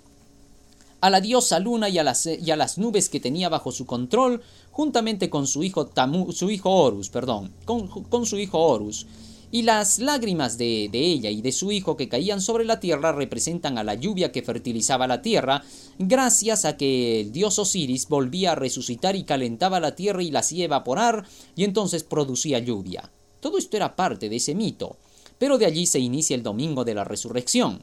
a 1.00 1.10
la 1.10 1.22
diosa 1.22 1.60
luna 1.60 1.90
y 1.90 1.98
a 1.98 2.04
las, 2.04 2.28
y 2.28 2.52
a 2.52 2.56
las 2.56 2.78
nubes 2.78 3.10
que 3.10 3.20
tenía 3.20 3.50
bajo 3.50 3.72
su 3.72 3.88
control, 3.88 4.44
juntamente 4.70 5.32
con 5.32 5.48
su 5.48 5.64
hijo, 5.64 5.88
Tamu, 5.88 6.32
su 6.32 6.52
hijo 6.52 6.70
Horus, 6.70 7.10
perdón, 7.10 7.52
con, 7.66 7.88
con 7.88 8.28
su 8.28 8.38
hijo 8.38 8.60
Horus 8.60 9.08
y 9.52 9.64
las 9.64 10.00
lágrimas 10.00 10.58
de, 10.58 10.90
de, 10.92 11.00
ella 11.00 11.30
y 11.30 11.42
de 11.42 11.52
su 11.52 11.72
hijo 11.72 11.98
que 11.98 12.08
caían 12.08 12.42
sobre 12.42 12.64
la 12.64 12.80
tierra 12.80 13.12
representan 13.12 13.78
a 13.78 13.84
la 13.84 13.96
lluvia 13.96 14.32
que 14.32 14.42
fertilizaba 14.42 15.08
la 15.08 15.22
tierra, 15.22 15.64
gracias 16.00 16.64
a 16.66 16.78
que 16.78 17.22
el 17.22 17.32
dios 17.32 17.60
Osiris 17.60 18.08
volvía 18.08 18.54
a 18.54 18.56
resucitar 18.56 19.16
y 19.16 19.24
calentaba 19.24 19.80
la 19.80 19.96
tierra 19.96 20.24
y 20.24 20.32
la 20.32 20.40
hacía 20.40 20.66
evaporar 20.66 21.26
y 21.56 21.66
entonces 21.66 22.04
producía 22.04 22.60
lluvia. 22.60 23.12
Todo 23.42 23.58
esto 23.58 23.76
era 23.76 23.96
parte 23.96 24.30
de 24.30 24.38
ese 24.38 24.56
mito, 24.56 24.98
pero 25.38 25.58
de 25.58 25.66
allí 25.66 25.86
se 25.86 26.00
inicia 26.00 26.36
el 26.36 26.44
domingo 26.44 26.86
de 26.86 26.94
la 26.94 27.04
resurrección. 27.04 27.82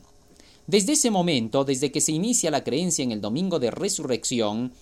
Desde 0.66 0.92
ese 0.92 1.10
momento, 1.10 1.64
desde 1.64 1.90
que 1.90 2.00
se 2.00 2.12
inicia 2.12 2.50
la 2.50 2.62
creencia 2.62 3.02
en 3.02 3.12
el 3.12 3.20
domingo 3.20 3.58
de 3.58 3.70
resurrección, 3.70 4.72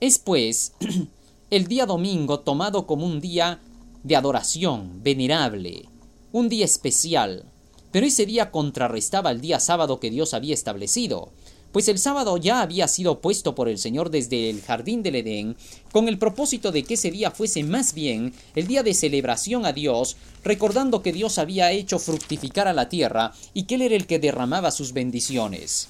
es 0.00 0.18
pues 0.18 0.72
el 1.50 1.66
día 1.66 1.86
domingo 1.86 2.40
tomado 2.40 2.86
como 2.86 3.06
un 3.06 3.20
día 3.20 3.60
de 4.04 4.16
adoración 4.16 5.02
venerable, 5.02 5.88
un 6.32 6.48
día 6.48 6.64
especial, 6.64 7.44
pero 7.92 8.06
ese 8.06 8.26
día 8.26 8.50
contrarrestaba 8.50 9.30
el 9.30 9.40
día 9.40 9.60
sábado 9.60 10.00
que 10.00 10.10
Dios 10.10 10.34
había 10.34 10.54
establecido, 10.54 11.30
pues 11.72 11.88
el 11.88 11.98
sábado 11.98 12.36
ya 12.38 12.62
había 12.62 12.88
sido 12.88 13.20
puesto 13.20 13.54
por 13.54 13.68
el 13.68 13.78
Señor 13.78 14.10
desde 14.10 14.48
el 14.48 14.62
jardín 14.62 15.02
del 15.02 15.16
Edén, 15.16 15.56
con 15.92 16.08
el 16.08 16.18
propósito 16.18 16.72
de 16.72 16.82
que 16.82 16.94
ese 16.94 17.10
día 17.10 17.30
fuese 17.30 17.62
más 17.62 17.92
bien 17.92 18.32
el 18.54 18.66
día 18.66 18.82
de 18.82 18.94
celebración 18.94 19.66
a 19.66 19.72
Dios, 19.72 20.16
recordando 20.44 21.02
que 21.02 21.12
Dios 21.12 21.38
había 21.38 21.70
hecho 21.72 21.98
fructificar 21.98 22.68
a 22.68 22.72
la 22.72 22.88
tierra 22.88 23.32
y 23.52 23.64
que 23.64 23.74
Él 23.74 23.82
era 23.82 23.96
el 23.96 24.06
que 24.06 24.18
derramaba 24.18 24.70
sus 24.70 24.92
bendiciones. 24.92 25.88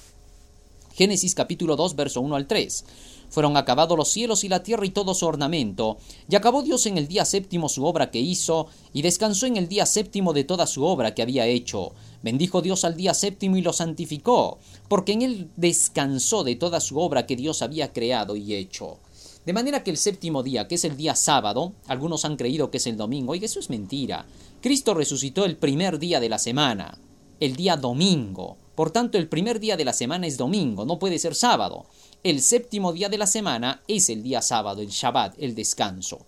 Génesis 0.95 1.33
capítulo 1.33 1.77
2, 1.77 1.95
verso 1.95 2.19
1 2.19 2.35
al 2.35 2.45
3. 2.45 2.85
Fueron 3.29 3.57
acabados 3.57 3.97
los 3.97 4.09
cielos 4.09 4.43
y 4.43 4.49
la 4.49 4.63
tierra 4.63 4.85
y 4.85 4.89
todo 4.89 5.13
su 5.13 5.25
ornamento, 5.25 5.97
y 6.29 6.35
acabó 6.35 6.63
Dios 6.63 6.85
en 6.85 6.97
el 6.97 7.07
día 7.07 7.25
séptimo 7.25 7.69
su 7.69 7.85
obra 7.85 8.11
que 8.11 8.19
hizo, 8.19 8.67
y 8.93 9.01
descansó 9.01 9.45
en 9.45 9.57
el 9.57 9.67
día 9.67 9.85
séptimo 9.85 10.33
de 10.33 10.43
toda 10.43 10.67
su 10.67 10.83
obra 10.83 11.13
que 11.13 11.21
había 11.21 11.45
hecho. 11.45 11.93
Bendijo 12.21 12.61
Dios 12.61 12.83
al 12.85 12.97
día 12.97 13.13
séptimo 13.13 13.55
y 13.57 13.61
lo 13.61 13.73
santificó, 13.73 14.59
porque 14.87 15.13
en 15.13 15.21
él 15.21 15.49
descansó 15.55 16.43
de 16.43 16.55
toda 16.55 16.79
su 16.79 16.99
obra 16.99 17.25
que 17.25 17.35
Dios 17.35 17.61
había 17.61 17.93
creado 17.93 18.35
y 18.35 18.55
hecho. 18.55 18.97
De 19.45 19.53
manera 19.53 19.83
que 19.83 19.91
el 19.91 19.97
séptimo 19.97 20.43
día, 20.43 20.67
que 20.67 20.75
es 20.75 20.83
el 20.83 20.97
día 20.97 21.15
sábado, 21.15 21.73
algunos 21.87 22.25
han 22.25 22.35
creído 22.35 22.69
que 22.69 22.77
es 22.77 22.87
el 22.87 22.97
domingo, 22.97 23.35
y 23.35 23.43
eso 23.43 23.59
es 23.59 23.69
mentira. 23.69 24.25
Cristo 24.61 24.93
resucitó 24.93 25.45
el 25.45 25.55
primer 25.55 25.97
día 25.97 26.19
de 26.19 26.29
la 26.29 26.39
semana, 26.39 26.97
el 27.39 27.55
día 27.55 27.77
domingo. 27.77 28.57
Por 28.75 28.91
tanto, 28.91 29.17
el 29.17 29.27
primer 29.27 29.59
día 29.59 29.77
de 29.77 29.85
la 29.85 29.93
semana 29.93 30.27
es 30.27 30.37
domingo, 30.37 30.85
no 30.85 30.99
puede 30.99 31.19
ser 31.19 31.35
sábado. 31.35 31.85
El 32.21 32.41
séptimo 32.41 32.91
día 32.91 33.07
de 33.07 33.17
la 33.17 33.27
semana 33.27 33.81
es 33.87 34.09
el 34.09 34.23
día 34.23 34.41
sábado, 34.41 34.81
el 34.81 34.89
Shabbat, 34.89 35.35
el 35.39 35.55
descanso. 35.55 36.25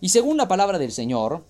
Y 0.00 0.08
según 0.08 0.38
la 0.38 0.48
palabra 0.48 0.78
del 0.78 0.92
Señor, 0.92 1.44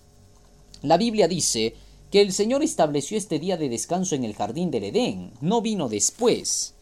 la 0.82 0.96
Biblia 0.96 1.28
dice 1.28 1.74
que 2.10 2.20
el 2.20 2.32
Señor 2.32 2.64
estableció 2.64 3.16
este 3.16 3.38
día 3.38 3.56
de 3.56 3.68
descanso 3.68 4.16
en 4.16 4.24
el 4.24 4.34
jardín 4.34 4.72
del 4.72 4.84
Edén, 4.84 5.30
no 5.40 5.62
vino 5.62 5.88
después. 5.88 6.74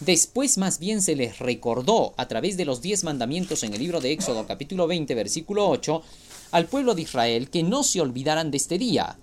Después 0.00 0.58
más 0.58 0.80
bien 0.80 1.00
se 1.00 1.14
les 1.14 1.38
recordó 1.38 2.12
a 2.16 2.26
través 2.26 2.56
de 2.56 2.64
los 2.64 2.82
diez 2.82 3.04
mandamientos 3.04 3.62
en 3.62 3.74
el 3.74 3.78
libro 3.78 4.00
de 4.00 4.10
Éxodo 4.10 4.44
capítulo 4.44 4.88
20 4.88 5.14
versículo 5.14 5.68
8 5.68 6.02
al 6.50 6.66
pueblo 6.66 6.96
de 6.96 7.02
Israel 7.02 7.50
que 7.50 7.62
no 7.62 7.84
se 7.84 8.00
olvidaran 8.00 8.50
de 8.50 8.56
este 8.56 8.78
día. 8.78 9.16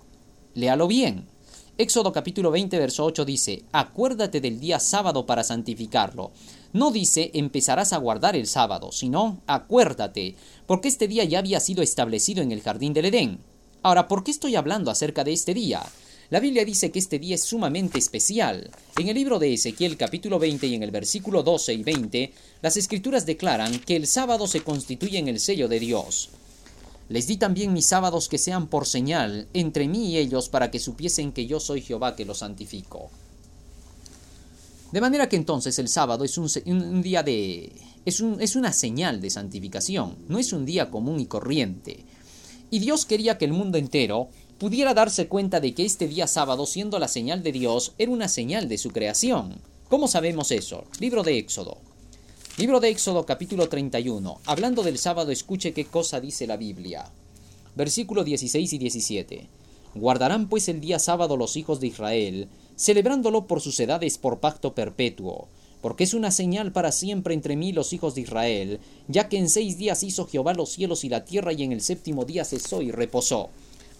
Léalo 0.54 0.88
bien. 0.88 1.26
Éxodo 1.76 2.12
capítulo 2.12 2.50
20 2.50 2.78
verso 2.78 3.04
8 3.04 3.26
dice, 3.26 3.62
acuérdate 3.72 4.40
del 4.40 4.58
día 4.58 4.80
sábado 4.80 5.26
para 5.26 5.44
santificarlo. 5.44 6.30
No 6.72 6.92
dice 6.92 7.32
empezarás 7.34 7.92
a 7.92 7.98
guardar 7.98 8.36
el 8.36 8.46
sábado, 8.46 8.92
sino 8.92 9.40
acuérdate, 9.46 10.36
porque 10.66 10.88
este 10.88 11.08
día 11.08 11.24
ya 11.24 11.40
había 11.40 11.58
sido 11.58 11.82
establecido 11.82 12.42
en 12.42 12.52
el 12.52 12.62
jardín 12.62 12.92
del 12.92 13.06
Edén. 13.06 13.40
Ahora, 13.82 14.06
¿por 14.06 14.22
qué 14.22 14.30
estoy 14.30 14.54
hablando 14.54 14.90
acerca 14.90 15.24
de 15.24 15.32
este 15.32 15.52
día? 15.52 15.82
La 16.30 16.38
Biblia 16.38 16.64
dice 16.64 16.92
que 16.92 17.00
este 17.00 17.18
día 17.18 17.34
es 17.34 17.42
sumamente 17.42 17.98
especial. 17.98 18.70
En 18.96 19.08
el 19.08 19.16
libro 19.16 19.40
de 19.40 19.52
Ezequiel 19.52 19.96
capítulo 19.96 20.38
20 20.38 20.68
y 20.68 20.74
en 20.76 20.84
el 20.84 20.92
versículo 20.92 21.42
12 21.42 21.74
y 21.74 21.82
20, 21.82 22.32
las 22.62 22.76
escrituras 22.76 23.26
declaran 23.26 23.80
que 23.80 23.96
el 23.96 24.06
sábado 24.06 24.46
se 24.46 24.60
constituye 24.60 25.18
en 25.18 25.26
el 25.26 25.40
sello 25.40 25.66
de 25.66 25.80
Dios. 25.80 26.30
Les 27.08 27.26
di 27.26 27.36
también 27.36 27.72
mis 27.72 27.86
sábados 27.86 28.28
que 28.28 28.38
sean 28.38 28.68
por 28.68 28.86
señal 28.86 29.48
entre 29.54 29.88
mí 29.88 30.10
y 30.10 30.18
ellos 30.18 30.48
para 30.48 30.70
que 30.70 30.78
supiesen 30.78 31.32
que 31.32 31.46
yo 31.46 31.58
soy 31.58 31.80
Jehová 31.80 32.14
que 32.14 32.24
los 32.24 32.38
santifico. 32.38 33.10
De 34.92 35.00
manera 35.00 35.28
que 35.28 35.36
entonces 35.36 35.78
el 35.78 35.88
sábado 35.88 36.24
es 36.24 36.36
un, 36.36 37.02
día 37.02 37.22
de... 37.22 37.72
Es, 38.04 38.20
es 38.40 38.56
una 38.56 38.72
señal 38.72 39.20
de 39.20 39.30
santificación, 39.30 40.16
no 40.28 40.38
es 40.38 40.52
un 40.52 40.64
día 40.64 40.90
común 40.90 41.20
y 41.20 41.26
corriente. 41.26 42.04
Y 42.70 42.80
Dios 42.80 43.06
quería 43.06 43.38
que 43.38 43.44
el 43.44 43.52
mundo 43.52 43.78
entero 43.78 44.28
pudiera 44.58 44.92
darse 44.92 45.28
cuenta 45.28 45.60
de 45.60 45.74
que 45.74 45.84
este 45.84 46.08
día 46.08 46.26
sábado, 46.26 46.66
siendo 46.66 46.98
la 46.98 47.08
señal 47.08 47.42
de 47.42 47.52
Dios, 47.52 47.94
era 47.98 48.10
una 48.10 48.28
señal 48.28 48.68
de 48.68 48.78
su 48.78 48.90
creación. 48.90 49.60
¿Cómo 49.88 50.08
sabemos 50.08 50.50
eso? 50.50 50.84
Libro 50.98 51.22
de 51.22 51.38
Éxodo. 51.38 51.78
Libro 52.58 52.78
de 52.78 52.90
Éxodo 52.90 53.24
capítulo 53.24 53.68
31. 53.68 54.40
Hablando 54.44 54.82
del 54.82 54.98
sábado, 54.98 55.30
escuche 55.30 55.72
qué 55.72 55.86
cosa 55.86 56.20
dice 56.20 56.46
la 56.46 56.56
Biblia. 56.56 57.10
Versículo 57.74 58.22
16 58.22 58.72
y 58.72 58.78
17. 58.78 59.48
Guardarán 59.94 60.48
pues 60.48 60.68
el 60.68 60.80
día 60.80 60.98
sábado 60.98 61.36
los 61.36 61.56
hijos 61.56 61.80
de 61.80 61.86
Israel, 61.86 62.48
celebrándolo 62.80 63.46
por 63.46 63.60
sus 63.60 63.78
edades 63.78 64.16
por 64.16 64.40
pacto 64.40 64.74
perpetuo, 64.74 65.48
porque 65.82 66.04
es 66.04 66.14
una 66.14 66.30
señal 66.30 66.72
para 66.72 66.92
siempre 66.92 67.34
entre 67.34 67.54
mí 67.54 67.72
los 67.72 67.92
hijos 67.92 68.14
de 68.14 68.22
Israel, 68.22 68.80
ya 69.06 69.28
que 69.28 69.36
en 69.36 69.50
seis 69.50 69.76
días 69.76 70.02
hizo 70.02 70.26
Jehová 70.26 70.54
los 70.54 70.70
cielos 70.70 71.04
y 71.04 71.10
la 71.10 71.26
tierra, 71.26 71.52
y 71.52 71.62
en 71.62 71.72
el 71.72 71.82
séptimo 71.82 72.24
día 72.24 72.42
cesó 72.42 72.80
y 72.80 72.90
reposó. 72.90 73.50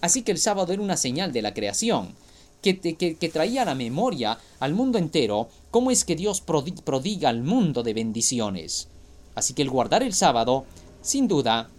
Así 0.01 0.23
que 0.23 0.31
el 0.31 0.39
sábado 0.39 0.73
era 0.73 0.81
una 0.81 0.97
señal 0.97 1.31
de 1.31 1.43
la 1.43 1.53
creación, 1.53 2.15
que, 2.63 2.79
que, 2.79 2.95
que 3.15 3.29
traía 3.29 3.61
a 3.61 3.65
la 3.65 3.75
memoria 3.75 4.39
al 4.59 4.73
mundo 4.73 4.97
entero 4.97 5.49
cómo 5.69 5.91
es 5.91 6.03
que 6.03 6.15
Dios 6.15 6.41
prodiga 6.41 7.29
al 7.29 7.43
mundo 7.43 7.83
de 7.83 7.93
bendiciones. 7.93 8.87
Así 9.35 9.53
que 9.53 9.61
el 9.61 9.69
guardar 9.69 10.01
el 10.01 10.13
sábado, 10.13 10.65
sin 11.03 11.27
duda, 11.27 11.69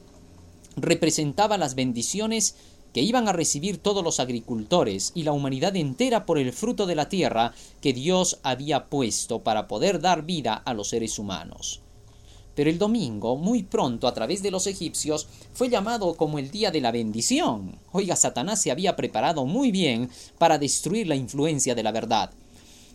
representaba 0.76 1.58
las 1.58 1.74
bendiciones 1.74 2.54
que 2.92 3.00
iban 3.00 3.28
a 3.28 3.32
recibir 3.32 3.78
todos 3.78 4.04
los 4.04 4.20
agricultores 4.20 5.12
y 5.14 5.22
la 5.22 5.32
humanidad 5.32 5.76
entera 5.76 6.26
por 6.26 6.38
el 6.38 6.52
fruto 6.52 6.86
de 6.86 6.94
la 6.94 7.08
tierra 7.08 7.54
que 7.80 7.92
Dios 7.92 8.38
había 8.42 8.86
puesto 8.86 9.40
para 9.40 9.68
poder 9.68 10.00
dar 10.00 10.24
vida 10.24 10.54
a 10.54 10.74
los 10.74 10.88
seres 10.88 11.18
humanos. 11.18 11.80
Pero 12.54 12.68
el 12.68 12.78
domingo, 12.78 13.36
muy 13.36 13.62
pronto 13.62 14.06
a 14.06 14.12
través 14.12 14.42
de 14.42 14.50
los 14.50 14.66
egipcios, 14.66 15.26
fue 15.54 15.70
llamado 15.70 16.14
como 16.14 16.38
el 16.38 16.50
día 16.50 16.70
de 16.70 16.82
la 16.82 16.92
bendición. 16.92 17.78
Oiga, 17.92 18.14
Satanás 18.14 18.60
se 18.60 18.70
había 18.70 18.94
preparado 18.94 19.46
muy 19.46 19.70
bien 19.70 20.10
para 20.38 20.58
destruir 20.58 21.06
la 21.06 21.16
influencia 21.16 21.74
de 21.74 21.82
la 21.82 21.92
verdad. 21.92 22.30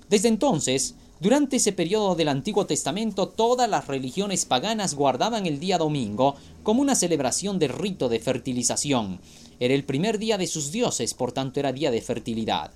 Desde 0.09 0.27
entonces, 0.27 0.93
durante 1.19 1.55
ese 1.55 1.71
periodo 1.71 2.13
del 2.13 2.27
Antiguo 2.27 2.67
Testamento, 2.67 3.27
todas 3.27 3.67
las 3.67 3.87
religiones 3.87 4.45
paganas 4.45 4.93
guardaban 4.93 5.47
el 5.47 5.59
día 5.59 5.79
domingo 5.79 6.35
como 6.61 6.81
una 6.81 6.93
celebración 6.93 7.57
de 7.57 7.67
rito 7.67 8.07
de 8.07 8.19
fertilización. 8.19 9.19
Era 9.59 9.73
el 9.73 9.83
primer 9.83 10.19
día 10.19 10.37
de 10.37 10.47
sus 10.47 10.71
dioses, 10.71 11.13
por 11.13 11.31
tanto 11.31 11.59
era 11.59 11.73
día 11.73 11.91
de 11.91 12.01
fertilidad. 12.01 12.71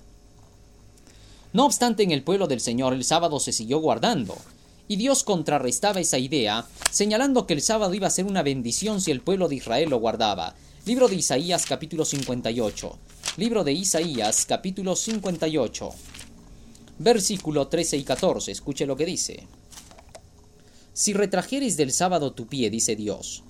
No 1.52 1.66
obstante, 1.66 2.02
en 2.02 2.10
el 2.10 2.22
pueblo 2.22 2.46
del 2.46 2.60
Señor 2.60 2.92
el 2.94 3.04
sábado 3.04 3.38
se 3.38 3.52
siguió 3.52 3.78
guardando, 3.78 4.36
y 4.88 4.96
Dios 4.96 5.22
contrarrestaba 5.22 6.00
esa 6.00 6.18
idea, 6.18 6.66
señalando 6.90 7.46
que 7.46 7.54
el 7.54 7.62
sábado 7.62 7.94
iba 7.94 8.06
a 8.06 8.10
ser 8.10 8.24
una 8.24 8.42
bendición 8.42 9.00
si 9.00 9.10
el 9.10 9.20
pueblo 9.20 9.48
de 9.48 9.56
Israel 9.56 9.90
lo 9.90 9.98
guardaba. 9.98 10.54
Libro 10.84 11.08
de 11.08 11.14
Isaías 11.14 11.64
capítulo 11.66 12.04
58. 12.04 12.98
Libro 13.36 13.64
de 13.64 13.72
Isaías 13.72 14.44
capítulo 14.46 14.96
58. 14.96 15.90
Versículo 16.98 17.68
13 17.68 17.96
y 17.98 18.02
14. 18.02 18.50
Escuche 18.50 18.86
lo 18.86 18.96
que 18.96 19.06
dice. 19.06 19.46
Si 20.92 21.12
retrajeres 21.12 21.76
del 21.76 21.92
sábado 21.92 22.32
tu 22.32 22.46
pie, 22.46 22.68
dice 22.68 22.96
Dios, 22.96 23.44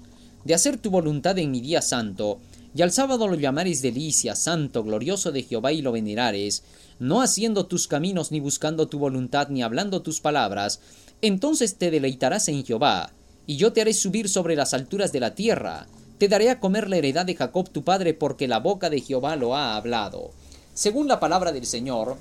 de 0.44 0.54
hacer 0.54 0.76
tu 0.76 0.90
voluntad 0.90 1.38
en 1.38 1.50
mi 1.50 1.60
día 1.60 1.82
santo, 1.82 2.38
y 2.74 2.82
al 2.82 2.92
sábado 2.92 3.28
lo 3.28 3.34
llamares 3.34 3.82
delicia, 3.82 4.34
santo, 4.34 4.82
glorioso 4.82 5.30
de 5.30 5.42
Jehová 5.42 5.72
y 5.72 5.82
lo 5.82 5.92
venerares, 5.92 6.62
no 6.98 7.20
haciendo 7.20 7.66
tus 7.66 7.86
caminos 7.86 8.32
ni 8.32 8.40
buscando 8.40 8.88
tu 8.88 8.98
voluntad 8.98 9.48
ni 9.48 9.62
hablando 9.62 10.02
tus 10.02 10.20
palabras, 10.20 10.80
Entonces 11.20 11.76
te 11.76 11.90
deleitarás 11.90 12.48
en 12.48 12.64
Jehová, 12.64 13.12
y 13.46 13.56
yo 13.56 13.72
te 13.72 13.80
haré 13.80 13.94
subir 13.94 14.28
sobre 14.28 14.56
las 14.56 14.74
alturas 14.74 15.12
de 15.12 15.20
la 15.20 15.34
tierra. 15.34 15.86
Te 16.18 16.28
daré 16.28 16.50
a 16.50 16.60
comer 16.60 16.88
la 16.88 16.96
heredad 16.96 17.26
de 17.26 17.34
Jacob 17.34 17.68
tu 17.70 17.84
padre, 17.84 18.14
porque 18.14 18.48
la 18.48 18.58
boca 18.58 18.90
de 18.90 19.00
Jehová 19.00 19.36
lo 19.36 19.54
ha 19.54 19.76
hablado. 19.76 20.30
Según 20.74 21.06
la 21.08 21.20
palabra 21.20 21.52
del 21.52 21.66
Señor, 21.66 22.16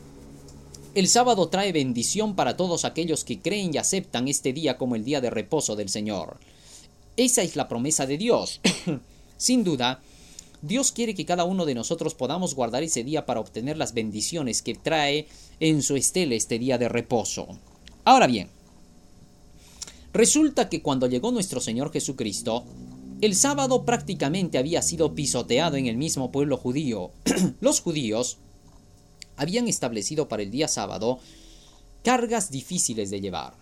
el 0.94 1.08
sábado 1.08 1.48
trae 1.48 1.72
bendición 1.72 2.36
para 2.36 2.58
todos 2.58 2.84
aquellos 2.84 3.24
que 3.24 3.40
creen 3.40 3.74
y 3.74 3.78
aceptan 3.78 4.28
este 4.28 4.52
día 4.52 4.78
como 4.78 4.96
el 4.96 5.06
día 5.06 5.22
de 5.22 5.30
reposo 5.30 5.76
del 5.76 5.90
Señor. 5.90 6.38
Esa 7.16 7.44
es 7.44 7.56
la 7.56 7.68
promesa 7.68 8.06
de 8.06 8.18
Dios. 8.18 8.60
Sin 9.38 9.64
duda, 9.64 10.02
Dios 10.62 10.92
quiere 10.92 11.16
que 11.16 11.26
cada 11.26 11.44
uno 11.44 11.66
de 11.66 11.74
nosotros 11.74 12.14
podamos 12.14 12.54
guardar 12.54 12.84
ese 12.84 13.04
día 13.04 13.26
para 13.26 13.40
obtener 13.40 13.78
las 13.78 13.94
bendiciones 13.94 14.62
que 14.62 14.76
trae 14.76 15.28
en 15.60 15.82
su 15.82 15.96
estela 15.96 16.36
este 16.36 16.60
día 16.60 16.78
de 16.78 16.88
reposo. 16.88 17.48
Ahora 18.06 18.28
bien, 18.28 18.50
resulta 20.14 20.70
que 20.70 20.82
cuando 20.82 21.08
llegó 21.08 21.32
nuestro 21.32 21.60
Señor 21.60 21.92
Jesucristo, 21.92 22.66
el 23.22 23.36
sábado 23.36 23.86
prácticamente 23.86 24.58
había 24.60 24.82
sido 24.82 25.16
pisoteado 25.16 25.78
en 25.78 25.88
el 25.88 25.98
mismo 25.98 26.32
pueblo 26.32 26.58
judío. 26.58 27.12
Los 27.60 27.82
judíos 27.82 28.38
habían 29.38 29.68
establecido 29.68 30.28
para 30.28 30.44
el 30.44 30.52
día 30.52 30.68
sábado 30.68 31.20
cargas 32.04 32.52
difíciles 32.52 33.10
de 33.10 33.22
llevar. 33.22 33.54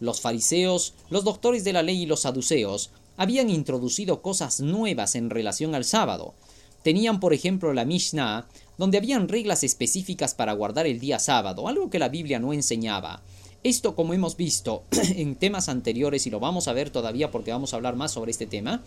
Los 0.00 0.20
fariseos, 0.20 0.92
los 1.08 1.24
doctores 1.24 1.64
de 1.64 1.72
la 1.72 1.82
ley 1.82 2.02
y 2.02 2.06
los 2.06 2.20
saduceos 2.20 2.90
habían 3.16 3.50
introducido 3.50 4.22
cosas 4.22 4.60
nuevas 4.60 5.14
en 5.14 5.30
relación 5.30 5.74
al 5.74 5.84
sábado. 5.84 6.34
Tenían, 6.82 7.20
por 7.20 7.32
ejemplo, 7.32 7.72
la 7.72 7.84
Mishnah, 7.84 8.46
donde 8.78 8.98
habían 8.98 9.28
reglas 9.28 9.64
específicas 9.64 10.34
para 10.34 10.52
guardar 10.52 10.86
el 10.86 11.00
día 11.00 11.18
sábado, 11.18 11.68
algo 11.68 11.90
que 11.90 11.98
la 11.98 12.08
Biblia 12.08 12.38
no 12.38 12.52
enseñaba. 12.52 13.22
Esto, 13.64 13.96
como 13.96 14.14
hemos 14.14 14.36
visto 14.36 14.84
en 15.16 15.34
temas 15.34 15.68
anteriores, 15.68 16.26
y 16.26 16.30
lo 16.30 16.40
vamos 16.40 16.68
a 16.68 16.72
ver 16.72 16.90
todavía 16.90 17.30
porque 17.30 17.52
vamos 17.52 17.72
a 17.72 17.76
hablar 17.76 17.96
más 17.96 18.12
sobre 18.12 18.30
este 18.30 18.46
tema, 18.46 18.82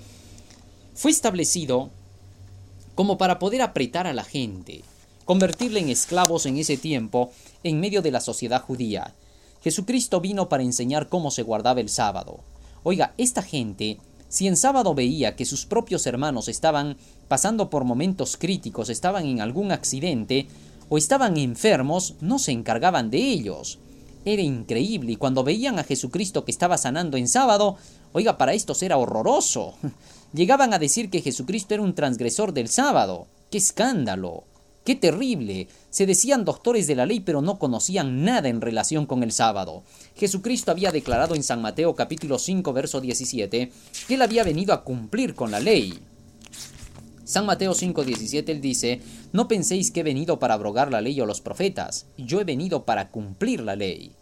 fue 0.94 1.12
establecido 1.12 1.90
como 2.96 3.18
para 3.18 3.40
poder 3.40 3.62
apretar 3.62 4.08
a 4.08 4.14
la 4.14 4.24
gente, 4.24 4.84
convertirle 5.26 5.80
en 5.80 5.90
esclavos 5.90 6.46
en 6.46 6.58
ese 6.58 6.78
tiempo 6.78 7.32
en 7.64 7.80
medio 7.80 8.02
de 8.02 8.12
la 8.12 8.20
sociedad 8.20 8.62
judía. 8.62 9.14
Jesucristo 9.62 10.22
vino 10.22 10.50
para 10.50 10.64
enseñar 10.64 11.10
cómo 11.10 11.32
se 11.32 11.44
guardaba 11.44 11.82
el 11.82 11.90
sábado. 11.90 12.40
Oiga, 12.84 13.14
esta 13.18 13.42
gente, 13.42 13.98
si 14.30 14.48
en 14.48 14.56
sábado 14.56 14.94
veía 14.94 15.36
que 15.36 15.46
sus 15.46 15.66
propios 15.66 16.06
hermanos 16.06 16.48
estaban 16.48 16.98
pasando 17.28 17.70
por 17.70 17.84
momentos 17.84 18.38
críticos, 18.38 18.90
estaban 18.90 19.26
en 19.26 19.42
algún 19.42 19.72
accidente 19.72 20.48
o 20.88 20.98
estaban 20.98 21.36
enfermos, 21.38 22.16
no 22.22 22.40
se 22.40 22.52
encargaban 22.52 23.10
de 23.10 23.18
ellos. 23.18 23.80
Era 24.26 24.42
increíble 24.42 25.14
y 25.14 25.16
cuando 25.16 25.44
veían 25.44 25.80
a 25.80 25.84
Jesucristo 25.84 26.46
que 26.46 26.52
estaba 26.52 26.78
sanando 26.78 27.18
en 27.18 27.28
sábado, 27.28 27.78
oiga, 28.14 28.38
para 28.38 28.54
estos 28.54 28.84
era 28.84 28.98
horroroso. 28.98 29.74
Llegaban 30.34 30.74
a 30.74 30.80
decir 30.80 31.10
que 31.10 31.22
Jesucristo 31.22 31.74
era 31.74 31.84
un 31.84 31.96
transgresor 31.96 32.54
del 32.54 32.70
sábado. 32.70 33.28
¡Qué 33.50 33.58
escándalo! 33.58 34.44
¡Qué 34.90 34.96
terrible! 34.96 35.68
Se 35.92 36.08
decían 36.08 36.46
doctores 36.46 36.88
de 36.88 36.96
la 36.96 37.06
ley 37.06 37.20
pero 37.20 37.44
no 37.44 37.60
conocían 37.60 38.24
nada 38.24 38.50
en 38.50 38.60
relación 38.60 39.06
con 39.06 39.22
el 39.22 39.32
sábado. 39.32 39.84
Jesucristo 40.16 40.72
había 40.72 40.92
declarado 40.92 41.36
en 41.36 41.44
San 41.44 41.62
Mateo 41.62 41.94
capítulo 41.94 42.40
5 42.40 42.74
verso 42.74 43.00
17 43.00 43.72
que 44.08 44.14
él 44.16 44.22
había 44.24 44.44
venido 44.44 44.74
a 44.74 44.84
cumplir 44.84 45.36
con 45.36 45.52
la 45.52 45.60
ley. 45.60 46.00
San 47.24 47.46
Mateo 47.46 47.76
5:17 47.76 48.50
él 48.50 48.62
dice, 48.62 49.00
No 49.32 49.48
penséis 49.48 49.92
que 49.92 50.00
he 50.00 50.04
venido 50.04 50.40
para 50.40 50.56
abrogar 50.56 50.92
la 50.92 51.02
ley 51.02 51.22
o 51.22 51.28
los 51.28 51.40
profetas, 51.40 52.08
yo 52.18 52.42
he 52.42 52.44
venido 52.44 52.86
para 52.86 53.12
cumplir 53.12 53.62
la 53.62 53.76
ley. 53.76 54.16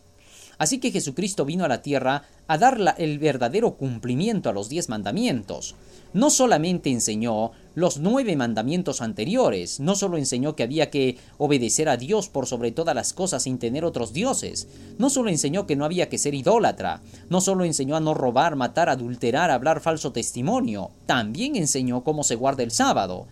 Así 0.57 0.79
que 0.79 0.91
Jesucristo 0.91 1.45
vino 1.45 1.65
a 1.65 1.67
la 1.67 1.81
tierra 1.81 2.23
a 2.47 2.57
dar 2.57 2.95
el 2.97 3.19
verdadero 3.19 3.75
cumplimiento 3.75 4.49
a 4.49 4.53
los 4.53 4.69
diez 4.69 4.89
mandamientos. 4.89 5.75
No 6.13 6.29
solamente 6.29 6.89
enseñó 6.89 7.51
los 7.75 7.99
nueve 7.99 8.35
mandamientos 8.35 9.01
anteriores, 9.01 9.79
no 9.79 9.95
solo 9.95 10.17
enseñó 10.17 10.55
que 10.55 10.63
había 10.63 10.89
que 10.89 11.17
obedecer 11.37 11.89
a 11.89 11.97
Dios 11.97 12.29
por 12.29 12.47
sobre 12.47 12.71
todas 12.71 12.95
las 12.95 13.13
cosas 13.13 13.43
sin 13.43 13.59
tener 13.59 13.85
otros 13.85 14.13
dioses, 14.13 14.67
no 14.97 15.09
solo 15.09 15.29
enseñó 15.29 15.67
que 15.67 15.75
no 15.75 15.85
había 15.85 16.09
que 16.09 16.17
ser 16.17 16.33
idólatra, 16.33 17.01
no 17.29 17.41
solo 17.41 17.65
enseñó 17.65 17.95
a 17.95 17.99
no 17.99 18.13
robar, 18.13 18.55
matar, 18.55 18.89
adulterar, 18.89 19.51
hablar 19.51 19.81
falso 19.81 20.11
testimonio, 20.11 20.91
también 21.05 21.55
enseñó 21.55 22.03
cómo 22.03 22.23
se 22.23 22.35
guarda 22.35 22.63
el 22.63 22.71
sábado. 22.71 23.27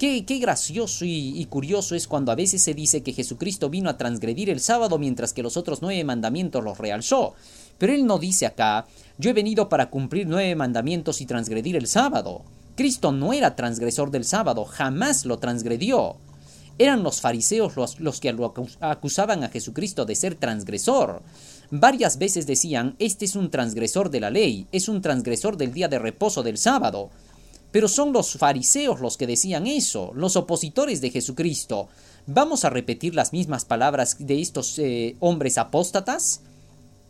Qué, 0.00 0.24
gracioso 0.40 1.04
y, 1.04 1.46
curioso 1.50 1.94
es 1.94 2.08
cuando 2.08 2.32
a 2.32 2.34
veces 2.34 2.62
se 2.62 2.72
dice 2.72 3.02
que 3.02 3.12
Jesucristo 3.12 3.68
vino 3.68 3.90
a 3.90 3.98
transgredir 3.98 4.48
el 4.48 4.60
sábado 4.60 4.98
mientras 4.98 5.34
que 5.34 5.42
los 5.42 5.58
otros 5.58 5.82
nueve 5.82 6.02
mandamientos 6.04 6.64
los 6.64 6.78
realzó. 6.78 7.34
Pero 7.76 7.92
él 7.92 8.06
no 8.06 8.18
dice 8.18 8.46
acá, 8.46 8.86
yo 9.18 9.28
he 9.28 9.34
venido 9.34 9.68
para 9.68 9.90
cumplir 9.90 10.26
nueve 10.26 10.54
mandamientos 10.56 11.20
y 11.20 11.26
transgredir 11.26 11.76
el 11.76 11.86
sábado. 11.86 12.46
Cristo 12.76 13.12
no 13.12 13.34
era 13.34 13.56
transgresor 13.56 14.10
del 14.10 14.24
sábado, 14.24 14.64
jamás 14.64 15.26
lo 15.26 15.38
transgredió. 15.38 16.16
Eran 16.78 17.02
los 17.02 17.20
fariseos 17.20 17.76
los, 17.76 18.00
los 18.00 18.20
que 18.20 18.32
lo 18.32 18.54
acusaban 18.80 19.44
a 19.44 19.50
Jesucristo 19.50 20.06
de 20.06 20.14
ser 20.14 20.34
transgresor. 20.34 21.20
Varias 21.70 22.16
veces 22.16 22.46
decían, 22.46 22.96
este 23.00 23.26
es 23.26 23.36
un 23.36 23.50
transgresor 23.50 24.08
de 24.08 24.20
la 24.20 24.30
ley, 24.30 24.66
es 24.72 24.88
un 24.88 25.02
transgresor 25.02 25.58
del 25.58 25.74
día 25.74 25.88
de 25.88 25.98
reposo 25.98 26.42
del 26.42 26.56
sábado. 26.56 27.10
Pero 27.72 27.88
son 27.88 28.12
los 28.12 28.32
fariseos 28.32 29.00
los 29.00 29.16
que 29.16 29.26
decían 29.26 29.66
eso, 29.66 30.12
los 30.14 30.36
opositores 30.36 31.00
de 31.00 31.10
Jesucristo. 31.10 31.88
¿Vamos 32.26 32.64
a 32.64 32.70
repetir 32.70 33.14
las 33.14 33.32
mismas 33.32 33.64
palabras 33.64 34.16
de 34.18 34.40
estos 34.40 34.78
eh, 34.78 35.16
hombres 35.20 35.58
apóstatas? 35.58 36.42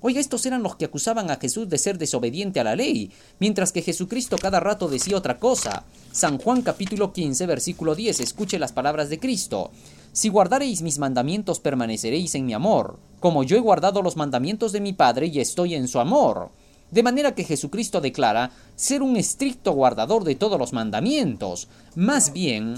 Oiga, 0.02 0.18
estos 0.18 0.46
eran 0.46 0.62
los 0.62 0.76
que 0.76 0.86
acusaban 0.86 1.30
a 1.30 1.36
Jesús 1.36 1.68
de 1.68 1.76
ser 1.76 1.98
desobediente 1.98 2.58
a 2.58 2.64
la 2.64 2.74
ley, 2.74 3.10
mientras 3.38 3.70
que 3.70 3.82
Jesucristo 3.82 4.38
cada 4.38 4.58
rato 4.58 4.88
decía 4.88 5.16
otra 5.16 5.38
cosa. 5.38 5.84
San 6.10 6.38
Juan 6.38 6.62
capítulo 6.62 7.12
15 7.12 7.44
versículo 7.44 7.94
10, 7.94 8.20
escuche 8.20 8.58
las 8.58 8.72
palabras 8.72 9.10
de 9.10 9.18
Cristo. 9.18 9.70
Si 10.12 10.30
guardareis 10.30 10.80
mis 10.80 10.98
mandamientos 10.98 11.60
permaneceréis 11.60 12.34
en 12.34 12.46
mi 12.46 12.54
amor, 12.54 12.98
como 13.20 13.42
yo 13.44 13.58
he 13.58 13.60
guardado 13.60 14.00
los 14.00 14.16
mandamientos 14.16 14.72
de 14.72 14.80
mi 14.80 14.94
Padre 14.94 15.26
y 15.26 15.38
estoy 15.38 15.74
en 15.74 15.86
su 15.86 16.00
amor. 16.00 16.50
De 16.90 17.02
manera 17.02 17.34
que 17.34 17.44
Jesucristo 17.44 18.00
declara 18.00 18.50
ser 18.74 19.02
un 19.02 19.16
estricto 19.16 19.72
guardador 19.72 20.24
de 20.24 20.34
todos 20.34 20.58
los 20.58 20.72
mandamientos. 20.72 21.68
Más 21.94 22.32
bien, 22.32 22.74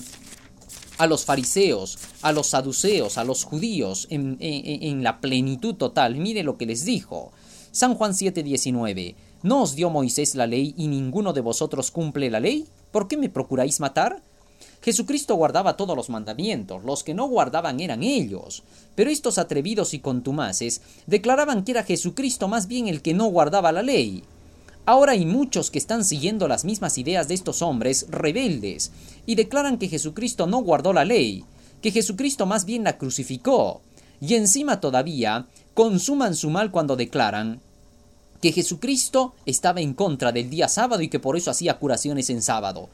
a 0.98 1.06
los 1.06 1.24
fariseos, 1.24 1.98
a 2.20 2.32
los 2.32 2.48
saduceos, 2.48 3.18
a 3.18 3.24
los 3.24 3.44
judíos, 3.44 4.06
en, 4.10 5.02
la 5.02 5.20
plenitud 5.20 5.74
total, 5.74 6.16
mire 6.16 6.42
lo 6.42 6.58
que 6.58 6.66
les 6.66 6.84
dijo. 6.84 7.32
San 7.70 7.94
Juan 7.94 8.12
7:19. 8.12 9.16
¿No 9.42 9.62
os 9.62 9.74
dio 9.74 9.90
Moisés 9.90 10.34
la 10.34 10.46
ley 10.46 10.74
y 10.76 10.86
ninguno 10.88 11.32
de 11.32 11.40
vosotros 11.40 11.90
cumple 11.90 12.30
la 12.30 12.38
ley? 12.38 12.68
¿Por 12.92 13.08
qué 13.08 13.16
me 13.16 13.30
procuráis 13.30 13.80
matar? 13.80 14.22
Jesucristo 14.82 15.36
guardaba 15.36 15.76
todos 15.76 15.96
los 15.96 16.10
mandamientos, 16.10 16.82
los 16.84 17.04
que 17.04 17.14
no 17.14 17.26
guardaban 17.26 17.78
eran 17.78 18.02
ellos. 18.02 18.64
Pero 18.96 19.10
estos 19.10 19.38
atrevidos 19.38 19.94
y 19.94 20.00
contumaces 20.00 20.82
declaraban 21.06 21.64
que 21.64 21.72
era 21.72 21.84
Jesucristo 21.84 22.48
más 22.48 22.66
bien 22.66 22.88
el 22.88 23.00
que 23.00 23.14
no 23.14 23.26
guardaba 23.26 23.70
la 23.70 23.82
ley. 23.82 24.24
Ahora 24.84 25.12
hay 25.12 25.24
muchos 25.24 25.70
que 25.70 25.78
están 25.78 26.04
siguiendo 26.04 26.48
las 26.48 26.64
mismas 26.64 26.98
ideas 26.98 27.28
de 27.28 27.34
estos 27.34 27.62
hombres 27.62 28.06
rebeldes 28.10 28.90
y 29.24 29.36
declaran 29.36 29.78
que 29.78 29.88
Jesucristo 29.88 30.48
no 30.48 30.58
guardó 30.58 30.92
la 30.92 31.04
ley, 31.04 31.44
que 31.80 31.92
Jesucristo 31.92 32.46
más 32.46 32.64
bien 32.64 32.82
la 32.82 32.98
crucificó. 32.98 33.80
Y 34.20 34.34
encima 34.34 34.80
todavía 34.80 35.46
consuman 35.74 36.34
su 36.34 36.50
mal 36.50 36.72
cuando 36.72 36.96
declaran 36.96 37.60
que 38.40 38.50
Jesucristo 38.50 39.34
estaba 39.46 39.80
en 39.80 39.94
contra 39.94 40.32
del 40.32 40.50
día 40.50 40.66
sábado 40.66 41.02
y 41.02 41.08
que 41.08 41.20
por 41.20 41.36
eso 41.36 41.52
hacía 41.52 41.78
curaciones 41.78 42.28
en 42.28 42.42
sábado. 42.42 42.88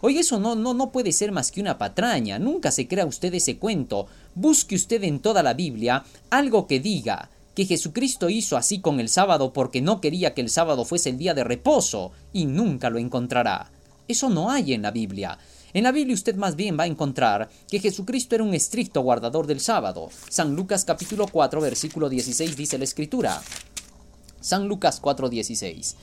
Oye, 0.00 0.20
eso 0.20 0.38
no, 0.38 0.54
no, 0.54 0.74
no 0.74 0.92
puede 0.92 1.12
ser 1.12 1.32
más 1.32 1.50
que 1.50 1.60
una 1.60 1.76
patraña. 1.76 2.38
Nunca 2.38 2.70
se 2.70 2.86
crea 2.86 3.04
usted 3.04 3.34
ese 3.34 3.58
cuento. 3.58 4.06
Busque 4.34 4.76
usted 4.76 5.02
en 5.02 5.18
toda 5.18 5.42
la 5.42 5.54
Biblia 5.54 6.04
algo 6.30 6.66
que 6.66 6.78
diga 6.78 7.30
que 7.56 7.66
Jesucristo 7.66 8.28
hizo 8.28 8.56
así 8.56 8.80
con 8.80 9.00
el 9.00 9.08
sábado 9.08 9.52
porque 9.52 9.82
no 9.82 10.00
quería 10.00 10.32
que 10.32 10.40
el 10.40 10.50
sábado 10.50 10.84
fuese 10.84 11.10
el 11.10 11.18
día 11.18 11.34
de 11.34 11.42
reposo, 11.42 12.12
y 12.32 12.46
nunca 12.46 12.88
lo 12.88 12.98
encontrará. 12.98 13.72
Eso 14.06 14.30
no 14.30 14.50
hay 14.50 14.72
en 14.72 14.82
la 14.82 14.92
Biblia. 14.92 15.38
En 15.74 15.82
la 15.82 15.90
Biblia 15.90 16.14
usted 16.14 16.36
más 16.36 16.54
bien 16.54 16.78
va 16.78 16.84
a 16.84 16.86
encontrar 16.86 17.50
que 17.68 17.80
Jesucristo 17.80 18.36
era 18.36 18.44
un 18.44 18.54
estricto 18.54 19.02
guardador 19.02 19.48
del 19.48 19.58
sábado. 19.58 20.08
San 20.28 20.54
Lucas 20.54 20.84
capítulo 20.84 21.26
4 21.26 21.60
versículo 21.60 22.08
16 22.08 22.56
dice 22.56 22.78
la 22.78 22.84
escritura. 22.84 23.42
San 24.40 24.68
Lucas 24.68 25.00
4 25.00 25.28
16. 25.28 25.96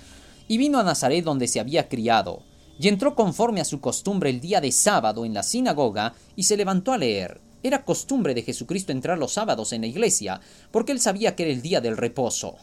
Y 0.50 0.58
vino 0.58 0.78
a 0.78 0.84
Nazaret 0.84 1.24
donde 1.24 1.48
se 1.48 1.62
había 1.62 1.88
criado 1.88 2.44
y 2.80 2.88
entró 2.88 3.16
conforme 3.16 3.62
a 3.62 3.66
su 3.66 3.80
costumbre 3.80 4.30
el 4.30 4.42
día 4.42 4.62
de 4.62 4.72
sábado 4.72 5.26
en 5.26 5.34
la 5.34 5.44
sinagoga 5.44 6.14
y 6.36 6.44
se 6.44 6.58
levantó 6.58 6.92
a 6.92 6.98
leer. 6.98 7.40
Era 7.64 7.84
costumbre 7.84 8.34
de 8.34 8.44
Jesucristo 8.44 8.92
entrar 8.92 9.18
los 9.18 9.34
sábados 9.34 9.74
en 9.74 9.82
la 9.82 9.88
iglesia, 9.88 10.40
porque 10.72 10.92
él 10.92 11.00
sabía 11.00 11.36
que 11.36 11.44
era 11.44 11.52
el 11.52 11.62
día 11.62 11.82
del 11.82 11.98
reposo. 11.98 12.58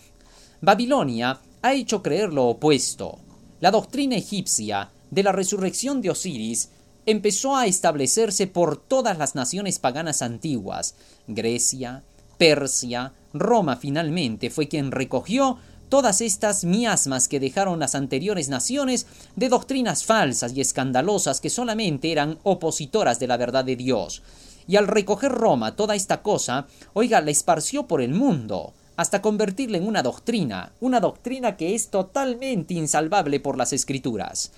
Babilonia 0.61 1.41
ha 1.61 1.75
hecho 1.75 2.03
creer 2.03 2.33
lo 2.33 2.47
opuesto. 2.47 3.19
La 3.61 3.71
doctrina 3.71 4.17
egipcia 4.17 4.91
de 5.11 5.23
la 5.23 5.33
resurrección 5.33 6.01
de 6.01 6.11
Osiris 6.11 6.71
empezó 7.05 7.57
a 7.57 7.67
establecerse 7.67 8.47
por 8.47 8.77
todas 8.77 9.19
las 9.19 9.35
naciones 9.35 9.79
paganas 9.79 10.23
antiguas, 10.23 10.95
Grecia, 11.27 12.05
Persia, 12.39 13.13
Roma 13.33 13.77
finalmente 13.77 14.51
fue 14.51 14.69
quien 14.69 14.91
recogió 14.91 15.59
todas 15.93 16.23
estas 16.23 16.65
miasmas 16.65 17.29
que 17.29 17.39
dejaron 17.39 17.79
las 17.79 17.95
anteriores 17.95 18.49
naciones 18.49 19.07
de 19.37 19.51
doctrinas 19.51 20.05
falsas 20.05 20.55
y 20.57 20.63
escandalosas 20.63 21.39
que 21.39 21.51
solamente 21.51 22.11
eran 22.11 22.39
opositoras 22.45 23.21
de 23.21 23.27
la 23.27 23.37
verdad 23.37 23.63
de 23.63 23.77
Dios. 23.77 24.23
Y 24.67 24.77
al 24.77 24.89
recoger 24.89 25.33
Roma 25.33 25.77
toda 25.77 25.95
esta 25.95 26.23
cosa, 26.23 26.67
oiga, 26.95 27.21
la 27.21 27.31
esparció 27.31 27.87
por 27.87 28.01
el 28.01 28.15
mundo, 28.15 28.73
hasta 28.97 29.21
convertirla 29.21 29.77
en 29.77 29.87
una 29.87 30.03
doctrina, 30.03 30.73
una 30.81 30.99
doctrina 30.99 31.59
que 31.59 31.75
es 31.75 31.89
totalmente 31.89 32.73
insalvable 32.73 33.39
por 33.39 33.59
las 33.59 33.75
escrituras. 33.75 34.51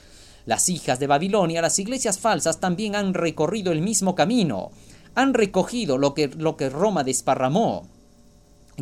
Las 0.46 0.68
hijas 0.68 1.00
de 1.00 1.08
Babilonia, 1.08 1.62
las 1.62 1.80
iglesias 1.80 2.20
falsas, 2.20 2.60
también 2.60 2.94
han 2.94 3.12
recorrido 3.12 3.72
el 3.72 3.82
mismo 3.82 4.14
camino, 4.14 4.70
han 5.16 5.34
recogido 5.34 5.98
lo 5.98 6.14
que, 6.14 6.28
lo 6.28 6.56
que 6.56 6.68
Roma 6.68 7.02
desparramó, 7.02 7.88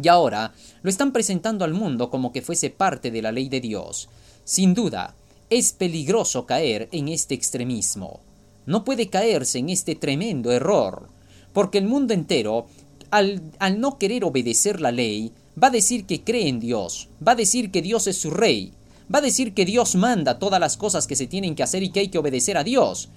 y 0.01 0.09
ahora 0.09 0.53
lo 0.83 0.91
están 0.91 1.13
presentando 1.13 1.65
al 1.65 1.75
mundo 1.75 2.11
como 2.11 2.33
que 2.33 2.43
fuese 2.43 2.71
parte 2.71 3.11
de 3.11 3.23
la 3.23 3.33
ley 3.33 3.49
de 3.49 3.61
Dios. 3.61 4.09
Sin 4.45 4.75
duda, 4.75 5.15
es 5.51 5.73
peligroso 5.73 6.47
caer 6.47 6.89
en 6.93 7.09
este 7.09 7.35
extremismo. 7.35 8.21
No 8.65 8.85
puede 8.85 9.09
caerse 9.09 9.59
en 9.59 9.69
este 9.69 9.95
tremendo 9.95 10.51
error, 10.51 11.09
porque 11.53 11.79
el 11.79 11.87
mundo 11.87 12.15
entero, 12.15 12.67
al, 13.11 13.43
no 13.79 13.99
querer 13.99 14.25
obedecer 14.25 14.81
la 14.81 14.93
ley, 14.93 15.33
va 15.63 15.69
a 15.69 15.73
decir 15.73 16.07
que 16.07 16.23
cree 16.23 16.49
en 16.49 16.61
Dios, 16.61 17.09
va 17.27 17.33
a 17.33 17.37
decir 17.37 17.71
que 17.71 17.83
Dios 17.83 18.07
es 18.07 18.17
su 18.17 18.31
rey, 18.31 18.73
va 19.15 19.19
a 19.19 19.23
decir 19.23 19.53
que 19.53 19.67
Dios 19.67 19.95
manda 19.95 20.39
todas 20.39 20.59
las 20.59 20.77
cosas 20.77 21.07
que 21.07 21.17
se 21.17 21.27
tienen 21.27 21.55
que 21.55 21.63
hacer 21.63 21.83
y 21.83 21.91
que 21.91 22.01
hay 22.01 22.09
que 22.09 22.19
obedecer 22.19 22.57
a 22.57 22.65
Dios. 22.65 23.11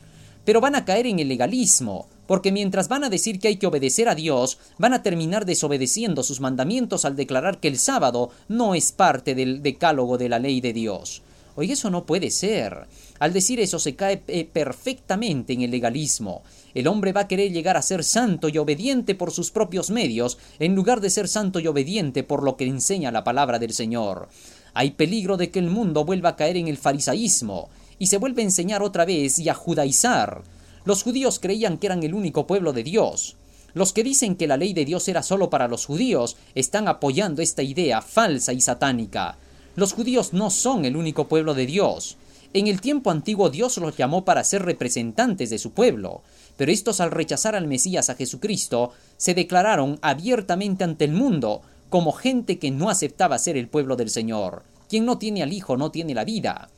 Pero 0.43 0.61
van 0.61 0.75
a 0.75 0.83
caer 0.83 1.07
en 1.07 1.19
el 1.19 1.29
legalismo, 1.29 2.07
porque 2.27 2.51
mientras 2.51 2.87
van 2.87 3.03
a 3.03 3.09
decir 3.09 3.39
que 3.39 3.47
hay 3.47 3.57
que 3.57 3.67
obedecer 3.67 4.09
a 4.09 4.15
Dios, 4.15 4.57
van 4.77 4.93
a 4.93 5.03
terminar 5.03 5.45
desobedeciendo 5.45 6.23
sus 6.23 6.39
mandamientos 6.39 7.05
al 7.05 7.15
declarar 7.15 7.59
que 7.59 7.67
el 7.67 7.77
sábado 7.77 8.31
no 8.47 8.75
es 8.75 8.91
parte 8.91 9.35
del 9.35 9.61
decálogo 9.61 10.17
de 10.17 10.29
la 10.29 10.39
ley 10.39 10.61
de 10.61 10.73
Dios. 10.73 11.21
Oye, 11.57 11.73
eso 11.73 11.89
no 11.89 12.05
puede 12.05 12.31
ser. 12.31 12.85
Al 13.19 13.31
decir 13.31 13.61
eso 13.61 13.79
se 13.79 13.95
cae 13.95 14.21
eh, 14.27 14.45
perfectamente 14.51 15.53
en 15.53 15.61
el 15.61 15.71
legalismo. 15.71 16.43
El 16.73 16.87
hombre 16.87 17.13
va 17.13 17.21
a 17.21 17.27
querer 17.29 17.53
llegar 17.53 17.77
a 17.77 17.81
ser 17.81 18.03
santo 18.03 18.49
y 18.49 18.57
obediente 18.57 19.15
por 19.15 19.31
sus 19.31 19.51
propios 19.51 19.89
medios, 19.89 20.37
en 20.59 20.75
lugar 20.75 20.99
de 20.99 21.09
ser 21.09 21.29
santo 21.29 21.61
y 21.61 21.67
obediente 21.67 22.23
por 22.23 22.43
lo 22.43 22.57
que 22.57 22.65
enseña 22.65 23.11
la 23.11 23.23
palabra 23.23 23.57
del 23.57 23.71
Señor. 23.71 24.27
Hay 24.73 24.91
peligro 24.91 25.37
de 25.37 25.49
que 25.49 25.59
el 25.59 25.69
mundo 25.69 26.03
vuelva 26.03 26.29
a 26.29 26.35
caer 26.35 26.57
en 26.57 26.67
el 26.67 26.77
farisaísmo, 26.77 27.69
y 27.97 28.07
se 28.07 28.17
vuelve 28.17 28.41
a 28.41 28.45
enseñar 28.45 28.83
otra 28.83 29.05
vez 29.05 29.39
y 29.39 29.47
a 29.47 29.53
judaizar, 29.53 30.43
los 30.85 31.03
judíos 31.03 31.39
creían 31.39 31.77
que 31.77 31.87
eran 31.87 32.03
el 32.03 32.13
único 32.13 32.47
pueblo 32.47 32.71
de 32.71 32.83
Dios. 32.83 33.35
Los 33.73 33.91
que 33.91 34.03
dicen 34.03 34.35
que 34.35 34.47
la 34.47 34.55
ley 34.55 34.73
de 34.73 34.85
Dios 34.85 35.07
era 35.07 35.21
solo 35.21 35.49
para 35.49 35.67
los 35.67 35.85
judíos 35.85 36.37
están 36.53 36.87
apoyando 36.87 37.41
esta 37.41 37.61
idea 37.61 38.01
falsa 38.01 38.53
y 38.53 38.61
satánica. 38.61 39.37
Los 39.75 39.93
judíos 39.93 40.31
no 40.31 40.49
son 40.49 40.85
el 40.85 40.95
único 40.95 41.27
pueblo 41.27 41.53
de 41.53 41.65
Dios. 41.65 42.17
En 42.53 42.67
el 42.67 42.79
tiempo 42.79 43.11
antiguo 43.11 43.49
Dios 43.49 43.77
los 43.77 43.97
llamó 43.97 44.23
para 44.23 44.45
ser 44.45 44.63
representantes 44.63 45.49
de 45.49 45.57
su 45.57 45.71
pueblo, 45.71 46.21
pero 46.55 46.71
estos 46.71 47.01
al 47.01 47.11
rechazar 47.11 47.53
al 47.55 47.67
Mesías 47.67 48.09
a 48.09 48.15
Jesucristo 48.15 48.93
se 49.17 49.33
declararon 49.33 49.99
abiertamente 50.01 50.85
ante 50.85 51.03
el 51.03 51.11
mundo 51.11 51.61
como 51.89 52.13
gente 52.13 52.57
que 52.57 52.71
no 52.71 52.89
aceptaba 52.89 53.37
ser 53.39 53.57
el 53.57 53.67
pueblo 53.67 53.97
del 53.97 54.09
Señor. 54.09 54.63
Quien 54.87 55.05
no 55.05 55.17
tiene 55.17 55.43
al 55.43 55.51
Hijo 55.51 55.75
no 55.75 55.91
tiene 55.91 56.13
la 56.13 56.23
vida. 56.23 56.69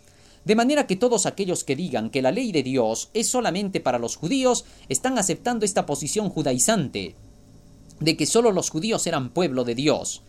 De 0.47 0.55
manera 0.55 0.87
que 0.87 0.95
todos 0.95 1.25
aquellos 1.25 1.65
que 1.65 1.75
digan 1.75 2.09
que 2.09 2.21
la 2.21 2.31
ley 2.31 2.53
de 2.53 2.63
Dios 2.63 3.09
es 3.13 3.27
solamente 3.27 3.81
para 3.81 3.99
los 3.99 4.15
judíos 4.15 4.63
están 4.87 5.17
aceptando 5.17 5.65
esta 5.65 5.85
posición 5.85 6.29
judaizante, 6.29 7.15
de 7.99 8.15
que 8.15 8.25
solo 8.25 8.53
los 8.53 8.69
judíos 8.69 9.05
eran 9.07 9.31
pueblo 9.31 9.65
de 9.65 9.75
Dios, 9.75 10.21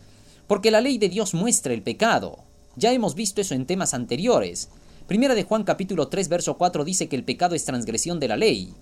porque 0.45 0.71
la 0.71 0.81
ley 0.81 0.97
de 0.97 1.07
Dios 1.07 1.33
muestra 1.33 1.73
el 1.73 1.83
pecado. 1.83 2.39
Ya 2.75 2.91
hemos 2.91 3.15
visto 3.15 3.39
eso 3.39 3.55
en 3.55 3.65
temas 3.65 3.93
anteriores. 3.93 4.67
Primera 5.07 5.35
de 5.35 5.45
Juan 5.45 5.63
capítulo 5.63 6.09
3 6.09 6.27
verso 6.27 6.57
4 6.57 6.83
dice 6.83 7.07
que 7.07 7.15
el 7.15 7.23
pecado 7.23 7.55
es 7.55 7.63
transgresión 7.63 8.19
de 8.19 8.27
la 8.27 8.35
ley. 8.35 8.73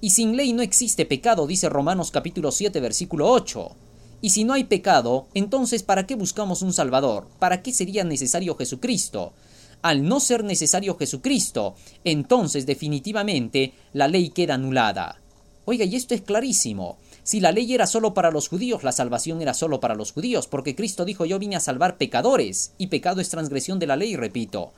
Y 0.00 0.12
sin 0.12 0.34
ley 0.34 0.54
no 0.54 0.62
existe 0.62 1.04
pecado, 1.04 1.46
dice 1.46 1.68
Romanos 1.68 2.10
capítulo 2.10 2.52
7 2.52 2.80
versículo 2.80 3.30
8. 3.30 3.76
Y 4.22 4.30
si 4.30 4.44
no 4.44 4.54
hay 4.54 4.64
pecado, 4.64 5.26
entonces 5.34 5.82
¿para 5.82 6.06
qué 6.06 6.14
buscamos 6.14 6.62
un 6.62 6.72
Salvador? 6.72 7.28
¿Para 7.38 7.60
qué 7.60 7.70
sería 7.70 8.02
necesario 8.02 8.56
Jesucristo? 8.56 9.34
Al 9.82 10.06
no 10.06 10.20
ser 10.20 10.44
necesario 10.44 10.96
Jesucristo, 10.96 11.74
entonces 12.04 12.66
definitivamente 12.66 13.72
la 13.92 14.08
ley 14.08 14.30
queda 14.30 14.54
anulada. 14.54 15.20
Oiga, 15.64 15.84
y 15.84 15.96
esto 15.96 16.14
es 16.14 16.22
clarísimo. 16.22 16.98
Si 17.22 17.40
la 17.40 17.52
ley 17.52 17.72
era 17.72 17.86
solo 17.86 18.14
para 18.14 18.30
los 18.30 18.48
judíos, 18.48 18.82
la 18.82 18.92
salvación 18.92 19.42
era 19.42 19.54
solo 19.54 19.78
para 19.80 19.94
los 19.94 20.12
judíos, 20.12 20.46
porque 20.46 20.74
Cristo 20.74 21.04
dijo 21.04 21.26
yo 21.26 21.38
vine 21.38 21.56
a 21.56 21.60
salvar 21.60 21.96
pecadores, 21.96 22.72
y 22.78 22.88
pecado 22.88 23.20
es 23.20 23.28
transgresión 23.28 23.78
de 23.78 23.86
la 23.86 23.96
ley, 23.96 24.16
repito. 24.16 24.72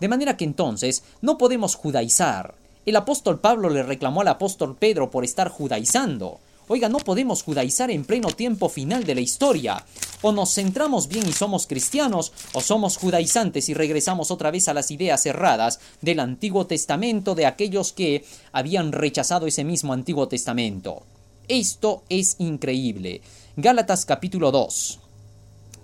De 0.00 0.08
manera 0.08 0.36
que 0.36 0.44
entonces 0.44 1.04
no 1.22 1.38
podemos 1.38 1.74
judaizar. 1.74 2.54
El 2.84 2.96
apóstol 2.96 3.40
Pablo 3.40 3.70
le 3.70 3.82
reclamó 3.82 4.20
al 4.20 4.28
apóstol 4.28 4.76
Pedro 4.76 5.10
por 5.10 5.24
estar 5.24 5.48
judaizando. 5.48 6.38
Oiga, 6.68 6.88
no 6.88 6.98
podemos 6.98 7.44
judaizar 7.44 7.92
en 7.92 8.04
pleno 8.04 8.28
tiempo 8.28 8.68
final 8.68 9.04
de 9.04 9.14
la 9.14 9.20
historia. 9.20 9.84
O 10.22 10.32
nos 10.32 10.54
centramos 10.54 11.06
bien 11.06 11.28
y 11.28 11.32
somos 11.32 11.68
cristianos, 11.68 12.32
o 12.54 12.60
somos 12.60 12.96
judaizantes 12.96 13.68
y 13.68 13.74
regresamos 13.74 14.32
otra 14.32 14.50
vez 14.50 14.66
a 14.66 14.74
las 14.74 14.90
ideas 14.90 15.24
erradas 15.26 15.78
del 16.00 16.18
Antiguo 16.18 16.66
Testamento 16.66 17.36
de 17.36 17.46
aquellos 17.46 17.92
que 17.92 18.24
habían 18.50 18.90
rechazado 18.90 19.46
ese 19.46 19.62
mismo 19.62 19.92
Antiguo 19.92 20.26
Testamento. 20.26 21.02
Esto 21.46 22.02
es 22.08 22.34
increíble. 22.38 23.20
Gálatas 23.56 24.04
capítulo 24.04 24.50
2. 24.50 24.98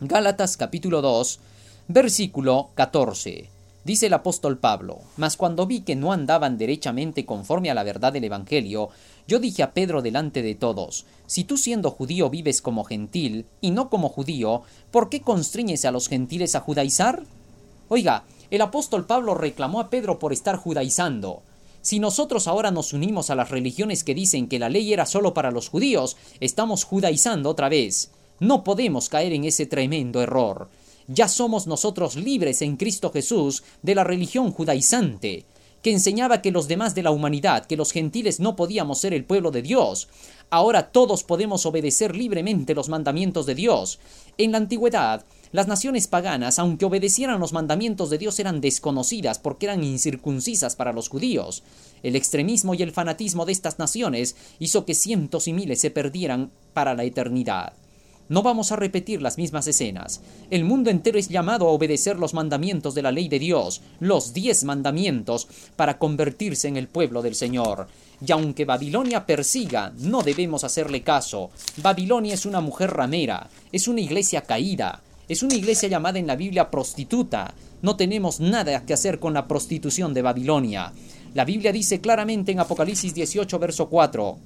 Gálatas 0.00 0.56
capítulo 0.56 1.00
2, 1.00 1.38
versículo 1.86 2.70
14. 2.74 3.61
Dice 3.84 4.06
el 4.06 4.14
apóstol 4.14 4.58
Pablo, 4.58 5.00
mas 5.16 5.36
cuando 5.36 5.66
vi 5.66 5.80
que 5.80 5.96
no 5.96 6.12
andaban 6.12 6.56
derechamente 6.56 7.26
conforme 7.26 7.68
a 7.68 7.74
la 7.74 7.82
verdad 7.82 8.12
del 8.12 8.22
Evangelio, 8.22 8.90
yo 9.26 9.40
dije 9.40 9.64
a 9.64 9.72
Pedro 9.72 10.02
delante 10.02 10.40
de 10.40 10.54
todos, 10.54 11.04
si 11.26 11.42
tú 11.42 11.56
siendo 11.56 11.90
judío 11.90 12.30
vives 12.30 12.62
como 12.62 12.84
gentil 12.84 13.44
y 13.60 13.72
no 13.72 13.90
como 13.90 14.08
judío, 14.08 14.62
¿por 14.92 15.08
qué 15.08 15.20
constriñes 15.20 15.84
a 15.84 15.90
los 15.90 16.08
gentiles 16.08 16.54
a 16.54 16.60
judaizar? 16.60 17.24
Oiga, 17.88 18.22
el 18.52 18.60
apóstol 18.60 19.04
Pablo 19.04 19.34
reclamó 19.34 19.80
a 19.80 19.90
Pedro 19.90 20.20
por 20.20 20.32
estar 20.32 20.56
judaizando. 20.56 21.42
Si 21.80 21.98
nosotros 21.98 22.46
ahora 22.46 22.70
nos 22.70 22.92
unimos 22.92 23.30
a 23.30 23.34
las 23.34 23.50
religiones 23.50 24.04
que 24.04 24.14
dicen 24.14 24.46
que 24.46 24.60
la 24.60 24.68
ley 24.68 24.92
era 24.92 25.06
solo 25.06 25.34
para 25.34 25.50
los 25.50 25.68
judíos, 25.68 26.16
estamos 26.38 26.84
judaizando 26.84 27.50
otra 27.50 27.68
vez. 27.68 28.12
No 28.38 28.62
podemos 28.62 29.08
caer 29.08 29.32
en 29.32 29.44
ese 29.44 29.66
tremendo 29.66 30.22
error. 30.22 30.68
Ya 31.08 31.28
somos 31.28 31.66
nosotros 31.66 32.16
libres 32.16 32.62
en 32.62 32.76
Cristo 32.76 33.10
Jesús 33.10 33.62
de 33.82 33.94
la 33.94 34.04
religión 34.04 34.52
judaizante, 34.52 35.44
que 35.82 35.90
enseñaba 35.90 36.42
que 36.42 36.52
los 36.52 36.68
demás 36.68 36.94
de 36.94 37.02
la 37.02 37.10
humanidad, 37.10 37.66
que 37.66 37.76
los 37.76 37.92
gentiles 37.92 38.40
no 38.40 38.56
podíamos 38.56 38.98
ser 38.98 39.12
el 39.12 39.24
pueblo 39.24 39.50
de 39.50 39.62
Dios. 39.62 40.08
Ahora 40.48 40.92
todos 40.92 41.24
podemos 41.24 41.66
obedecer 41.66 42.14
libremente 42.14 42.74
los 42.74 42.88
mandamientos 42.88 43.46
de 43.46 43.54
Dios. 43.54 43.98
En 44.38 44.52
la 44.52 44.58
antigüedad, 44.58 45.24
las 45.50 45.66
naciones 45.66 46.06
paganas, 46.06 46.58
aunque 46.58 46.84
obedecieran 46.84 47.40
los 47.40 47.52
mandamientos 47.52 48.10
de 48.10 48.18
Dios, 48.18 48.38
eran 48.38 48.60
desconocidas 48.60 49.38
porque 49.38 49.66
eran 49.66 49.82
incircuncisas 49.82 50.76
para 50.76 50.92
los 50.92 51.08
judíos. 51.08 51.62
El 52.02 52.16
extremismo 52.16 52.74
y 52.74 52.82
el 52.82 52.92
fanatismo 52.92 53.44
de 53.44 53.52
estas 53.52 53.78
naciones 53.78 54.36
hizo 54.60 54.84
que 54.84 54.94
cientos 54.94 55.48
y 55.48 55.52
miles 55.52 55.80
se 55.80 55.90
perdieran 55.90 56.50
para 56.72 56.94
la 56.94 57.04
eternidad. 57.04 57.74
No 58.28 58.42
vamos 58.42 58.72
a 58.72 58.76
repetir 58.76 59.20
las 59.20 59.36
mismas 59.36 59.66
escenas. 59.66 60.20
El 60.50 60.64
mundo 60.64 60.90
entero 60.90 61.18
es 61.18 61.28
llamado 61.28 61.66
a 61.66 61.72
obedecer 61.72 62.18
los 62.18 62.34
mandamientos 62.34 62.94
de 62.94 63.02
la 63.02 63.12
ley 63.12 63.28
de 63.28 63.38
Dios, 63.38 63.82
los 64.00 64.32
diez 64.32 64.64
mandamientos, 64.64 65.48
para 65.76 65.98
convertirse 65.98 66.68
en 66.68 66.76
el 66.76 66.88
pueblo 66.88 67.22
del 67.22 67.34
Señor. 67.34 67.88
Y 68.24 68.30
aunque 68.32 68.64
Babilonia 68.64 69.26
persiga, 69.26 69.92
no 69.98 70.22
debemos 70.22 70.64
hacerle 70.64 71.02
caso. 71.02 71.50
Babilonia 71.82 72.34
es 72.34 72.46
una 72.46 72.60
mujer 72.60 72.90
ramera, 72.90 73.50
es 73.72 73.88
una 73.88 74.00
iglesia 74.00 74.42
caída, 74.42 75.02
es 75.28 75.42
una 75.42 75.54
iglesia 75.54 75.88
llamada 75.88 76.18
en 76.18 76.26
la 76.26 76.36
Biblia 76.36 76.70
prostituta. 76.70 77.54
No 77.82 77.96
tenemos 77.96 78.38
nada 78.38 78.86
que 78.86 78.94
hacer 78.94 79.18
con 79.18 79.34
la 79.34 79.48
prostitución 79.48 80.14
de 80.14 80.22
Babilonia. 80.22 80.92
La 81.34 81.44
Biblia 81.44 81.72
dice 81.72 82.00
claramente 82.00 82.52
en 82.52 82.60
Apocalipsis 82.60 83.14
18, 83.14 83.58
verso 83.58 83.88
4, 83.88 84.38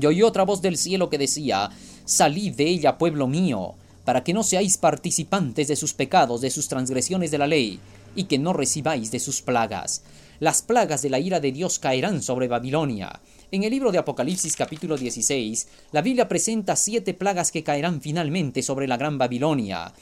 y 0.00 0.06
oí 0.06 0.22
otra 0.22 0.44
voz 0.44 0.62
del 0.62 0.76
cielo 0.76 1.08
que 1.10 1.18
decía, 1.18 1.70
Salid 2.08 2.54
de 2.54 2.64
ella, 2.64 2.96
pueblo 2.96 3.26
mío, 3.26 3.74
para 4.06 4.24
que 4.24 4.32
no 4.32 4.42
seáis 4.42 4.78
participantes 4.78 5.68
de 5.68 5.76
sus 5.76 5.92
pecados, 5.92 6.40
de 6.40 6.48
sus 6.48 6.66
transgresiones 6.66 7.30
de 7.30 7.36
la 7.36 7.46
ley, 7.46 7.80
y 8.16 8.24
que 8.24 8.38
no 8.38 8.54
recibáis 8.54 9.10
de 9.10 9.20
sus 9.20 9.42
plagas. 9.42 10.04
Las 10.40 10.62
plagas 10.62 11.02
de 11.02 11.10
la 11.10 11.18
ira 11.18 11.38
de 11.38 11.52
Dios 11.52 11.78
caerán 11.78 12.22
sobre 12.22 12.48
Babilonia. 12.48 13.20
En 13.52 13.62
el 13.62 13.70
libro 13.70 13.92
de 13.92 13.98
Apocalipsis 13.98 14.56
capítulo 14.56 14.96
16, 14.96 15.68
la 15.92 16.00
Biblia 16.00 16.28
presenta 16.28 16.76
siete 16.76 17.12
plagas 17.12 17.52
que 17.52 17.62
caerán 17.62 18.00
finalmente 18.00 18.62
sobre 18.62 18.88
la 18.88 18.96
gran 18.96 19.18
Babilonia. 19.18 19.92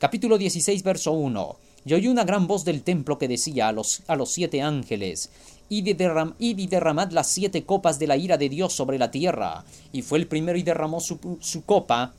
Capítulo 0.00 0.38
16, 0.38 0.82
verso 0.82 1.12
1. 1.12 1.56
Y 1.84 1.94
oí 1.94 2.08
una 2.08 2.24
gran 2.24 2.48
voz 2.48 2.64
del 2.64 2.82
templo 2.82 3.18
que 3.18 3.28
decía 3.28 3.68
a 3.68 3.72
los, 3.72 4.02
a 4.08 4.16
los 4.16 4.32
siete 4.32 4.62
ángeles, 4.62 5.30
y 5.78 5.94
y 6.38 6.66
derramad 6.66 7.10
las 7.12 7.28
siete 7.28 7.64
copas 7.64 7.98
de 7.98 8.06
la 8.06 8.16
ira 8.16 8.36
de 8.36 8.48
Dios 8.48 8.72
sobre 8.72 8.98
la 8.98 9.10
tierra. 9.10 9.64
Y 9.92 10.02
fue 10.02 10.18
el 10.18 10.26
primero 10.26 10.58
y 10.58 10.62
derramó 10.62 11.00
su, 11.00 11.38
su 11.40 11.64
copa, 11.64 12.14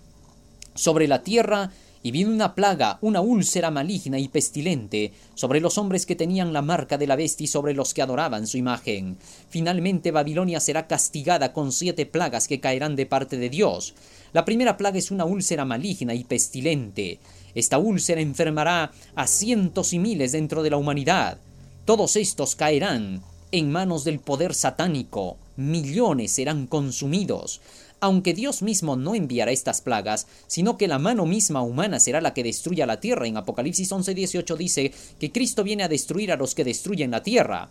sobre 0.75 1.07
la 1.07 1.23
tierra 1.23 1.71
y 2.05 2.11
vino 2.11 2.31
una 2.31 2.53
plaga, 2.53 2.97
una 3.01 3.21
úlcera 3.21 3.71
maligna 3.71 4.19
y 4.19 4.27
pestilente 4.27 5.13
sobre 5.35 5.61
los 5.61 5.77
hombres 5.77 6.05
que 6.05 6.17
tenían 6.17 6.51
la 6.51 6.61
marca 6.61 6.97
de 6.97 7.07
la 7.07 7.15
bestia 7.15 7.45
y 7.45 7.47
sobre 7.47 7.73
los 7.73 7.93
que 7.93 8.01
adoraban 8.01 8.45
su 8.45 8.57
imagen. 8.57 9.17
Finalmente 9.49 10.11
Babilonia 10.11 10.59
será 10.59 10.85
castigada 10.87 11.53
con 11.53 11.71
siete 11.71 12.05
plagas 12.05 12.47
que 12.47 12.59
caerán 12.59 12.97
de 12.97 13.05
parte 13.05 13.37
de 13.37 13.49
Dios. 13.49 13.93
La 14.33 14.43
primera 14.43 14.75
plaga 14.75 14.97
es 14.97 15.11
una 15.11 15.23
úlcera 15.23 15.63
maligna 15.63 16.13
y 16.13 16.25
pestilente. 16.25 17.19
Esta 17.55 17.77
úlcera 17.77 18.19
enfermará 18.19 18.91
a 19.15 19.27
cientos 19.27 19.93
y 19.93 19.99
miles 19.99 20.33
dentro 20.33 20.61
de 20.61 20.71
la 20.71 20.77
humanidad. 20.77 21.37
Todos 21.85 22.17
estos 22.17 22.55
caerán 22.55 23.21
en 23.53 23.71
manos 23.71 24.03
del 24.03 24.19
poder 24.19 24.53
satánico. 24.53 25.37
Millones 25.55 26.31
serán 26.31 26.67
consumidos 26.67 27.61
aunque 28.03 28.33
Dios 28.33 28.61
mismo 28.61 28.97
no 28.97 29.15
enviará 29.15 29.53
estas 29.53 29.79
plagas, 29.79 30.27
sino 30.47 30.77
que 30.77 30.89
la 30.89 30.99
mano 30.99 31.25
misma 31.25 31.61
humana 31.61 32.01
será 32.01 32.19
la 32.19 32.33
que 32.33 32.43
destruya 32.43 32.85
la 32.85 32.99
tierra. 32.99 33.27
En 33.27 33.37
Apocalipsis 33.37 33.89
11:18 33.89 34.57
dice 34.57 34.91
que 35.21 35.31
Cristo 35.31 35.63
viene 35.63 35.83
a 35.83 35.87
destruir 35.87 36.33
a 36.33 36.35
los 36.35 36.53
que 36.53 36.65
destruyen 36.65 37.11
la 37.11 37.23
tierra. 37.23 37.69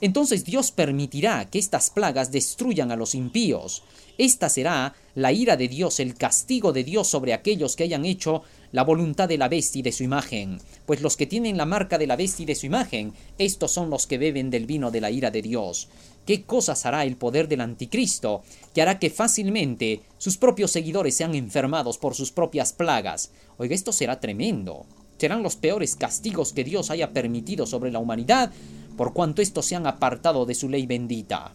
Entonces 0.00 0.44
Dios 0.44 0.70
permitirá 0.70 1.50
que 1.50 1.58
estas 1.58 1.90
plagas 1.90 2.32
destruyan 2.32 2.90
a 2.90 2.96
los 2.96 3.14
impíos. 3.14 3.82
Esta 4.16 4.48
será 4.48 4.94
la 5.14 5.32
ira 5.32 5.56
de 5.56 5.68
Dios, 5.68 6.00
el 6.00 6.14
castigo 6.14 6.72
de 6.72 6.84
Dios 6.84 7.08
sobre 7.08 7.32
aquellos 7.32 7.76
que 7.76 7.84
hayan 7.84 8.04
hecho 8.04 8.42
la 8.72 8.84
voluntad 8.84 9.28
de 9.28 9.38
la 9.38 9.48
bestia 9.48 9.80
y 9.80 9.82
de 9.82 9.92
su 9.92 10.02
imagen. 10.02 10.60
Pues 10.86 11.00
los 11.00 11.16
que 11.16 11.26
tienen 11.26 11.56
la 11.56 11.66
marca 11.66 11.98
de 11.98 12.06
la 12.06 12.16
bestia 12.16 12.44
y 12.44 12.46
de 12.46 12.54
su 12.54 12.66
imagen, 12.66 13.12
estos 13.38 13.72
son 13.72 13.90
los 13.90 14.06
que 14.06 14.18
beben 14.18 14.50
del 14.50 14.66
vino 14.66 14.90
de 14.90 15.00
la 15.00 15.10
ira 15.10 15.30
de 15.30 15.42
Dios. 15.42 15.88
¿Qué 16.26 16.42
cosas 16.42 16.86
hará 16.86 17.04
el 17.04 17.16
poder 17.16 17.48
del 17.48 17.60
anticristo 17.60 18.42
que 18.74 18.82
hará 18.82 18.98
que 18.98 19.10
fácilmente 19.10 20.02
sus 20.18 20.36
propios 20.36 20.70
seguidores 20.70 21.16
sean 21.16 21.34
enfermados 21.34 21.98
por 21.98 22.14
sus 22.14 22.30
propias 22.30 22.72
plagas? 22.72 23.30
Oiga, 23.58 23.74
esto 23.74 23.92
será 23.92 24.20
tremendo. 24.20 24.86
Serán 25.18 25.42
los 25.42 25.56
peores 25.56 25.96
castigos 25.96 26.52
que 26.52 26.64
Dios 26.64 26.90
haya 26.90 27.12
permitido 27.12 27.66
sobre 27.66 27.90
la 27.90 27.98
humanidad 27.98 28.52
por 29.00 29.14
cuanto 29.14 29.40
estos 29.40 29.64
se 29.64 29.76
han 29.76 29.86
apartado 29.86 30.44
de 30.44 30.54
su 30.54 30.68
ley 30.68 30.84
bendita. 30.84 31.54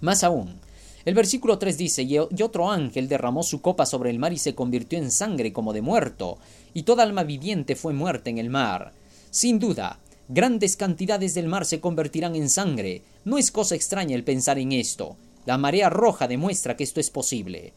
Más 0.00 0.22
aún, 0.22 0.60
el 1.04 1.12
versículo 1.12 1.58
3 1.58 1.76
dice, 1.76 2.04
y 2.04 2.18
otro 2.20 2.70
ángel 2.70 3.08
derramó 3.08 3.42
su 3.42 3.60
copa 3.60 3.84
sobre 3.84 4.10
el 4.10 4.20
mar 4.20 4.32
y 4.32 4.38
se 4.38 4.54
convirtió 4.54 4.96
en 4.96 5.10
sangre 5.10 5.52
como 5.52 5.72
de 5.72 5.82
muerto, 5.82 6.38
y 6.72 6.84
toda 6.84 7.02
alma 7.02 7.24
viviente 7.24 7.74
fue 7.74 7.94
muerta 7.94 8.30
en 8.30 8.38
el 8.38 8.48
mar. 8.48 8.92
Sin 9.28 9.58
duda, 9.58 9.98
Grandes 10.28 10.76
cantidades 10.76 11.34
del 11.34 11.48
mar 11.48 11.64
se 11.64 11.80
convertirán 11.80 12.36
en 12.36 12.48
sangre. 12.48 13.02
No 13.24 13.38
es 13.38 13.50
cosa 13.50 13.74
extraña 13.74 14.14
el 14.14 14.22
pensar 14.22 14.60
en 14.60 14.70
esto. 14.70 15.16
La 15.46 15.58
marea 15.58 15.90
roja 15.90 16.28
demuestra 16.28 16.76
que 16.76 16.84
esto 16.84 17.00
es 17.00 17.10
posible. 17.10 17.72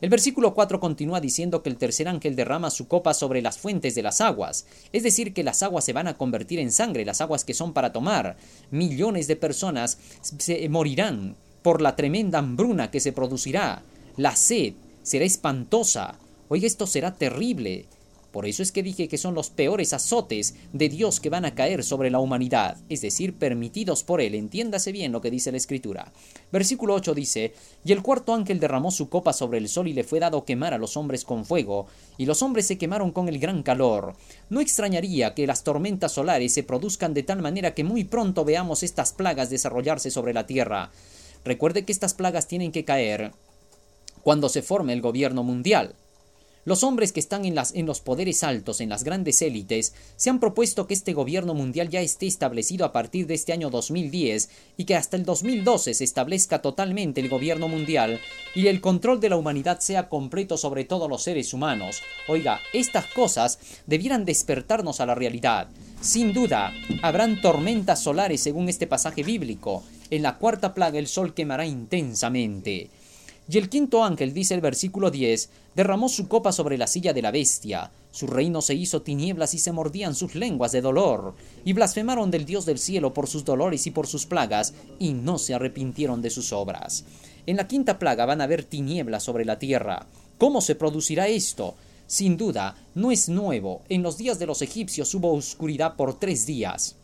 El 0.00 0.10
versículo 0.10 0.54
4 0.54 0.80
continúa 0.80 1.20
diciendo 1.20 1.62
que 1.62 1.70
el 1.70 1.76
tercer 1.76 2.08
ángel 2.08 2.36
derrama 2.36 2.70
su 2.70 2.88
copa 2.88 3.14
sobre 3.14 3.40
las 3.40 3.58
fuentes 3.58 3.94
de 3.94 4.02
las 4.02 4.20
aguas, 4.20 4.66
es 4.92 5.02
decir, 5.02 5.32
que 5.32 5.44
las 5.44 5.62
aguas 5.62 5.84
se 5.84 5.92
van 5.92 6.08
a 6.08 6.14
convertir 6.14 6.58
en 6.58 6.72
sangre, 6.72 7.04
las 7.04 7.20
aguas 7.20 7.44
que 7.44 7.54
son 7.54 7.72
para 7.72 7.92
tomar. 7.92 8.36
Millones 8.70 9.28
de 9.28 9.36
personas 9.36 9.98
se 10.20 10.68
morirán 10.68 11.36
por 11.62 11.80
la 11.80 11.96
tremenda 11.96 12.40
hambruna 12.40 12.90
que 12.90 13.00
se 13.00 13.12
producirá. 13.12 13.82
La 14.16 14.36
sed 14.36 14.74
será 15.02 15.24
espantosa. 15.24 16.18
Oiga, 16.48 16.66
esto 16.66 16.86
será 16.86 17.14
terrible. 17.14 17.86
Por 18.34 18.46
eso 18.46 18.64
es 18.64 18.72
que 18.72 18.82
dije 18.82 19.06
que 19.06 19.16
son 19.16 19.36
los 19.36 19.50
peores 19.50 19.92
azotes 19.92 20.56
de 20.72 20.88
Dios 20.88 21.20
que 21.20 21.30
van 21.30 21.44
a 21.44 21.54
caer 21.54 21.84
sobre 21.84 22.10
la 22.10 22.18
humanidad, 22.18 22.78
es 22.88 23.00
decir, 23.00 23.38
permitidos 23.38 24.02
por 24.02 24.20
Él. 24.20 24.34
Entiéndase 24.34 24.90
bien 24.90 25.12
lo 25.12 25.20
que 25.20 25.30
dice 25.30 25.52
la 25.52 25.56
Escritura. 25.56 26.12
Versículo 26.50 26.94
8 26.94 27.14
dice, 27.14 27.54
Y 27.84 27.92
el 27.92 28.02
cuarto 28.02 28.34
ángel 28.34 28.58
derramó 28.58 28.90
su 28.90 29.08
copa 29.08 29.32
sobre 29.32 29.58
el 29.58 29.68
sol 29.68 29.86
y 29.86 29.92
le 29.92 30.02
fue 30.02 30.18
dado 30.18 30.44
quemar 30.44 30.74
a 30.74 30.78
los 30.78 30.96
hombres 30.96 31.24
con 31.24 31.44
fuego, 31.44 31.86
y 32.18 32.26
los 32.26 32.42
hombres 32.42 32.66
se 32.66 32.76
quemaron 32.76 33.12
con 33.12 33.28
el 33.28 33.38
gran 33.38 33.62
calor. 33.62 34.16
No 34.50 34.60
extrañaría 34.60 35.32
que 35.34 35.46
las 35.46 35.62
tormentas 35.62 36.10
solares 36.10 36.52
se 36.52 36.64
produzcan 36.64 37.14
de 37.14 37.22
tal 37.22 37.40
manera 37.40 37.72
que 37.72 37.84
muy 37.84 38.02
pronto 38.02 38.44
veamos 38.44 38.82
estas 38.82 39.12
plagas 39.12 39.48
desarrollarse 39.48 40.10
sobre 40.10 40.34
la 40.34 40.44
tierra. 40.44 40.90
Recuerde 41.44 41.84
que 41.84 41.92
estas 41.92 42.14
plagas 42.14 42.48
tienen 42.48 42.72
que 42.72 42.84
caer 42.84 43.30
cuando 44.24 44.48
se 44.48 44.62
forme 44.62 44.92
el 44.92 45.02
gobierno 45.02 45.44
mundial. 45.44 45.94
Los 46.64 46.82
hombres 46.82 47.12
que 47.12 47.20
están 47.20 47.44
en, 47.44 47.86
los 47.86 48.00
poderes 48.00 48.42
altos, 48.42 48.80
en 48.80 48.88
las 48.88 49.04
grandes 49.04 49.42
élites, 49.42 49.92
se 50.16 50.30
han 50.30 50.40
propuesto 50.40 50.86
que 50.86 50.94
este 50.94 51.12
gobierno 51.12 51.52
mundial 51.52 51.90
ya 51.90 52.00
esté 52.00 52.26
establecido 52.26 52.86
a 52.86 52.92
partir 52.92 53.26
de 53.26 53.34
este 53.34 53.52
año 53.52 53.68
2010 53.68 54.48
y 54.78 54.84
que 54.86 54.96
hasta 54.96 55.18
el 55.18 55.26
2012 55.26 55.92
se 55.92 56.04
establezca 56.04 56.62
totalmente 56.62 57.20
el 57.20 57.28
gobierno 57.28 57.68
mundial 57.68 58.18
y 58.54 58.68
el 58.68 58.80
control 58.80 59.20
de 59.20 59.28
la 59.28 59.36
humanidad 59.36 59.80
sea 59.80 60.08
completo 60.08 60.56
sobre 60.56 60.84
todos 60.84 61.08
los 61.10 61.22
seres 61.22 61.52
humanos. 61.52 62.02
Oiga, 62.28 62.60
estas 62.72 63.06
cosas 63.08 63.58
debieran 63.86 64.24
despertarnos 64.24 65.00
a 65.00 65.06
la 65.06 65.14
realidad. 65.14 65.68
Sin 66.00 66.32
duda, 66.32 66.72
habrán 67.02 67.42
tormentas 67.42 68.02
solares 68.02 68.40
según 68.40 68.70
este 68.70 68.86
pasaje 68.86 69.22
bíblico. 69.22 69.82
En 70.08 70.22
la 70.22 70.38
cuarta 70.38 70.72
plaga 70.72 70.98
el 70.98 71.08
sol 71.08 71.34
quemará 71.34 71.66
intensamente. 71.66 72.88
Y 73.48 73.58
el 73.58 73.68
quinto 73.68 74.02
ángel, 74.02 74.32
dice 74.32 74.54
el 74.54 74.62
versículo 74.62 75.10
10, 75.10 75.50
derramó 75.74 76.08
su 76.08 76.28
copa 76.28 76.50
sobre 76.50 76.78
la 76.78 76.86
silla 76.86 77.12
de 77.12 77.20
la 77.20 77.30
bestia. 77.30 77.90
Su 78.10 78.26
reino 78.26 78.62
se 78.62 78.74
hizo 78.74 79.02
tinieblas 79.02 79.52
y 79.52 79.58
se 79.58 79.72
mordían 79.72 80.14
sus 80.14 80.34
lenguas 80.34 80.72
de 80.72 80.80
dolor. 80.80 81.34
Y 81.64 81.74
blasfemaron 81.74 82.30
del 82.30 82.46
Dios 82.46 82.64
del 82.64 82.78
cielo 82.78 83.12
por 83.12 83.26
sus 83.26 83.44
dolores 83.44 83.86
y 83.86 83.90
por 83.90 84.06
sus 84.06 84.24
plagas, 84.24 84.72
y 84.98 85.12
no 85.12 85.36
se 85.38 85.52
arrepintieron 85.52 86.22
de 86.22 86.30
sus 86.30 86.52
obras. 86.52 87.04
En 87.46 87.56
la 87.56 87.68
quinta 87.68 87.98
plaga 87.98 88.24
van 88.24 88.40
a 88.40 88.44
haber 88.44 88.64
tinieblas 88.64 89.22
sobre 89.22 89.44
la 89.44 89.58
tierra. 89.58 90.06
¿Cómo 90.38 90.62
se 90.62 90.74
producirá 90.74 91.28
esto? 91.28 91.74
Sin 92.06 92.38
duda, 92.38 92.76
no 92.94 93.10
es 93.10 93.28
nuevo. 93.28 93.82
En 93.90 94.02
los 94.02 94.16
días 94.16 94.38
de 94.38 94.46
los 94.46 94.62
egipcios 94.62 95.14
hubo 95.14 95.34
oscuridad 95.34 95.96
por 95.96 96.18
tres 96.18 96.46
días. 96.46 96.96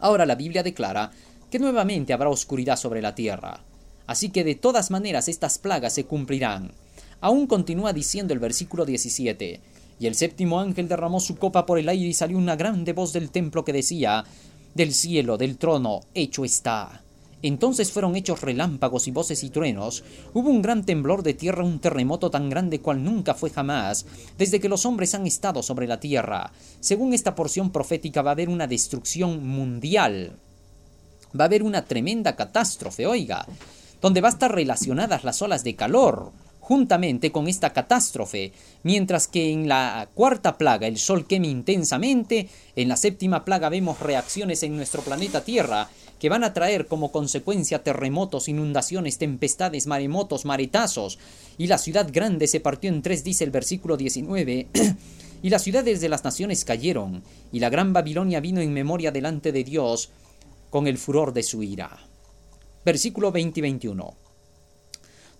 Ahora 0.00 0.26
la 0.26 0.34
Biblia 0.34 0.64
declara 0.64 1.12
que 1.50 1.60
nuevamente 1.60 2.12
habrá 2.12 2.28
oscuridad 2.28 2.76
sobre 2.76 3.00
la 3.00 3.14
tierra. 3.14 3.62
Así 4.06 4.28
que 4.28 4.44
de 4.44 4.54
todas 4.54 4.90
maneras 4.90 5.28
estas 5.28 5.58
plagas 5.58 5.94
se 5.94 6.04
cumplirán. 6.04 6.72
Aún 7.20 7.46
continúa 7.46 7.92
diciendo 7.92 8.34
el 8.34 8.40
versículo 8.40 8.84
17. 8.84 9.60
Y 9.98 10.06
el 10.06 10.14
séptimo 10.14 10.60
ángel 10.60 10.88
derramó 10.88 11.20
su 11.20 11.36
copa 11.36 11.64
por 11.64 11.78
el 11.78 11.88
aire 11.88 12.08
y 12.08 12.14
salió 12.14 12.36
una 12.36 12.56
grande 12.56 12.92
voz 12.92 13.12
del 13.12 13.30
templo 13.30 13.64
que 13.64 13.72
decía, 13.72 14.24
Del 14.74 14.92
cielo, 14.92 15.38
del 15.38 15.56
trono, 15.56 16.00
hecho 16.12 16.44
está. 16.44 17.00
Entonces 17.40 17.92
fueron 17.92 18.16
hechos 18.16 18.40
relámpagos 18.40 19.06
y 19.06 19.10
voces 19.10 19.44
y 19.44 19.50
truenos. 19.50 20.02
Hubo 20.32 20.50
un 20.50 20.62
gran 20.62 20.84
temblor 20.84 21.22
de 21.22 21.34
tierra, 21.34 21.62
un 21.62 21.78
terremoto 21.78 22.30
tan 22.30 22.50
grande 22.50 22.80
cual 22.80 23.04
nunca 23.04 23.34
fue 23.34 23.50
jamás, 23.50 24.06
desde 24.36 24.60
que 24.60 24.68
los 24.68 24.84
hombres 24.86 25.14
han 25.14 25.26
estado 25.26 25.62
sobre 25.62 25.86
la 25.86 26.00
tierra. 26.00 26.52
Según 26.80 27.14
esta 27.14 27.34
porción 27.34 27.70
profética 27.70 28.22
va 28.22 28.30
a 28.30 28.32
haber 28.32 28.48
una 28.48 28.66
destrucción 28.66 29.46
mundial. 29.46 30.32
Va 31.38 31.44
a 31.44 31.46
haber 31.46 31.62
una 31.62 31.84
tremenda 31.84 32.34
catástrofe, 32.34 33.06
oiga 33.06 33.46
donde 34.00 34.20
va 34.20 34.28
a 34.28 34.32
estar 34.32 34.54
relacionadas 34.54 35.24
las 35.24 35.42
olas 35.42 35.64
de 35.64 35.76
calor 35.76 36.32
juntamente 36.64 37.30
con 37.30 37.46
esta 37.46 37.74
catástrofe, 37.74 38.52
mientras 38.84 39.28
que 39.28 39.52
en 39.52 39.68
la 39.68 40.08
cuarta 40.14 40.56
plaga 40.56 40.86
el 40.86 40.96
sol 40.96 41.26
queme 41.26 41.48
intensamente, 41.48 42.48
en 42.74 42.88
la 42.88 42.96
séptima 42.96 43.44
plaga 43.44 43.68
vemos 43.68 44.00
reacciones 44.00 44.62
en 44.62 44.74
nuestro 44.74 45.02
planeta 45.02 45.44
Tierra 45.44 45.90
que 46.18 46.30
van 46.30 46.42
a 46.42 46.54
traer 46.54 46.86
como 46.86 47.12
consecuencia 47.12 47.82
terremotos, 47.82 48.48
inundaciones, 48.48 49.18
tempestades, 49.18 49.86
maremotos, 49.86 50.46
maretazos, 50.46 51.18
y 51.58 51.66
la 51.66 51.76
ciudad 51.76 52.08
grande 52.10 52.46
se 52.46 52.60
partió 52.60 52.88
en 52.88 53.02
tres, 53.02 53.24
dice 53.24 53.44
el 53.44 53.50
versículo 53.50 53.98
19, 53.98 54.68
y 55.42 55.50
las 55.50 55.62
ciudades 55.62 56.00
de 56.00 56.08
las 56.08 56.24
naciones 56.24 56.64
cayeron, 56.64 57.22
y 57.52 57.60
la 57.60 57.68
gran 57.68 57.92
Babilonia 57.92 58.40
vino 58.40 58.62
en 58.62 58.72
memoria 58.72 59.12
delante 59.12 59.52
de 59.52 59.64
Dios 59.64 60.08
con 60.70 60.86
el 60.86 60.96
furor 60.96 61.34
de 61.34 61.42
su 61.42 61.62
ira. 61.62 62.13
Versículo 62.84 63.32
20 63.32 63.60
y 63.60 63.62
21. 63.62 64.14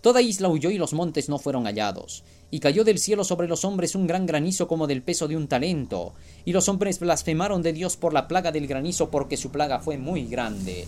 Toda 0.01 0.23
isla 0.23 0.49
huyó 0.49 0.71
y 0.71 0.79
los 0.79 0.95
montes 0.95 1.29
no 1.29 1.39
fueron 1.39 1.65
hallados. 1.65 2.25
Y 2.51 2.61
cayó 2.61 2.85
del 2.85 2.99
cielo 2.99 3.25
sobre 3.25 3.49
los 3.49 3.65
hombres 3.65 3.95
un 3.95 4.07
gran 4.07 4.27
granizo 4.27 4.69
como 4.69 4.87
del 4.87 5.03
peso 5.03 5.29
de 5.29 5.37
un 5.37 5.49
talento. 5.49 6.15
Y 6.45 6.53
los 6.53 6.69
hombres 6.69 7.01
blasfemaron 7.01 7.63
de 7.63 7.73
Dios 7.73 7.97
por 7.97 8.13
la 8.15 8.29
plaga 8.29 8.53
del 8.53 8.67
granizo 8.67 9.11
porque 9.11 9.37
su 9.37 9.51
plaga 9.51 9.81
fue 9.81 9.99
muy 9.99 10.27
grande. 10.27 10.87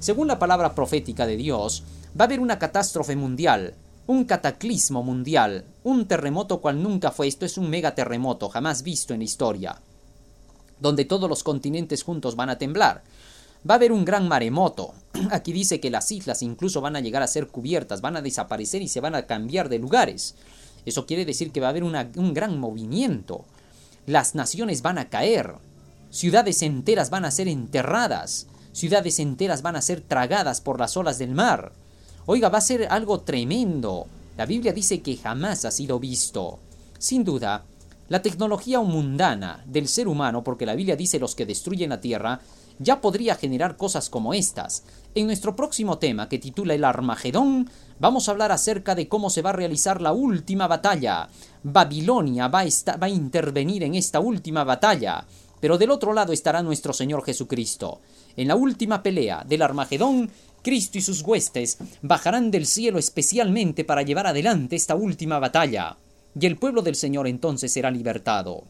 Según 0.00 0.28
la 0.28 0.38
palabra 0.38 0.74
profética 0.74 1.26
de 1.26 1.36
Dios, 1.36 1.82
va 2.18 2.24
a 2.24 2.26
haber 2.26 2.40
una 2.40 2.58
catástrofe 2.58 3.16
mundial, 3.16 3.74
un 4.06 4.24
cataclismo 4.24 5.02
mundial, 5.02 5.64
un 5.84 6.06
terremoto 6.06 6.60
cual 6.60 6.82
nunca 6.82 7.10
fue. 7.10 7.26
Esto 7.26 7.44
es 7.44 7.58
un 7.58 7.68
megaterremoto 7.68 8.48
jamás 8.48 8.82
visto 8.82 9.12
en 9.12 9.20
la 9.20 9.24
historia, 9.24 9.80
donde 10.80 11.04
todos 11.04 11.28
los 11.28 11.42
continentes 11.42 12.02
juntos 12.02 12.36
van 12.36 12.48
a 12.48 12.58
temblar. 12.58 13.02
Va 13.68 13.74
a 13.74 13.76
haber 13.76 13.92
un 13.92 14.04
gran 14.04 14.28
maremoto. 14.28 14.92
Aquí 15.30 15.52
dice 15.52 15.80
que 15.80 15.90
las 15.90 16.10
islas 16.10 16.42
incluso 16.42 16.80
van 16.80 16.96
a 16.96 17.00
llegar 17.00 17.22
a 17.22 17.28
ser 17.28 17.48
cubiertas, 17.48 18.00
van 18.00 18.16
a 18.16 18.22
desaparecer 18.22 18.82
y 18.82 18.88
se 18.88 19.00
van 19.00 19.14
a 19.14 19.26
cambiar 19.26 19.68
de 19.68 19.78
lugares. 19.78 20.34
Eso 20.84 21.06
quiere 21.06 21.24
decir 21.24 21.50
que 21.52 21.60
va 21.60 21.66
a 21.66 21.70
haber 21.70 21.84
un 21.84 22.34
gran 22.34 22.58
movimiento. 22.58 23.44
Las 24.06 24.34
naciones 24.34 24.80
van 24.82 24.98
a 24.98 25.08
caer. 25.08 25.54
Ciudades 26.10 26.62
enteras 26.62 27.10
van 27.10 27.24
a 27.24 27.30
ser 27.30 27.48
enterradas. 27.48 28.46
Ciudades 28.72 29.18
enteras 29.18 29.60
van 29.60 29.76
a 29.76 29.82
ser 29.82 30.00
tragadas 30.00 30.60
por 30.60 30.78
las 30.78 30.96
olas 30.96 31.18
del 31.18 31.34
mar. 31.34 31.72
Oiga, 32.24 32.48
va 32.48 32.58
a 32.58 32.62
ser 32.62 32.86
algo 32.90 33.20
tremendo. 33.20 34.06
La 34.36 34.46
Biblia 34.46 34.72
dice 34.72 35.02
que 35.02 35.16
jamás 35.16 35.64
ha 35.64 35.70
sido 35.70 35.98
visto. 35.98 36.60
Sin 36.98 37.24
duda, 37.24 37.64
la 38.08 38.22
tecnología 38.22 38.80
mundana 38.80 39.62
del 39.66 39.88
ser 39.88 40.08
humano, 40.08 40.42
porque 40.42 40.64
la 40.64 40.74
Biblia 40.74 40.96
dice 40.96 41.18
los 41.18 41.34
que 41.34 41.44
destruyen 41.44 41.90
la 41.90 42.00
tierra, 42.00 42.40
ya 42.78 43.00
podría 43.00 43.34
generar 43.34 43.76
cosas 43.76 44.08
como 44.10 44.34
estas. 44.34 44.84
En 45.14 45.26
nuestro 45.26 45.56
próximo 45.56 45.98
tema, 45.98 46.28
que 46.28 46.38
titula 46.38 46.74
El 46.74 46.84
Armagedón, 46.84 47.68
vamos 47.98 48.28
a 48.28 48.32
hablar 48.32 48.52
acerca 48.52 48.94
de 48.94 49.08
cómo 49.08 49.30
se 49.30 49.42
va 49.42 49.50
a 49.50 49.54
realizar 49.54 50.00
la 50.00 50.12
última 50.12 50.66
batalla. 50.66 51.28
Babilonia 51.62 52.48
va 52.48 52.60
a, 52.60 52.96
va 52.96 53.06
a 53.06 53.10
intervenir 53.10 53.82
en 53.82 53.94
esta 53.94 54.20
última 54.20 54.64
batalla. 54.64 55.24
Pero 55.60 55.76
del 55.76 55.90
otro 55.90 56.12
lado 56.12 56.32
estará 56.32 56.62
nuestro 56.62 56.92
Señor 56.92 57.24
Jesucristo. 57.24 58.00
En 58.36 58.48
la 58.48 58.54
última 58.54 59.02
pelea 59.02 59.44
del 59.46 59.62
Armagedón, 59.62 60.30
Cristo 60.62 60.98
y 60.98 61.00
sus 61.00 61.22
huestes 61.22 61.78
bajarán 62.02 62.50
del 62.50 62.66
cielo 62.66 62.98
especialmente 62.98 63.84
para 63.84 64.02
llevar 64.02 64.26
adelante 64.26 64.76
esta 64.76 64.94
última 64.94 65.38
batalla. 65.38 65.96
Y 66.38 66.46
el 66.46 66.56
pueblo 66.56 66.82
del 66.82 66.94
Señor 66.94 67.26
entonces 67.26 67.72
será 67.72 67.90
libertado. 67.90 68.64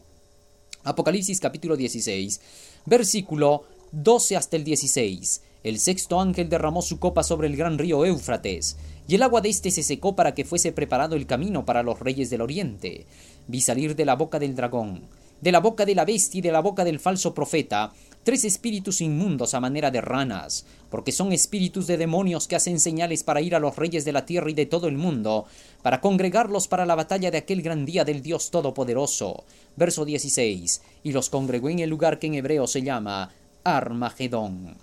Apocalipsis 0.83 1.39
capítulo 1.39 1.75
16, 1.75 2.41
versículo 2.85 3.65
12 3.91 4.35
hasta 4.35 4.55
el 4.55 4.63
16. 4.63 5.41
El 5.63 5.79
sexto 5.79 6.21
ángel 6.21 6.47
derramó 6.47 6.81
su 6.81 6.99
copa 6.99 7.23
sobre 7.23 7.47
el 7.47 7.57
gran 7.57 7.77
río 7.77 8.05
Éufrates, 8.05 8.77
y 9.07 9.15
el 9.15 9.23
agua 9.23 9.41
de 9.41 9.49
éste 9.49 9.71
se 9.71 9.83
secó 9.83 10.15
para 10.15 10.35
que 10.35 10.45
fuese 10.45 10.71
preparado 10.71 11.15
el 11.15 11.25
camino 11.25 11.65
para 11.65 11.81
los 11.81 11.99
reyes 11.99 12.29
del 12.29 12.41
oriente. 12.41 13.07
Vi 13.47 13.61
salir 13.61 13.95
de 13.95 14.05
la 14.05 14.15
boca 14.15 14.37
del 14.37 14.55
dragón, 14.55 15.01
de 15.41 15.51
la 15.51 15.59
boca 15.59 15.85
de 15.85 15.95
la 15.95 16.05
bestia 16.05 16.39
y 16.39 16.41
de 16.41 16.51
la 16.51 16.61
boca 16.61 16.83
del 16.83 16.99
falso 16.99 17.33
profeta, 17.33 17.91
tres 18.23 18.43
espíritus 18.43 19.01
inmundos 19.01 19.53
a 19.53 19.59
manera 19.59 19.89
de 19.89 20.01
ranas, 20.01 20.65
porque 20.91 21.11
son 21.11 21.31
espíritus 21.31 21.87
de 21.87 21.97
demonios 21.97 22.47
que 22.47 22.55
hacen 22.55 22.79
señales 22.79 23.23
para 23.23 23.41
ir 23.41 23.55
a 23.55 23.59
los 23.59 23.75
reyes 23.75 24.05
de 24.05 24.11
la 24.11 24.25
tierra 24.25 24.51
y 24.51 24.53
de 24.53 24.65
todo 24.65 24.87
el 24.87 24.97
mundo, 24.97 25.45
para 25.81 25.99
congregarlos 25.99 26.67
para 26.67 26.85
la 26.85 26.95
batalla 26.95 27.31
de 27.31 27.39
aquel 27.39 27.61
gran 27.63 27.85
día 27.85 28.05
del 28.05 28.21
Dios 28.21 28.51
Todopoderoso. 28.51 29.43
Verso 29.75 30.05
16. 30.05 30.81
Y 31.03 31.11
los 31.11 31.29
congregó 31.29 31.69
en 31.69 31.79
el 31.79 31.89
lugar 31.89 32.19
que 32.19 32.27
en 32.27 32.35
hebreo 32.35 32.67
se 32.67 32.81
llama 32.83 33.31
Armagedón. 33.63 34.75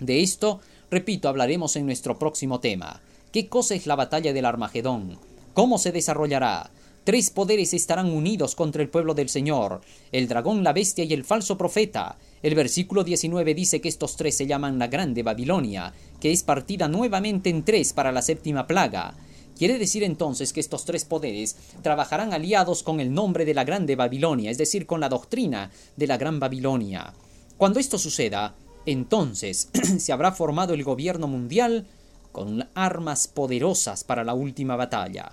De 0.00 0.22
esto, 0.22 0.60
repito, 0.90 1.28
hablaremos 1.28 1.76
en 1.76 1.86
nuestro 1.86 2.18
próximo 2.18 2.60
tema. 2.60 3.00
¿Qué 3.32 3.48
cosa 3.48 3.74
es 3.74 3.86
la 3.86 3.96
batalla 3.96 4.32
del 4.32 4.44
Armagedón? 4.44 5.18
¿Cómo 5.54 5.78
se 5.78 5.92
desarrollará? 5.92 6.70
Tres 7.04 7.28
poderes 7.30 7.74
estarán 7.74 8.10
unidos 8.10 8.54
contra 8.54 8.80
el 8.80 8.88
pueblo 8.88 9.12
del 9.12 9.28
Señor, 9.28 9.82
el 10.10 10.26
dragón, 10.26 10.64
la 10.64 10.72
bestia 10.72 11.04
y 11.04 11.12
el 11.12 11.24
falso 11.24 11.58
profeta. 11.58 12.16
El 12.42 12.54
versículo 12.54 13.04
19 13.04 13.54
dice 13.54 13.80
que 13.80 13.90
estos 13.90 14.16
tres 14.16 14.36
se 14.36 14.46
llaman 14.46 14.78
la 14.78 14.86
Grande 14.86 15.22
Babilonia, 15.22 15.92
que 16.18 16.32
es 16.32 16.42
partida 16.42 16.88
nuevamente 16.88 17.50
en 17.50 17.62
tres 17.62 17.92
para 17.92 18.10
la 18.10 18.22
séptima 18.22 18.66
plaga. 18.66 19.14
Quiere 19.56 19.78
decir 19.78 20.02
entonces 20.02 20.52
que 20.52 20.60
estos 20.60 20.84
tres 20.84 21.04
poderes 21.04 21.56
trabajarán 21.82 22.32
aliados 22.32 22.82
con 22.82 22.98
el 23.00 23.12
nombre 23.12 23.44
de 23.44 23.54
la 23.54 23.64
Grande 23.64 23.96
Babilonia, 23.96 24.50
es 24.50 24.58
decir, 24.58 24.86
con 24.86 25.00
la 25.00 25.08
doctrina 25.08 25.70
de 25.96 26.06
la 26.06 26.16
Gran 26.16 26.40
Babilonia. 26.40 27.12
Cuando 27.56 27.78
esto 27.78 27.98
suceda, 27.98 28.54
entonces 28.86 29.70
se 29.98 30.12
habrá 30.12 30.32
formado 30.32 30.74
el 30.74 30.84
gobierno 30.84 31.26
mundial 31.26 31.86
con 32.32 32.68
armas 32.74 33.28
poderosas 33.28 34.02
para 34.04 34.24
la 34.24 34.34
última 34.34 34.76
batalla. 34.76 35.32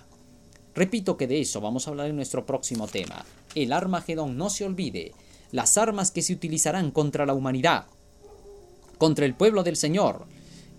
Repito 0.74 1.16
que 1.16 1.26
de 1.26 1.40
eso 1.40 1.60
vamos 1.60 1.86
a 1.86 1.90
hablar 1.90 2.08
en 2.08 2.16
nuestro 2.16 2.46
próximo 2.46 2.86
tema. 2.86 3.24
El 3.54 3.72
Armagedón, 3.72 4.38
no 4.38 4.48
se 4.48 4.64
olvide, 4.64 5.12
las 5.50 5.76
armas 5.76 6.10
que 6.10 6.22
se 6.22 6.32
utilizarán 6.32 6.92
contra 6.92 7.26
la 7.26 7.34
humanidad, 7.34 7.86
contra 8.98 9.26
el 9.26 9.34
pueblo 9.34 9.64
del 9.64 9.76
Señor, 9.76 10.24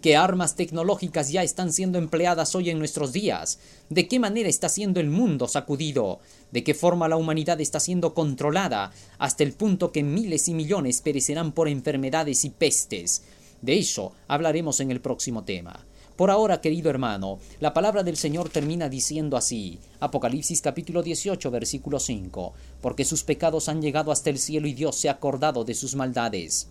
qué 0.03 0.17
armas 0.17 0.57
tecnológicas 0.57 1.31
ya 1.31 1.43
están 1.43 1.71
siendo 1.71 1.97
empleadas 1.97 2.55
hoy 2.55 2.69
en 2.69 2.77
nuestros 2.77 3.13
días, 3.13 3.59
de 3.89 4.09
qué 4.09 4.19
manera 4.19 4.49
está 4.49 4.67
siendo 4.67 4.99
el 4.99 5.09
mundo 5.09 5.47
sacudido, 5.47 6.19
de 6.51 6.61
qué 6.61 6.73
forma 6.73 7.07
la 7.07 7.15
humanidad 7.15 7.61
está 7.61 7.79
siendo 7.79 8.13
controlada, 8.13 8.91
hasta 9.17 9.43
el 9.43 9.53
punto 9.53 9.93
que 9.93 10.03
miles 10.03 10.49
y 10.49 10.55
millones 10.55 10.99
perecerán 10.99 11.53
por 11.53 11.69
enfermedades 11.69 12.43
y 12.43 12.49
pestes. 12.49 13.23
De 13.61 13.79
eso 13.79 14.11
hablaremos 14.27 14.81
en 14.81 14.91
el 14.91 14.99
próximo 14.99 15.45
tema. 15.45 15.85
Por 16.17 16.31
ahora, 16.31 16.59
querido 16.59 16.89
hermano, 16.89 17.39
la 17.61 17.73
palabra 17.73 18.03
del 18.03 18.17
Señor 18.17 18.49
termina 18.49 18.89
diciendo 18.89 19.37
así, 19.37 19.79
Apocalipsis 20.01 20.61
capítulo 20.61 21.01
18, 21.01 21.49
versículo 21.49 22.01
5, 22.01 22.53
porque 22.81 23.05
sus 23.05 23.23
pecados 23.23 23.69
han 23.69 23.81
llegado 23.81 24.11
hasta 24.11 24.29
el 24.29 24.37
cielo 24.37 24.67
y 24.67 24.73
Dios 24.73 24.97
se 24.97 25.07
ha 25.07 25.13
acordado 25.13 25.63
de 25.63 25.75
sus 25.75 25.95
maldades. 25.95 26.67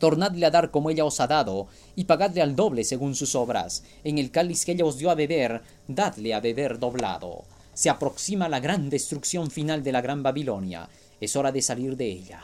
Tornadle 0.00 0.46
a 0.46 0.50
dar 0.50 0.70
como 0.70 0.88
ella 0.90 1.04
os 1.04 1.20
ha 1.20 1.26
dado, 1.26 1.68
y 1.94 2.04
pagadle 2.04 2.40
al 2.40 2.56
doble 2.56 2.84
según 2.84 3.14
sus 3.14 3.34
obras. 3.34 3.84
En 4.02 4.18
el 4.18 4.30
cáliz 4.30 4.64
que 4.64 4.72
ella 4.72 4.86
os 4.86 4.96
dio 4.96 5.10
a 5.10 5.14
beber, 5.14 5.60
dadle 5.86 6.34
a 6.34 6.40
beber 6.40 6.78
doblado. 6.78 7.44
Se 7.74 7.90
aproxima 7.90 8.48
la 8.48 8.60
gran 8.60 8.88
destrucción 8.88 9.50
final 9.50 9.82
de 9.82 9.92
la 9.92 10.00
gran 10.00 10.22
Babilonia. 10.22 10.88
Es 11.20 11.36
hora 11.36 11.52
de 11.52 11.60
salir 11.60 11.98
de 11.98 12.06
ella. 12.10 12.42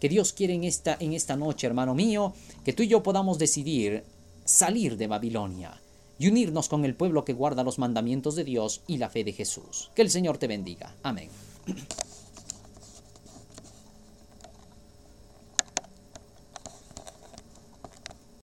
Que 0.00 0.08
Dios 0.08 0.32
quiere 0.32 0.54
en 0.54 0.64
esta, 0.64 0.96
en 0.98 1.12
esta 1.12 1.36
noche, 1.36 1.66
hermano 1.66 1.94
mío, 1.94 2.32
que 2.64 2.72
tú 2.72 2.82
y 2.82 2.88
yo 2.88 3.02
podamos 3.02 3.38
decidir 3.38 4.02
salir 4.46 4.96
de 4.96 5.06
Babilonia 5.06 5.80
y 6.18 6.28
unirnos 6.28 6.68
con 6.68 6.86
el 6.86 6.94
pueblo 6.94 7.24
que 7.24 7.34
guarda 7.34 7.64
los 7.64 7.78
mandamientos 7.78 8.34
de 8.34 8.44
Dios 8.44 8.80
y 8.86 8.96
la 8.96 9.10
fe 9.10 9.24
de 9.24 9.32
Jesús. 9.32 9.90
Que 9.94 10.02
el 10.02 10.10
Señor 10.10 10.38
te 10.38 10.46
bendiga. 10.46 10.94
Amén. 11.02 11.28